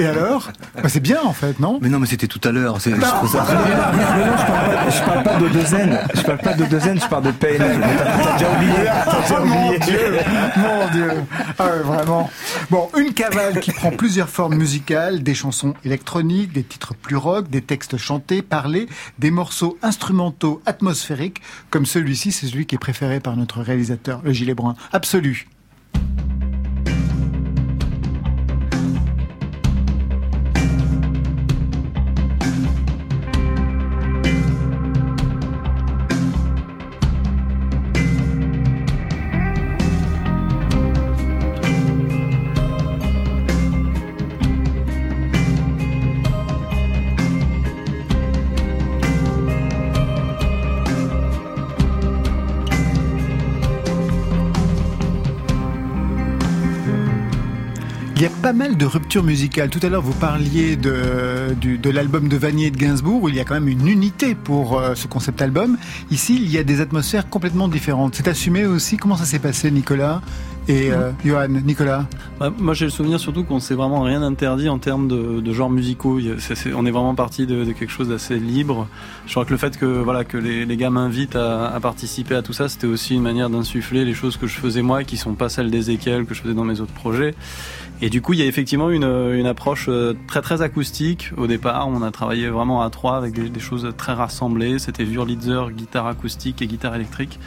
Et 0.00 0.06
alors? 0.06 0.50
Bah, 0.74 0.88
C'est 0.88 1.00
bien 1.00 1.20
en 1.24 1.32
fait, 1.32 1.58
non? 1.60 1.78
Mais 1.82 1.88
non, 1.88 1.98
mais 1.98 2.06
c'était 2.06 2.26
tout 2.26 2.40
à 2.44 2.52
l'heure. 2.52 2.78
je 2.80 2.90
Bah, 2.90 2.96
je 3.24 3.32
parle 3.32 3.46
pas, 3.46 4.90
je 4.90 5.02
parle 5.04 5.22
pas 5.22 5.36
de 5.36 5.48
Dezen, 5.48 5.98
je 6.14 6.20
parle 6.22 6.38
pas 6.38 6.54
de 6.54 6.64
Dezen, 6.66 7.00
je 7.00 7.06
parle 7.08 7.24
de 7.24 7.30
PNL. 7.32 7.78
Mais 7.78 7.86
T'as 8.24 8.32
déjà 8.38 8.52
oublié, 8.52 8.72
t'as 9.04 9.20
déjà 9.20 9.38
Oh, 9.40 9.44
mon 9.44 9.66
oublié. 9.66 9.78
Dieu, 9.80 10.00
mon 10.56 10.90
Dieu. 10.92 11.10
Ah 11.58 11.64
ouais, 11.66 11.78
vraiment. 11.82 12.30
Bon, 12.70 12.88
une 12.98 13.12
cavale 13.14 13.60
qui 13.60 13.72
prend 13.72 13.90
plusieurs 13.90 14.28
formes 14.28 14.54
musicales, 14.56 15.22
des 15.22 15.34
chansons 15.34 15.74
électroniques, 15.84 16.52
des 16.52 16.62
titres 16.64 16.94
plus 16.94 17.16
rock, 17.16 17.48
des 17.50 17.62
textes 17.62 17.96
chantés, 17.96 18.42
parlés, 18.42 18.88
des 19.18 19.30
morceaux 19.30 19.78
instrumentaux 19.82 20.60
atmosphériques, 20.66 21.40
comme 21.70 21.86
celui-ci, 21.86 22.32
c'est 22.32 22.46
celui 22.46 22.66
qui 22.66 22.74
est 22.74 22.78
préféré 22.78 23.20
par 23.20 23.36
notre 23.36 23.60
réalisateur, 23.62 24.20
le 24.24 24.32
gilet 24.32 24.54
brun. 24.54 24.74
Absolu. 24.92 25.46
Pas 58.48 58.54
mal 58.54 58.78
de 58.78 58.86
ruptures 58.86 59.24
musicales. 59.24 59.68
Tout 59.68 59.80
à 59.82 59.90
l'heure, 59.90 60.00
vous 60.00 60.14
parliez 60.14 60.74
de, 60.76 61.52
du- 61.60 61.76
de 61.76 61.90
l'album 61.90 62.28
de 62.28 62.36
Vanier 62.38 62.68
et 62.68 62.70
de 62.70 62.78
Gainsbourg, 62.78 63.22
où 63.24 63.28
il 63.28 63.34
y 63.34 63.40
a 63.40 63.44
quand 63.44 63.52
même 63.52 63.68
une 63.68 63.86
unité 63.86 64.34
pour 64.34 64.78
euh, 64.78 64.94
ce 64.94 65.06
concept 65.06 65.42
album. 65.42 65.76
Ici, 66.10 66.40
il 66.40 66.50
y 66.50 66.56
a 66.56 66.64
des 66.64 66.80
atmosphères 66.80 67.28
complètement 67.28 67.68
différentes. 67.68 68.14
C'est 68.14 68.26
assumé 68.26 68.64
aussi. 68.64 68.96
Comment 68.96 69.18
ça 69.18 69.26
s'est 69.26 69.38
passé, 69.38 69.70
Nicolas 69.70 70.22
et 70.66 70.90
euh, 70.92 71.10
Johan 71.26 71.48
Nicolas? 71.48 72.06
Bah, 72.40 72.50
moi, 72.58 72.72
j'ai 72.72 72.86
le 72.86 72.90
souvenir 72.90 73.20
surtout 73.20 73.44
qu'on 73.44 73.60
s'est 73.60 73.74
vraiment 73.74 74.00
rien 74.00 74.22
interdit 74.22 74.70
en 74.70 74.78
termes 74.78 75.08
de, 75.08 75.40
de 75.40 75.52
genres 75.52 75.68
musicaux. 75.68 76.18
Il 76.18 76.34
on 76.74 76.86
est 76.86 76.90
vraiment 76.90 77.14
parti 77.14 77.46
de, 77.46 77.64
de 77.64 77.72
quelque 77.72 77.92
chose 77.92 78.08
d'assez 78.08 78.38
libre. 78.38 78.88
Je 79.26 79.32
crois 79.32 79.44
que 79.44 79.50
le 79.50 79.58
fait 79.58 79.76
que 79.76 79.84
voilà 79.84 80.24
que 80.24 80.38
les, 80.38 80.64
les 80.64 80.76
gars 80.78 80.88
m'invitent 80.88 81.36
à, 81.36 81.66
à 81.66 81.80
participer 81.80 82.34
à 82.34 82.40
tout 82.40 82.54
ça, 82.54 82.70
c'était 82.70 82.86
aussi 82.86 83.14
une 83.14 83.22
manière 83.22 83.50
d'insuffler 83.50 84.06
les 84.06 84.14
choses 84.14 84.38
que 84.38 84.46
je 84.46 84.58
faisais 84.58 84.80
moi, 84.80 85.02
et 85.02 85.04
qui 85.04 85.18
sont 85.18 85.34
pas 85.34 85.50
celles 85.50 85.70
d'Ezekiel 85.70 86.24
que 86.24 86.32
je 86.34 86.40
faisais 86.40 86.54
dans 86.54 86.64
mes 86.64 86.80
autres 86.80 86.94
projets. 86.94 87.34
Et 88.00 88.10
du 88.10 88.22
coup, 88.22 88.32
il 88.32 88.38
y 88.38 88.42
a 88.42 88.46
effectivement 88.46 88.90
une, 88.90 89.02
une 89.04 89.46
approche 89.46 89.86
euh, 89.88 90.14
très 90.28 90.40
très 90.40 90.62
acoustique. 90.62 91.32
Au 91.36 91.48
départ, 91.48 91.88
on 91.88 92.00
a 92.02 92.10
travaillé 92.12 92.48
vraiment 92.48 92.82
à 92.82 92.90
trois 92.90 93.16
avec 93.16 93.32
des, 93.34 93.48
des 93.48 93.58
choses 93.60 93.88
très 93.96 94.12
rassemblées. 94.12 94.78
C'était 94.78 95.02
Wurlitzer, 95.04 95.72
guitare 95.76 96.06
acoustique 96.06 96.62
et 96.62 96.66
guitare 96.68 96.94
électrique, 96.94 97.40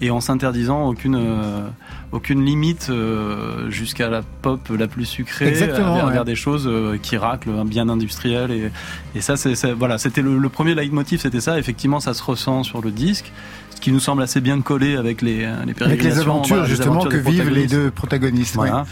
et 0.00 0.10
en 0.10 0.20
s'interdisant 0.20 0.88
aucune 0.88 1.14
euh, 1.16 1.68
aucune 2.12 2.42
limite 2.42 2.88
euh, 2.88 3.68
jusqu'à 3.70 4.08
la 4.08 4.22
pop 4.22 4.60
la 4.78 4.88
plus 4.88 5.04
sucrée, 5.04 5.48
Exactement, 5.48 5.94
vers, 5.96 6.06
ouais. 6.06 6.12
vers 6.14 6.24
des 6.24 6.36
choses 6.36 6.66
euh, 6.66 6.96
qui 6.96 7.18
raclent, 7.18 7.50
hein, 7.50 7.66
bien 7.66 7.90
industrielles. 7.90 8.50
Et, 8.50 8.70
et 9.14 9.20
ça, 9.20 9.36
c'est 9.36 9.54
c'est- 9.54 9.72
voilà, 9.72 9.98
c'était 9.98 10.22
le, 10.22 10.38
le 10.38 10.48
premier 10.48 10.74
leitmotiv, 10.74 11.20
c'était 11.20 11.42
ça. 11.42 11.58
Effectivement, 11.58 12.00
ça 12.00 12.14
se 12.14 12.22
ressent 12.22 12.62
sur 12.62 12.80
le 12.80 12.92
disque, 12.92 13.30
ce 13.74 13.80
qui 13.82 13.92
nous 13.92 14.00
semble 14.00 14.22
assez 14.22 14.40
bien 14.40 14.58
collé 14.62 14.96
avec 14.96 15.20
les, 15.20 15.44
euh, 15.44 15.64
les 15.66 15.74
Avec 15.82 16.02
les 16.02 16.18
aventures, 16.18 16.62
les 16.62 16.66
justement, 16.66 17.00
aventures 17.02 17.22
que 17.22 17.28
vivent 17.28 17.50
les 17.50 17.66
deux 17.66 17.90
protagonistes. 17.90 18.54
Voilà. 18.54 18.86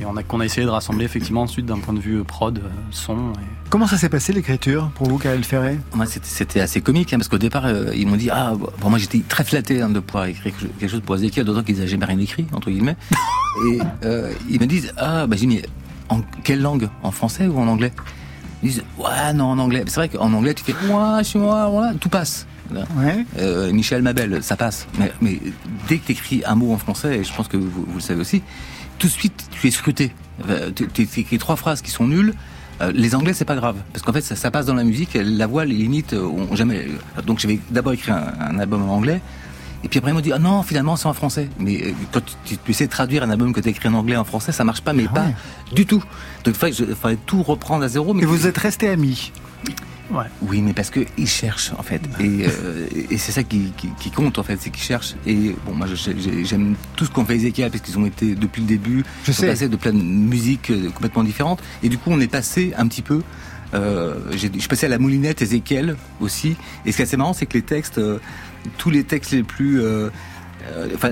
Et 0.00 0.06
on 0.06 0.16
a, 0.16 0.22
qu'on 0.22 0.40
a 0.40 0.44
essayé 0.46 0.64
de 0.66 0.70
rassembler 0.70 1.04
effectivement 1.04 1.42
ensuite 1.42 1.66
d'un 1.66 1.78
point 1.78 1.92
de 1.92 2.00
vue 2.00 2.20
euh, 2.20 2.24
prod, 2.24 2.58
euh, 2.58 2.62
son. 2.90 3.32
Et... 3.34 3.68
Comment 3.68 3.86
ça 3.86 3.98
s'est 3.98 4.08
passé 4.08 4.32
l'écriture 4.32 4.90
pour 4.94 5.08
vous, 5.08 5.18
Karel 5.18 5.44
Ferret 5.44 5.78
Moi, 5.94 6.06
c'était- 6.06 6.60
assez 6.60 6.80
comique, 6.80 7.12
hein, 7.12 7.18
parce 7.18 7.28
qu'au 7.28 7.38
départ, 7.38 7.66
euh, 7.66 7.92
ils 7.94 8.06
m'ont 8.06 8.16
dit 8.16 8.30
Ah, 8.30 8.54
bon, 8.80 8.90
moi 8.90 8.98
j'étais 8.98 9.20
très 9.28 9.44
flatté 9.44 9.82
hein, 9.82 9.90
de 9.90 10.00
pouvoir 10.00 10.24
écrire 10.26 10.54
quelque 10.78 10.90
chose 10.90 11.02
pour 11.04 11.16
Ezekiel, 11.16 11.44
d'autant 11.44 11.62
qu'ils 11.62 11.76
n'avaient 11.76 11.88
jamais 11.88 12.06
rien 12.06 12.18
écrit, 12.18 12.46
entre 12.52 12.70
guillemets. 12.70 12.96
Et 13.70 13.78
euh, 14.04 14.32
ils 14.48 14.58
me 14.60 14.66
disent 14.66 14.92
Ah, 14.96 15.26
bah 15.26 15.36
j'ai 15.38 15.46
mis. 15.46 15.60
en 16.08 16.22
quelle 16.44 16.62
langue? 16.62 16.88
En 17.02 17.10
français 17.10 17.46
ou 17.46 17.58
en 17.58 17.68
anglais? 17.68 17.92
Ils 18.62 18.70
disent 18.70 18.84
ouais 18.98 19.32
non 19.34 19.46
en 19.46 19.58
anglais. 19.58 19.84
C'est 19.86 19.96
vrai 19.96 20.08
qu'en 20.08 20.32
anglais 20.32 20.52
tu 20.54 20.64
fais 20.64 20.72
ouais 20.72 21.18
je 21.20 21.24
suis 21.24 21.38
moi 21.38 21.68
voilà 21.68 21.94
tout 21.94 22.08
passe. 22.10 22.46
Euh, 23.38 23.72
Michel 23.72 24.02
Mabel, 24.02 24.42
ça 24.42 24.56
passe. 24.56 24.86
Mais, 24.98 25.10
mais 25.20 25.40
dès 25.88 25.98
que 25.98 26.06
tu 26.06 26.12
écris 26.12 26.42
un 26.46 26.54
mot 26.54 26.72
en 26.72 26.78
français, 26.78 27.18
et 27.18 27.24
je 27.24 27.32
pense 27.34 27.48
que 27.48 27.56
vous, 27.56 27.68
vous 27.70 27.94
le 27.96 28.00
savez 28.00 28.20
aussi, 28.20 28.42
tout 29.00 29.08
de 29.08 29.12
suite 29.12 29.48
tu 29.50 29.66
es 29.66 29.70
scruté. 29.72 30.12
Euh, 30.48 30.70
Tu 30.94 31.02
écris 31.02 31.38
trois 31.38 31.56
phrases 31.56 31.82
qui 31.82 31.90
sont 31.90 32.06
nulles. 32.06 32.34
Euh, 32.80 32.92
les 32.94 33.14
anglais 33.14 33.32
c'est 33.34 33.44
pas 33.44 33.56
grave 33.56 33.76
parce 33.92 34.02
qu'en 34.04 34.12
fait 34.12 34.20
ça, 34.22 34.36
ça 34.36 34.50
passe 34.52 34.66
dans 34.66 34.74
la 34.74 34.84
musique. 34.84 35.10
La 35.20 35.46
voix 35.48 35.64
les 35.64 35.74
limites 35.74 36.12
euh, 36.12 36.22
ont 36.24 36.54
jamais. 36.54 36.86
Donc 37.26 37.40
j'avais 37.40 37.58
d'abord 37.70 37.92
écrit 37.94 38.12
un, 38.12 38.32
un 38.40 38.58
album 38.60 38.88
en 38.88 38.94
anglais. 38.94 39.20
Et 39.82 39.88
puis 39.88 39.98
après, 39.98 40.10
ils 40.10 40.14
m'ont 40.14 40.20
dit, 40.20 40.30
ah 40.30 40.38
non, 40.38 40.62
finalement, 40.62 40.94
c'est 40.96 41.06
en 41.06 41.14
français. 41.14 41.48
Mais 41.58 41.94
quand 42.12 42.20
tu, 42.44 42.58
tu- 42.58 42.70
essaies 42.70 42.84
de 42.84 42.90
traduire 42.90 43.22
un 43.22 43.30
album 43.30 43.54
que 43.54 43.60
tu 43.60 43.68
as 43.68 43.70
écrit 43.70 43.88
en 43.88 43.94
anglais 43.94 44.14
en 44.16 44.24
français, 44.24 44.52
ça 44.52 44.62
marche 44.62 44.82
pas, 44.82 44.92
mais 44.92 45.04
pas 45.08 45.28
du 45.74 45.86
tout. 45.86 46.02
Donc 46.44 46.54
il 46.62 46.94
fallait, 46.94 47.16
tout 47.24 47.42
reprendre 47.42 47.82
à 47.84 47.88
zéro. 47.88 48.12
Mais 48.12 48.22
Et 48.22 48.26
vous 48.26 48.46
êtes 48.46 48.58
restés 48.58 48.90
amis 48.90 49.32
oui, 50.42 50.60
mais 50.62 50.72
parce 50.72 50.90
que 50.90 51.00
ils 51.16 51.28
cherchent 51.28 51.72
en 51.78 51.82
fait, 51.82 52.00
et, 52.18 52.46
euh, 52.46 52.86
et 53.10 53.16
c'est 53.18 53.32
ça 53.32 53.42
qui, 53.42 53.72
qui, 53.76 53.88
qui 53.98 54.10
compte 54.10 54.38
en 54.38 54.42
fait, 54.42 54.56
c'est 54.60 54.70
qu'ils 54.70 54.82
cherchent. 54.82 55.14
Et 55.26 55.54
bon, 55.64 55.72
moi 55.74 55.86
j'aime 56.44 56.74
tout 56.96 57.04
ce 57.04 57.10
qu'on 57.10 57.24
fait 57.24 57.36
Ezekiel 57.36 57.70
parce 57.70 57.82
qu'ils 57.82 57.98
ont 57.98 58.06
été 58.06 58.34
depuis 58.34 58.62
le 58.62 58.66
début, 58.68 59.04
Je 59.24 59.30
ils 59.30 59.34
sont 59.34 59.42
sais. 59.42 59.46
passés 59.48 59.68
de 59.68 59.76
plein 59.76 59.92
de 59.92 60.02
musiques 60.02 60.70
euh, 60.70 60.90
complètement 60.90 61.22
différentes. 61.24 61.62
Et 61.82 61.88
du 61.88 61.96
coup, 61.98 62.10
on 62.12 62.20
est 62.20 62.26
passé 62.28 62.72
un 62.76 62.86
petit 62.88 63.02
peu. 63.02 63.22
Euh, 63.72 64.16
je 64.32 64.38
suis 64.38 64.68
passé 64.68 64.86
à 64.86 64.88
la 64.88 64.98
moulinette 64.98 65.42
Ezekiel 65.42 65.96
aussi. 66.20 66.56
Et 66.84 66.90
ce 66.90 66.96
qui 66.96 67.02
est 67.02 67.04
assez 67.06 67.16
marrant, 67.16 67.32
c'est 67.32 67.46
que 67.46 67.54
les 67.56 67.62
textes, 67.62 67.98
euh, 67.98 68.18
tous 68.78 68.90
les 68.90 69.04
textes 69.04 69.30
les 69.30 69.44
plus, 69.44 69.80
enfin, 70.94 71.10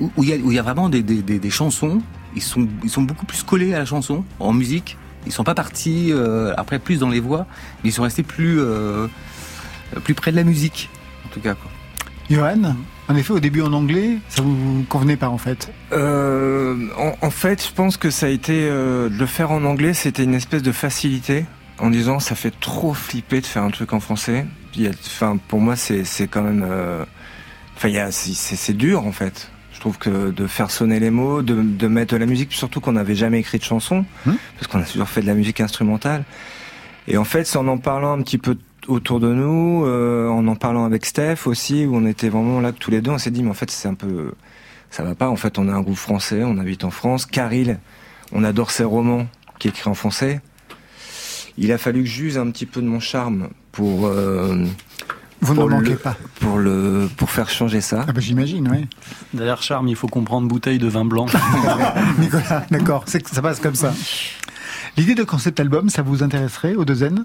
où 0.00 0.22
il 0.22 0.28
y 0.28 0.32
a, 0.32 0.36
y 0.36 0.58
vraiment 0.58 0.88
des, 0.88 1.02
des, 1.02 1.20
des, 1.22 1.38
des 1.38 1.50
chansons, 1.50 2.00
ils 2.36 2.42
sont, 2.42 2.68
ils 2.84 2.90
sont 2.90 3.02
beaucoup 3.02 3.26
plus 3.26 3.42
collés 3.42 3.74
à 3.74 3.80
la 3.80 3.84
chanson 3.84 4.24
en 4.38 4.52
musique. 4.52 4.96
Ils 5.26 5.32
sont 5.32 5.44
pas 5.44 5.54
partis 5.54 6.08
euh, 6.12 6.52
après 6.56 6.78
plus 6.78 6.98
dans 6.98 7.08
les 7.08 7.20
voix, 7.20 7.46
mais 7.82 7.90
ils 7.90 7.92
sont 7.92 8.02
restés 8.02 8.22
plus 8.22 8.58
euh, 8.60 9.06
plus 10.04 10.14
près 10.14 10.30
de 10.32 10.36
la 10.36 10.44
musique, 10.44 10.90
en 11.26 11.28
tout 11.28 11.40
cas. 11.40 11.54
Quoi. 11.54 11.70
Johan, 12.30 12.74
en 13.08 13.16
effet, 13.16 13.32
au 13.32 13.40
début 13.40 13.62
en 13.62 13.72
anglais, 13.72 14.18
ça 14.28 14.42
vous 14.42 14.84
convenait 14.88 15.16
pas 15.16 15.28
en 15.28 15.38
fait? 15.38 15.70
Euh, 15.92 16.88
en, 16.98 17.14
en 17.26 17.30
fait, 17.30 17.66
je 17.68 17.72
pense 17.74 17.96
que 17.96 18.10
ça 18.10 18.26
a 18.26 18.28
été 18.30 18.68
euh, 18.70 19.08
de 19.08 19.16
le 19.18 19.26
faire 19.26 19.50
en 19.50 19.64
anglais, 19.64 19.92
c'était 19.94 20.24
une 20.24 20.34
espèce 20.34 20.62
de 20.62 20.72
facilité 20.72 21.44
en 21.78 21.90
disant 21.90 22.18
ça 22.20 22.34
fait 22.34 22.52
trop 22.60 22.94
flipper 22.94 23.40
de 23.40 23.46
faire 23.46 23.62
un 23.62 23.70
truc 23.70 23.92
en 23.92 24.00
français. 24.00 24.46
Enfin, 25.06 25.36
pour 25.48 25.60
moi, 25.60 25.76
c'est 25.76 26.04
c'est 26.04 26.26
quand 26.28 26.42
même, 26.42 26.64
enfin, 27.76 27.88
il 27.88 27.94
y 27.94 27.98
a- 27.98 28.10
c'est 28.10 28.32
c'est- 28.34 28.56
c'est 28.56 28.72
dur 28.72 29.06
en 29.06 29.12
fait. 29.12 29.50
Je 29.82 29.88
trouve 29.88 29.98
que 29.98 30.30
de 30.30 30.46
faire 30.46 30.70
sonner 30.70 31.00
les 31.00 31.10
mots, 31.10 31.42
de, 31.42 31.60
de 31.60 31.88
mettre 31.88 32.12
de 32.14 32.16
la 32.18 32.26
musique, 32.26 32.52
surtout 32.52 32.80
qu'on 32.80 32.92
n'avait 32.92 33.16
jamais 33.16 33.40
écrit 33.40 33.58
de 33.58 33.64
chanson, 33.64 34.04
parce 34.24 34.68
qu'on 34.68 34.78
a 34.78 34.84
toujours 34.84 35.08
fait 35.08 35.22
de 35.22 35.26
la 35.26 35.34
musique 35.34 35.60
instrumentale. 35.60 36.22
Et 37.08 37.16
en 37.16 37.24
fait, 37.24 37.42
c'est 37.48 37.58
en 37.58 37.66
en 37.66 37.78
parlant 37.78 38.12
un 38.12 38.22
petit 38.22 38.38
peu 38.38 38.56
autour 38.86 39.18
de 39.18 39.34
nous, 39.34 39.84
euh, 39.84 40.28
en 40.28 40.46
en 40.46 40.54
parlant 40.54 40.84
avec 40.84 41.04
Steph 41.04 41.46
aussi, 41.48 41.84
où 41.84 41.96
on 41.96 42.06
était 42.06 42.28
vraiment 42.28 42.60
là 42.60 42.70
tous 42.70 42.92
les 42.92 43.00
deux, 43.00 43.10
on 43.10 43.18
s'est 43.18 43.32
dit, 43.32 43.42
mais 43.42 43.50
en 43.50 43.54
fait, 43.54 43.72
c'est 43.72 43.88
un 43.88 43.94
peu, 43.94 44.34
ça 44.92 45.02
va 45.02 45.16
pas. 45.16 45.28
En 45.28 45.34
fait, 45.34 45.58
on 45.58 45.66
a 45.68 45.72
un 45.72 45.80
groupe 45.80 45.96
français, 45.96 46.44
on 46.44 46.58
habite 46.58 46.84
en 46.84 46.92
France. 46.92 47.26
Caril, 47.26 47.80
on 48.30 48.44
adore 48.44 48.70
ses 48.70 48.84
romans 48.84 49.26
qui 49.58 49.66
écrit 49.66 49.90
en 49.90 49.94
français. 49.94 50.40
Il 51.58 51.72
a 51.72 51.76
fallu 51.78 52.04
que 52.04 52.08
j'use 52.08 52.38
un 52.38 52.48
petit 52.52 52.66
peu 52.66 52.80
de 52.82 52.86
mon 52.86 53.00
charme 53.00 53.48
pour. 53.72 54.06
euh, 54.06 54.64
Vous 55.42 55.54
le- 55.54 55.68
manquez 55.68 55.94
pas. 55.96 56.16
Pour 56.40 56.56
le, 56.58 57.08
pour 57.16 57.30
faire 57.30 57.50
changer 57.50 57.80
ça. 57.80 58.04
Ah 58.08 58.12
bah 58.12 58.20
j'imagine, 58.20 58.68
oui. 58.70 58.86
Derrière 59.34 59.62
Charme, 59.62 59.88
il 59.88 59.96
faut 59.96 60.06
comprendre 60.08 60.46
bouteille 60.48 60.78
de 60.78 60.86
vin 60.88 61.04
blanc. 61.04 61.26
Nicolas, 62.18 62.64
d'accord, 62.70 63.04
c'est 63.06 63.20
que 63.20 63.30
ça 63.30 63.42
passe 63.42 63.58
comme 63.60 63.74
ça. 63.74 63.92
L'idée 64.96 65.14
de 65.14 65.24
concept 65.24 65.58
album, 65.60 65.88
ça 65.88 66.02
vous 66.02 66.22
intéresserait 66.22 66.74
au 66.74 66.84
deux 66.84 67.02
N? 67.02 67.24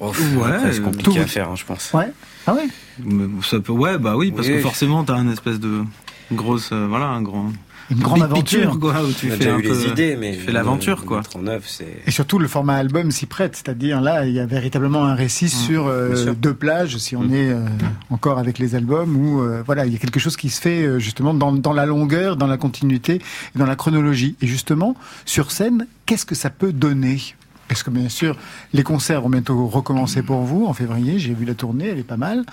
Après, 0.00 0.72
c'est 0.72 0.80
compliqué 0.82 1.10
Tout- 1.12 1.18
à 1.18 1.26
faire, 1.26 1.48
hein, 1.50 1.56
je 1.56 1.64
pense. 1.64 1.92
Ouais. 1.92 2.12
Ah 2.46 2.54
ouais? 2.54 2.66
Mais 3.04 3.24
ça 3.42 3.60
peut, 3.60 3.72
ouais, 3.72 3.98
bah 3.98 4.16
oui, 4.16 4.32
parce 4.32 4.48
Oui. 4.48 4.54
que 4.54 4.60
forcément, 4.60 5.04
t'as 5.04 5.16
une 5.18 5.30
espèce 5.30 5.60
de 5.60 5.84
grosse, 6.32 6.70
euh, 6.72 6.86
voilà, 6.88 7.06
un 7.06 7.22
grand. 7.22 7.52
Une 7.90 7.98
grande 7.98 8.20
big 8.20 8.24
aventure. 8.24 8.60
picture, 8.60 8.78
quoi, 8.78 9.02
où 9.02 9.12
tu 9.12 9.28
On 9.28 9.32
a 9.32 9.32
fais 9.32 9.38
déjà 9.38 9.54
un 9.54 9.58
eu 9.58 9.62
peu, 9.62 9.68
les 9.68 9.86
idées, 9.86 10.16
mais 10.16 10.32
tu 10.32 10.40
fais 10.40 10.52
l'aventure, 10.52 11.04
quoi. 11.04 11.22
en 11.34 11.46
œuvre. 11.46 11.64
Et 12.06 12.10
surtout, 12.10 12.38
le 12.38 12.48
format 12.48 12.76
album 12.76 13.10
s'y 13.10 13.26
prête, 13.26 13.56
c'est-à-dire 13.56 14.00
là, 14.00 14.26
il 14.26 14.32
y 14.32 14.40
a 14.40 14.46
véritablement 14.46 15.04
un 15.04 15.14
récit 15.14 15.48
sur 15.48 15.86
euh, 15.86 16.32
deux 16.34 16.54
plages, 16.54 16.96
si 16.98 17.16
on 17.16 17.24
est 17.30 17.50
euh, 17.50 17.64
encore 18.10 18.38
avec 18.38 18.58
les 18.58 18.74
albums, 18.74 19.16
où 19.16 19.40
euh, 19.42 19.62
voilà, 19.64 19.86
il 19.86 19.92
y 19.92 19.96
a 19.96 19.98
quelque 19.98 20.20
chose 20.20 20.36
qui 20.36 20.48
se 20.48 20.60
fait 20.60 21.00
justement 21.00 21.34
dans, 21.34 21.52
dans 21.52 21.72
la 21.72 21.86
longueur, 21.86 22.36
dans 22.36 22.46
la 22.46 22.56
continuité, 22.56 23.20
et 23.54 23.58
dans 23.58 23.66
la 23.66 23.76
chronologie. 23.76 24.36
Et 24.40 24.46
justement, 24.46 24.96
sur 25.24 25.50
scène, 25.50 25.86
qu'est-ce 26.06 26.26
que 26.26 26.34
ça 26.34 26.50
peut 26.50 26.72
donner? 26.72 27.20
Parce 27.68 27.82
que 27.82 27.90
bien 27.90 28.08
sûr, 28.08 28.36
les 28.72 28.82
concerts 28.82 29.22
vont 29.22 29.30
bientôt 29.30 29.66
recommencer 29.66 30.22
pour 30.22 30.40
vous 30.42 30.66
en 30.66 30.72
février. 30.72 31.18
J'ai 31.18 31.32
vu 31.34 31.44
la 31.44 31.54
tournée, 31.54 31.88
elle 31.88 31.98
est 31.98 32.02
pas 32.02 32.16
mal. 32.16 32.44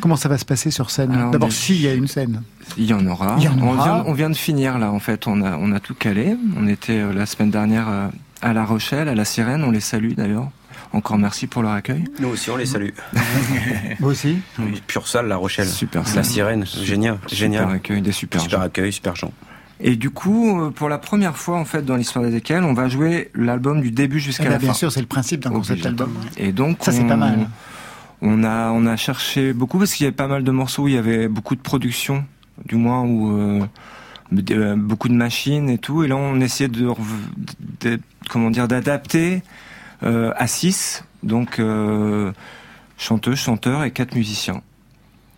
Comment 0.00 0.16
ça 0.16 0.28
va 0.28 0.36
se 0.38 0.44
passer 0.44 0.70
sur 0.70 0.90
scène 0.90 1.10
D'abord, 1.32 1.48
mais- 1.48 1.54
s'il 1.54 1.80
y 1.80 1.88
a 1.88 1.94
une 1.94 2.08
scène. 2.08 2.42
Il 2.76 2.84
y 2.86 2.92
en 2.94 3.06
aura. 3.06 3.36
Il 3.38 3.44
y 3.44 3.48
en 3.48 3.58
On, 3.60 3.74
aura. 3.74 3.84
vient, 3.84 4.04
on 4.06 4.12
vient 4.12 4.30
de 4.30 4.36
finir 4.36 4.78
là, 4.78 4.90
en 4.92 4.98
fait. 4.98 5.26
On 5.26 5.40
a, 5.42 5.56
on 5.56 5.72
a 5.72 5.80
tout 5.80 5.94
calé. 5.94 6.36
On 6.58 6.66
était 6.68 6.98
euh, 7.00 7.12
la 7.12 7.26
semaine 7.26 7.50
dernière 7.50 7.88
euh, 7.88 8.08
à 8.42 8.52
La 8.52 8.64
Rochelle, 8.64 9.08
à 9.08 9.14
La 9.14 9.24
Sirène. 9.24 9.62
On 9.64 9.70
les 9.70 9.80
salue 9.80 10.12
d'ailleurs. 10.14 10.50
Encore 10.92 11.18
merci 11.18 11.46
pour 11.46 11.62
leur 11.62 11.72
accueil. 11.72 12.04
Nous 12.20 12.28
aussi, 12.28 12.48
on 12.50 12.56
les 12.56 12.64
salue. 12.66 12.90
Vous 14.00 14.08
aussi 14.08 14.38
Oui, 14.58 14.80
Pure 14.86 15.06
salle, 15.08 15.26
La 15.26 15.36
Rochelle. 15.36 15.66
Super 15.68 16.02
La 16.02 16.08
salle. 16.08 16.24
sirène, 16.24 16.64
génial. 16.66 17.18
Super 17.26 17.36
génial. 17.38 17.70
accueil, 17.70 18.02
des 18.02 18.12
super 18.12 18.40
Super 18.40 18.60
accueil, 18.60 18.92
super 18.92 19.16
gens. 19.16 19.32
Et 19.80 19.96
du 19.96 20.10
coup, 20.10 20.58
euh, 20.60 20.70
pour 20.70 20.88
la 20.88 20.98
première 20.98 21.36
fois 21.36 21.58
en 21.58 21.64
fait 21.66 21.84
dans 21.84 21.96
l'histoire 21.96 22.24
d'Ezekiel, 22.24 22.64
on 22.64 22.72
va 22.72 22.88
jouer 22.88 23.30
l'album 23.34 23.80
du 23.82 23.90
début 23.90 24.20
jusqu'à 24.20 24.44
Eh 24.44 24.46
ben, 24.46 24.52
la 24.52 24.58
bien 24.58 24.68
fin. 24.68 24.74
sûr, 24.74 24.92
c'est 24.92 25.00
le 25.00 25.06
principe 25.06 25.40
d'un 25.40 25.50
concept 25.50 25.84
album. 25.84 26.12
Et 26.38 26.52
donc 26.52 26.78
Ça, 26.80 26.92
c'est 26.92 27.02
on- 27.02 27.08
pas 27.08 27.16
mal. 27.16 27.48
On 28.22 28.42
a 28.44 28.70
on 28.70 28.86
a 28.86 28.96
cherché 28.96 29.52
beaucoup 29.52 29.78
parce 29.78 29.92
qu'il 29.94 30.04
y 30.04 30.06
avait 30.06 30.16
pas 30.16 30.26
mal 30.28 30.42
de 30.42 30.50
morceaux, 30.50 30.84
où 30.84 30.88
il 30.88 30.94
y 30.94 30.98
avait 30.98 31.28
beaucoup 31.28 31.54
de 31.54 31.60
production, 31.60 32.24
du 32.64 32.76
moins 32.76 33.02
où 33.02 33.36
euh, 33.38 33.66
euh, 34.52 34.74
beaucoup 34.76 35.08
de 35.08 35.14
machines 35.14 35.68
et 35.68 35.76
tout. 35.76 36.02
Et 36.02 36.08
là, 36.08 36.16
on 36.16 36.40
essayait 36.40 36.70
de, 36.70 36.88
comment 38.30 38.50
dire 38.50 38.68
d'adapter 38.68 39.42
euh, 40.02 40.32
à 40.36 40.46
6 40.46 41.04
donc 41.22 41.60
chanteuse, 42.96 43.38
chanteur 43.38 43.84
et 43.84 43.90
quatre 43.90 44.14
musiciens. 44.14 44.62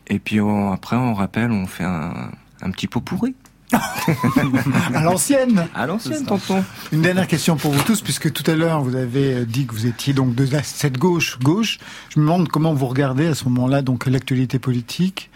Et 0.07 0.21
puis 0.21 0.41
on- 0.41 0.71
après, 0.73 0.95
on 0.97 1.15
rappelle, 1.15 1.51
on 1.51 1.67
fait 1.67 1.85
un, 1.85 2.31
un 2.63 2.71
petit 2.71 2.87
pot 2.87 3.01
pourri. 3.01 3.35
à 4.95 5.03
l'ancienne. 5.03 5.69
À 5.75 5.87
l'ancienne, 5.87 6.25
tonton. 6.25 6.65
Une 6.93 7.03
dernière 7.03 7.27
question 7.27 7.57
pour 7.57 7.73
vous 7.73 7.83
tous, 7.83 8.01
puisque 8.01 8.33
tout 8.33 8.49
à 8.51 8.55
l'heure 8.55 8.83
vous 8.83 8.97
avez 8.97 9.35
euh, 9.35 9.45
dit 9.45 9.67
que 9.67 9.75
vous 9.75 9.87
étiez 9.87 10.13
donc 10.13 10.35
de 10.35 10.47
cette 10.63 10.99
gauche 10.99 11.39
gauche. 11.41 11.79
Je 12.11 12.21
me 12.21 12.25
demande 12.25 12.49
comment 12.49 12.75
vous 12.75 12.87
regardez 12.87 13.27
à 13.27 13.35
ce 13.35 13.45
moment-là 13.45 13.83
donc 13.83 14.07
l'actualité 14.07 14.59
politique, 14.59 15.31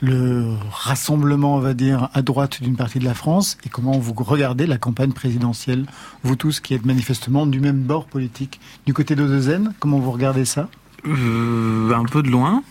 le 0.00 0.54
rassemblement, 0.70 1.56
on 1.56 1.60
va 1.60 1.74
dire, 1.74 2.08
à 2.14 2.22
droite 2.22 2.62
d'une 2.62 2.76
partie 2.76 2.98
de 2.98 3.04
la 3.04 3.14
France, 3.14 3.58
et 3.64 3.68
comment 3.68 3.98
vous 3.98 4.14
regardez 4.16 4.66
la 4.66 4.78
campagne 4.78 5.12
présidentielle, 5.12 5.86
vous 6.22 6.36
tous 6.36 6.60
qui 6.60 6.74
êtes 6.74 6.84
manifestement 6.84 7.46
du 7.46 7.60
même 7.60 7.78
bord 7.78 8.06
politique, 8.06 8.60
du 8.86 8.94
côté 8.94 9.14
d'Odezen, 9.16 9.74
comment 9.80 9.98
vous 9.98 10.12
regardez 10.12 10.44
ça? 10.44 10.68
Euh, 11.06 11.94
un 11.94 12.04
peu 12.04 12.22
de 12.22 12.28
loin, 12.28 12.62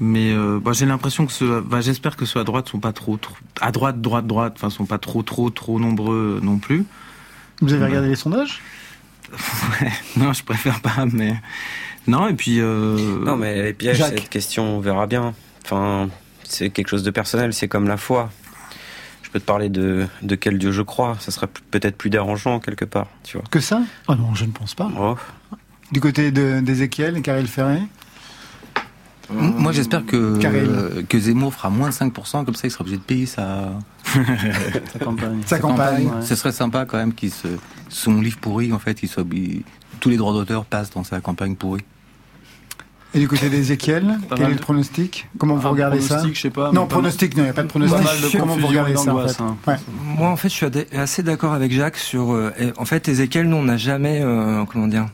mais 0.00 0.32
euh, 0.32 0.58
bah, 0.62 0.72
j'ai 0.72 0.86
l'impression 0.86 1.26
que 1.26 1.32
ceux, 1.32 1.60
bah, 1.60 1.80
j'espère 1.80 2.16
que 2.16 2.24
ceux 2.24 2.40
à 2.40 2.44
droite 2.44 2.68
sont 2.68 2.80
pas 2.80 2.92
trop, 2.92 3.16
trop 3.16 3.34
à 3.60 3.70
droite, 3.72 4.00
droite, 4.00 4.26
droite, 4.26 4.54
enfin 4.56 4.70
sont 4.70 4.86
pas 4.86 4.98
trop, 4.98 5.22
trop, 5.22 5.50
trop 5.50 5.78
nombreux 5.78 6.40
non 6.42 6.58
plus. 6.58 6.84
Vous 7.60 7.72
avez 7.72 7.84
regardé 7.86 8.08
les 8.08 8.16
sondages? 8.16 8.60
Non, 10.16 10.32
je 10.32 10.42
préfère 10.44 10.80
pas, 10.80 11.06
mais 11.10 11.34
non. 12.06 12.28
Et 12.28 12.34
puis 12.34 12.56
euh, 12.60 13.24
Non, 13.24 13.36
mais 13.36 13.62
les 13.62 13.72
pièges, 13.72 13.98
Jacques. 13.98 14.18
cette 14.18 14.28
question, 14.28 14.76
on 14.76 14.80
verra 14.80 15.06
bien. 15.06 15.34
Enfin, 15.64 16.08
c'est 16.44 16.70
quelque 16.70 16.88
chose 16.88 17.02
de 17.02 17.10
personnel, 17.10 17.52
c'est 17.54 17.68
comme 17.68 17.88
la 17.88 17.96
foi. 17.96 18.30
Je 19.22 19.30
peux 19.30 19.40
te 19.40 19.44
parler 19.44 19.70
de, 19.70 20.06
de 20.22 20.34
quel 20.34 20.58
Dieu 20.58 20.72
je 20.72 20.82
crois, 20.82 21.16
ça 21.20 21.30
serait 21.30 21.46
peut-être 21.70 21.96
plus 21.96 22.10
dérangeant 22.10 22.60
quelque 22.60 22.84
part, 22.84 23.06
tu 23.24 23.38
vois. 23.38 23.46
Que 23.50 23.60
ça? 23.60 23.80
Ah 24.08 24.14
non, 24.16 24.34
je 24.34 24.44
ne 24.44 24.50
pense 24.52 24.74
pas. 24.74 24.90
Oh. 24.98 25.16
Du 25.92 26.00
côté 26.00 26.30
de- 26.32 26.60
d'Ézéchiel 26.60 27.16
et 27.16 27.22
Karel 27.22 27.46
Ferré? 27.46 27.78
Moi, 29.30 29.72
j'espère 29.72 30.04
que, 30.04 30.16
euh, 30.44 31.02
que 31.08 31.18
Zemmour 31.18 31.54
fera 31.54 31.70
moins 31.70 31.88
de 31.88 31.94
5%, 31.94 32.44
comme 32.44 32.54
ça, 32.54 32.66
il 32.66 32.70
sera 32.70 32.82
obligé 32.82 32.98
de 32.98 33.02
payer 33.02 33.26
sa, 33.26 33.70
Sa 34.92 34.98
campagne. 34.98 35.40
Sa 35.46 35.58
campagne. 35.58 36.06
Ouais. 36.06 36.22
Ce 36.22 36.34
serait 36.34 36.52
sympa 36.52 36.84
quand 36.84 36.98
même 36.98 37.14
qu'il 37.14 37.30
se, 37.30 37.48
son 37.88 38.20
livre 38.20 38.38
pourri, 38.38 38.72
en 38.72 38.78
fait, 38.78 39.02
il 39.02 39.08
soit, 39.08 39.24
il- 39.32 39.62
tous 40.00 40.08
les 40.10 40.16
droits 40.16 40.32
d'auteur 40.32 40.64
passent 40.64 40.90
dans 40.90 41.04
sa 41.04 41.20
campagne 41.20 41.54
pourrie. 41.54 41.82
Et 43.14 43.18
du 43.20 43.28
côté 43.28 43.50
d'Ézéchiel, 43.50 44.18
quel 44.34 44.46
est 44.46 44.54
le 44.54 44.56
pronostic? 44.56 45.28
Comment 45.38 45.56
vous 45.56 45.68
regardez 45.70 46.00
ça? 46.00 46.14
pronostic, 46.16 46.34
je 46.36 46.40
sais 46.40 46.50
pas, 46.50 46.72
Non, 46.72 46.86
pronostic, 46.86 47.36
non, 47.36 47.42
il 47.42 47.44
n'y 47.44 47.50
a 47.50 47.52
pas 47.52 47.62
de 47.62 47.68
pronostic. 47.68 47.98
Pas 47.98 48.04
mal 48.04 48.20
de 48.22 48.28
Comment 48.38 48.56
vous 48.56 48.66
regardez 48.66 48.94
ça 48.96 49.00
en 49.02 49.04
d'angoisse, 49.04 49.36
fait? 49.36 49.42
hein. 49.42 49.56
Ouais. 49.66 49.76
Moi, 50.16 50.28
en 50.30 50.36
fait, 50.36 50.48
je 50.48 50.54
suis 50.54 50.66
assez 50.96 51.22
d'accord 51.22 51.52
avec 51.52 51.72
Jacques 51.72 51.98
sur. 51.98 52.32
euh, 52.32 52.50
en 52.78 52.84
fait, 52.86 53.08
Ezekiel, 53.08 53.48
nous, 53.48 53.56
on 53.58 53.64
n'a 53.64 53.76
jamais, 53.76 54.20
euh, 54.22 54.64
comment 54.64 54.86
dire, 54.88 55.06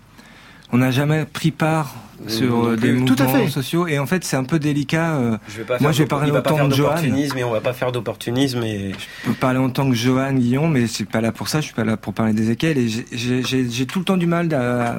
on 0.72 0.78
n'a 0.78 0.92
jamais 0.92 1.24
pris 1.24 1.50
part 1.50 1.96
sur 2.26 2.66
euh, 2.66 2.76
des 2.76 2.92
mouvements 2.92 3.06
Tout 3.14 3.22
à 3.22 3.26
fait. 3.28 3.48
sociaux. 3.48 3.86
Et 3.86 3.98
en 3.98 4.06
fait, 4.06 4.24
c'est 4.24 4.36
un 4.36 4.44
peu 4.44 4.58
délicat. 4.58 5.14
euh, 5.16 5.36
Je 5.48 5.58
vais 5.58 5.64
pas 5.64 5.78
moi, 5.80 5.92
je 5.92 5.98
vais 6.02 6.06
parler 6.08 6.30
autant 6.30 6.66
de 6.68 6.74
Johan. 6.74 6.96
et 7.36 7.44
on 7.44 7.50
va 7.52 7.60
pas 7.60 7.72
faire 7.72 7.92
d'opportunisme 7.92 8.62
et 8.62 8.92
Je 8.92 9.28
peux 9.28 9.34
parler 9.34 9.58
en 9.58 9.70
tant 9.70 9.88
que 9.88 9.94
Johan 9.94 10.32
Guillon, 10.32 10.68
mais 10.68 10.82
je 10.82 10.86
suis 10.86 11.04
pas 11.04 11.20
là 11.20 11.32
pour 11.32 11.48
ça. 11.48 11.60
Je 11.60 11.66
suis 11.66 11.74
pas 11.74 11.84
là 11.84 11.96
pour 11.96 12.12
parler 12.14 12.32
d'Ézéchiel. 12.32 12.76
Et 12.78 12.88
j'ai- 12.88 13.86
tout 13.86 13.98
le 14.00 14.04
temps 14.04 14.16
du 14.16 14.26
mal 14.26 14.52
à, 14.52 14.92
à- 14.92 14.98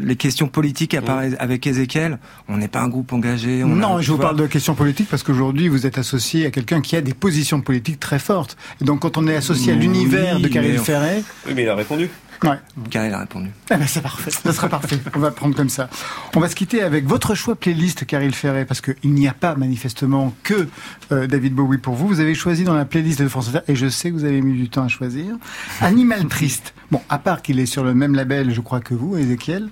les 0.00 0.16
questions 0.16 0.48
politiques 0.48 0.94
à 0.94 1.02
parler 1.02 1.30
avec 1.38 1.66
Ézéchiel. 1.66 2.18
On 2.48 2.56
n'est 2.58 2.68
pas 2.68 2.80
un 2.80 2.88
groupe 2.88 3.12
engagé. 3.12 3.64
on 3.64 3.68
Non, 3.68 3.96
a- 3.96 4.00
je 4.02 4.10
vous 4.10 4.16
vois. 4.16 4.26
parle 4.26 4.36
de 4.38 4.46
questions 4.46 4.74
politiques 4.74 5.08
parce 5.10 5.22
qu'aujourd'hui 5.22 5.68
vous 5.68 5.86
êtes 5.86 5.98
associé 5.98 6.46
à 6.46 6.50
quelqu'un 6.50 6.80
qui 6.80 6.96
a 6.96 7.00
des 7.00 7.14
positions 7.14 7.60
politiques 7.60 8.00
très 8.00 8.18
fortes. 8.18 8.56
Et 8.80 8.84
donc 8.84 9.00
quand 9.00 9.16
on 9.18 9.26
est 9.26 9.36
associé 9.36 9.72
à 9.72 9.76
Oui, 9.76 9.82
l'univers 9.82 10.38
de 10.40 10.48
Karine 10.48 10.76
on- 10.78 10.82
Ferret, 10.82 11.22
Oui, 11.46 11.52
mais 11.56 11.62
il 11.62 11.68
a 11.68 11.74
répondu. 11.74 12.08
Ouais, 12.44 12.58
Car 12.90 13.06
il 13.06 13.12
a 13.12 13.18
répondu. 13.20 13.50
eh 13.70 13.76
ben 13.76 13.86
c'est 13.86 14.00
parfait, 14.02 14.30
ça 14.30 14.52
sera 14.52 14.68
parfait. 14.68 14.98
On 15.14 15.18
va 15.18 15.30
prendre 15.30 15.54
comme 15.56 15.68
ça. 15.68 15.88
On 16.34 16.40
va 16.40 16.48
se 16.48 16.54
quitter 16.54 16.82
avec 16.82 17.06
votre 17.06 17.34
choix 17.34 17.54
playlist, 17.56 18.06
Karine 18.06 18.32
Ferret, 18.32 18.64
parce 18.64 18.80
qu'il 18.80 19.12
n'y 19.12 19.26
a 19.28 19.32
pas 19.34 19.54
manifestement 19.56 20.34
que 20.42 20.68
euh, 21.12 21.26
David 21.26 21.54
Bowie 21.54 21.78
pour 21.78 21.94
vous. 21.94 22.08
Vous 22.08 22.20
avez 22.20 22.34
choisi 22.34 22.64
dans 22.64 22.74
la 22.74 22.84
playlist 22.84 23.20
de 23.20 23.28
France 23.28 23.48
Inter, 23.48 23.60
et 23.68 23.76
je 23.76 23.88
sais 23.88 24.10
que 24.10 24.14
vous 24.14 24.24
avez 24.24 24.40
mis 24.42 24.56
du 24.56 24.68
temps 24.68 24.84
à 24.84 24.88
choisir, 24.88 25.36
Animal 25.80 26.26
Triste. 26.26 26.74
Bon, 26.90 27.00
à 27.08 27.18
part 27.18 27.42
qu'il 27.42 27.58
est 27.58 27.66
sur 27.66 27.82
le 27.84 27.94
même 27.94 28.14
label, 28.14 28.52
je 28.52 28.60
crois 28.60 28.80
que 28.80 28.94
vous, 28.94 29.16
Ezekiel. 29.16 29.68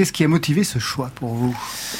Qu'est-ce 0.00 0.14
qui 0.14 0.24
a 0.24 0.28
motivé 0.28 0.64
ce 0.64 0.78
choix 0.78 1.10
pour 1.14 1.34
vous, 1.34 1.54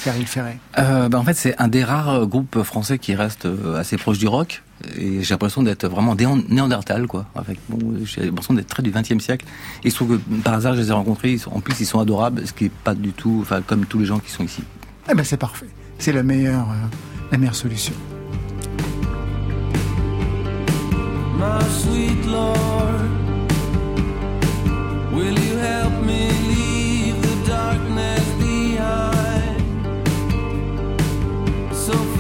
Karine 0.04 0.24
Ferret 0.24 0.58
Euh, 0.78 1.10
bah, 1.10 1.18
en 1.18 1.22
fait, 1.22 1.34
c'est 1.34 1.54
un 1.60 1.68
des 1.68 1.84
rares 1.84 2.08
euh, 2.08 2.24
groupes 2.24 2.62
français 2.62 2.98
qui 2.98 3.14
reste 3.14 3.44
euh, 3.44 3.78
assez 3.78 3.98
proche 3.98 4.16
du 4.16 4.26
rock. 4.26 4.62
Et 4.96 5.22
j'ai 5.22 5.34
l'impression 5.34 5.62
d'être 5.62 5.86
vraiment 5.86 6.14
néandertal, 6.14 7.06
quoi. 7.06 7.26
Avec, 7.34 7.58
bon, 7.68 7.98
j'ai 8.06 8.22
l'impression 8.22 8.54
d'être 8.54 8.68
très 8.68 8.82
du 8.82 8.90
20 8.90 9.12
e 9.12 9.18
siècle. 9.18 9.44
Et 9.84 9.88
il 9.88 9.90
se 9.90 9.96
trouve 9.96 10.16
que 10.16 10.40
par 10.42 10.54
hasard, 10.54 10.76
je 10.76 10.80
les 10.80 10.88
ai 10.88 10.92
rencontrés. 10.92 11.36
En 11.50 11.60
plus, 11.60 11.78
ils 11.78 11.84
sont 11.84 12.00
adorables, 12.00 12.46
ce 12.46 12.54
qui 12.54 12.64
est 12.64 12.72
pas 12.72 12.94
du 12.94 13.12
tout, 13.12 13.40
enfin, 13.42 13.60
comme 13.60 13.84
tous 13.84 13.98
les 13.98 14.06
gens 14.06 14.18
qui 14.18 14.30
sont 14.30 14.44
ici. 14.44 14.62
Eh 15.10 15.14
ben 15.14 15.22
c'est 15.22 15.36
parfait. 15.36 15.68
C'est 15.98 16.12
la 16.12 16.22
meilleure, 16.22 16.70
euh, 16.70 16.86
la 17.32 17.36
meilleure 17.36 17.54
solution. 17.54 17.92
My 21.38 21.62
sweet 21.68 22.26
Lord, 22.32 23.10
will 25.12 25.38
you 25.38 25.58
help 25.58 26.02
me 26.06 26.49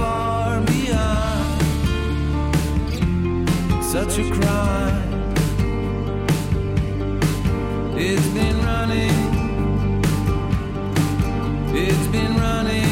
far 0.00 0.60
beyond. 0.72 1.44
Such 3.94 4.14
a 4.18 4.26
crime. 4.36 5.10
It's 8.06 8.28
been 8.38 8.58
running, 8.70 9.18
it's 11.84 12.06
been 12.16 12.34
running 12.46 12.89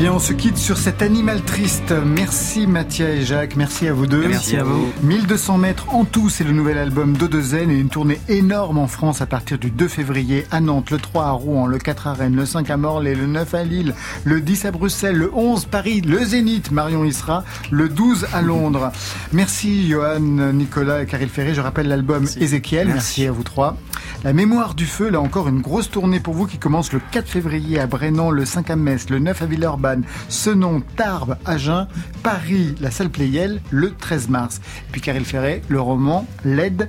bien, 0.00 0.14
on 0.14 0.18
se 0.18 0.32
quitte 0.32 0.56
sur 0.56 0.78
cet 0.78 1.02
animal 1.02 1.42
triste. 1.42 1.92
Merci 2.06 2.66
Mathia 2.66 3.10
et 3.10 3.20
Jacques, 3.20 3.54
merci 3.56 3.86
à 3.86 3.92
vous 3.92 4.06
deux. 4.06 4.26
Merci 4.26 4.56
à 4.56 4.64
vous. 4.64 4.90
1200 5.02 5.58
mètres 5.58 5.92
en 5.92 6.06
tout, 6.06 6.30
c'est 6.30 6.42
le 6.42 6.52
nouvel 6.52 6.78
album 6.78 7.14
d'Odezen 7.14 7.70
et 7.70 7.78
une 7.78 7.90
tournée 7.90 8.18
énorme 8.30 8.78
en 8.78 8.86
France 8.86 9.20
à 9.20 9.26
partir 9.26 9.58
du 9.58 9.70
2 9.70 9.88
février 9.88 10.46
à 10.50 10.62
Nantes, 10.62 10.90
le 10.90 10.96
3 10.96 11.26
à 11.26 11.30
Rouen, 11.32 11.66
le 11.66 11.76
4 11.76 12.06
à 12.06 12.14
Rennes, 12.14 12.34
le 12.34 12.46
5 12.46 12.70
à 12.70 12.78
Morlaix, 12.78 13.14
le 13.14 13.26
9 13.26 13.52
à 13.52 13.62
Lille, 13.62 13.94
le 14.24 14.40
10 14.40 14.64
à 14.64 14.70
Bruxelles, 14.70 15.16
le 15.16 15.30
11 15.34 15.66
Paris, 15.66 16.00
le 16.00 16.24
Zénith, 16.24 16.70
Marion 16.70 17.04
Isra, 17.04 17.44
le 17.70 17.90
12 17.90 18.28
à 18.32 18.40
Londres. 18.40 18.92
Merci 19.32 19.86
Johan, 19.86 20.20
Nicolas 20.54 21.02
et 21.02 21.06
Caril 21.06 21.28
Ferré. 21.28 21.52
Je 21.52 21.60
rappelle 21.60 21.88
l'album 21.88 22.26
Ézéchiel. 22.40 22.88
Merci. 22.88 23.26
à 23.26 23.32
vous 23.32 23.42
trois. 23.42 23.76
La 24.22 24.34
mémoire 24.34 24.74
du 24.74 24.84
feu, 24.84 25.08
là 25.08 25.18
encore 25.18 25.48
une 25.48 25.62
grosse 25.62 25.90
tournée 25.90 26.20
pour 26.20 26.34
vous 26.34 26.46
qui 26.46 26.58
commence 26.58 26.92
le 26.92 27.00
4 27.10 27.26
février 27.26 27.80
à 27.80 27.86
Brennan, 27.86 28.30
le 28.30 28.44
5 28.44 28.68
à 28.68 28.76
Metz, 28.76 29.08
le 29.08 29.18
9 29.18 29.40
à 29.40 29.46
Villeurbanne, 29.46 30.04
Senon, 30.28 30.82
Tarbes, 30.96 31.38
Agen, 31.46 31.88
Paris, 32.22 32.74
la 32.82 32.90
salle 32.90 33.08
Playel, 33.08 33.62
le 33.70 33.94
13 33.94 34.28
mars. 34.28 34.60
Et 34.88 34.92
puis 34.92 35.00
Caril 35.00 35.24
Ferré, 35.24 35.62
le 35.68 35.80
roman 35.80 36.26
L'aide 36.44 36.86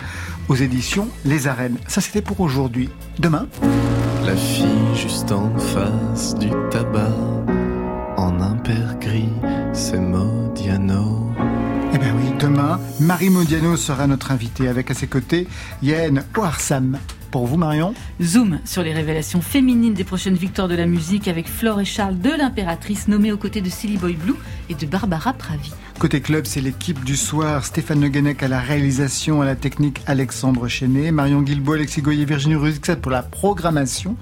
aux 0.49 0.55
éditions 0.55 1.07
Les 1.23 1.47
Arènes. 1.47 1.77
Ça 1.87 2.01
c'était 2.01 2.21
pour 2.21 2.41
aujourd'hui. 2.41 2.89
Demain, 3.19 3.47
La 4.25 4.35
fille 4.35 4.65
juste 4.95 5.31
en 5.31 5.57
face 5.57 6.35
du 6.35 6.49
tabac, 6.69 7.15
en 8.17 8.41
impair 8.41 8.97
gris, 8.99 9.29
c'est 9.71 9.99
Modiano. 9.99 11.31
eh 11.93 11.97
ben 11.97 12.13
oui, 12.17 12.29
demain, 12.39 12.77
Marie 12.99 13.29
Modiano 13.29 13.77
sera 13.77 14.05
notre 14.05 14.31
invitée 14.31 14.67
avec 14.67 14.91
à 14.91 14.93
ses 14.93 15.07
côtés 15.07 15.47
Yann 15.81 16.25
Oarsam. 16.37 16.97
Pour 17.31 17.47
vous 17.47 17.55
Marion 17.55 17.93
Zoom 18.21 18.59
sur 18.65 18.83
les 18.83 18.91
révélations 18.91 19.39
féminines 19.39 19.93
des 19.93 20.03
prochaines 20.03 20.35
victoires 20.35 20.67
de 20.67 20.75
la 20.75 20.85
musique 20.85 21.29
avec 21.29 21.47
Flore 21.47 21.79
et 21.79 21.85
Charles 21.85 22.19
de 22.19 22.29
l'impératrice 22.29 23.07
nommée 23.07 23.31
aux 23.31 23.37
côtés 23.37 23.61
de 23.61 23.69
Silly 23.69 23.95
Boy 23.95 24.13
Blue 24.15 24.35
et 24.69 24.75
de 24.75 24.85
Barbara 24.85 25.31
Pravi. 25.31 25.71
Côté 25.97 26.19
club, 26.19 26.45
c'est 26.45 26.59
l'équipe 26.59 27.05
du 27.05 27.15
soir. 27.15 27.63
Stéphane 27.65 28.01
Le 28.01 28.09
Guenec 28.09 28.43
à 28.43 28.49
la 28.49 28.59
réalisation, 28.59 29.41
à 29.41 29.45
la 29.45 29.55
technique, 29.55 30.01
Alexandre 30.07 30.67
Chenet, 30.67 31.11
Marion 31.11 31.41
Guilbault, 31.41 31.73
Alexis 31.73 32.01
Goyer, 32.01 32.25
Virginie 32.25 32.55
Ruzixat 32.55 32.97
pour 32.97 33.11
la 33.11 33.23
programmation. 33.23 34.17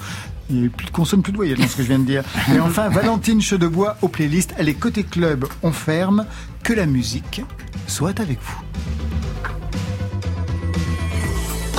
Il 0.51 0.61
n'y 0.61 0.67
a 0.67 0.69
plus 0.69 0.85
de 0.85 0.91
consonne, 0.91 1.23
plus 1.23 1.31
de 1.31 1.37
voyelles 1.37 1.57
dans 1.57 1.67
ce 1.67 1.77
que 1.77 1.83
je 1.83 1.87
viens 1.87 1.99
de 1.99 2.05
dire. 2.05 2.23
Et 2.55 2.59
enfin, 2.59 2.89
Valentine 2.89 3.41
Chedebois 3.41 3.97
aux 4.03 4.07
playlists. 4.07 4.53
Est 4.59 4.73
côté 4.75 5.03
club, 5.03 5.45
on 5.63 5.71
ferme. 5.71 6.27
Que 6.63 6.73
la 6.73 6.85
musique 6.85 7.41
soit 7.87 8.19
avec 8.19 8.37
vous. 8.39 8.61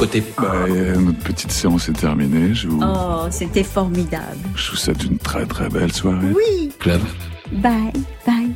Côté. 0.00 0.22
Bah, 0.38 0.52
euh, 0.66 0.96
notre 0.96 1.18
petite 1.18 1.52
séance 1.52 1.90
est 1.90 1.92
terminée. 1.92 2.54
Je 2.54 2.68
vous, 2.68 2.80
Oh, 2.82 3.26
c'était 3.30 3.62
formidable. 3.62 4.38
je 4.56 4.70
vous 4.70 4.76
souhaite 4.78 5.04
une 5.04 5.18
très 5.18 5.44
très 5.44 5.68
belle 5.68 5.92
soirée. 5.92 6.28
Oui. 6.34 6.72
Club. 6.78 7.02
Bye, 7.52 7.92
bye. 8.26 8.48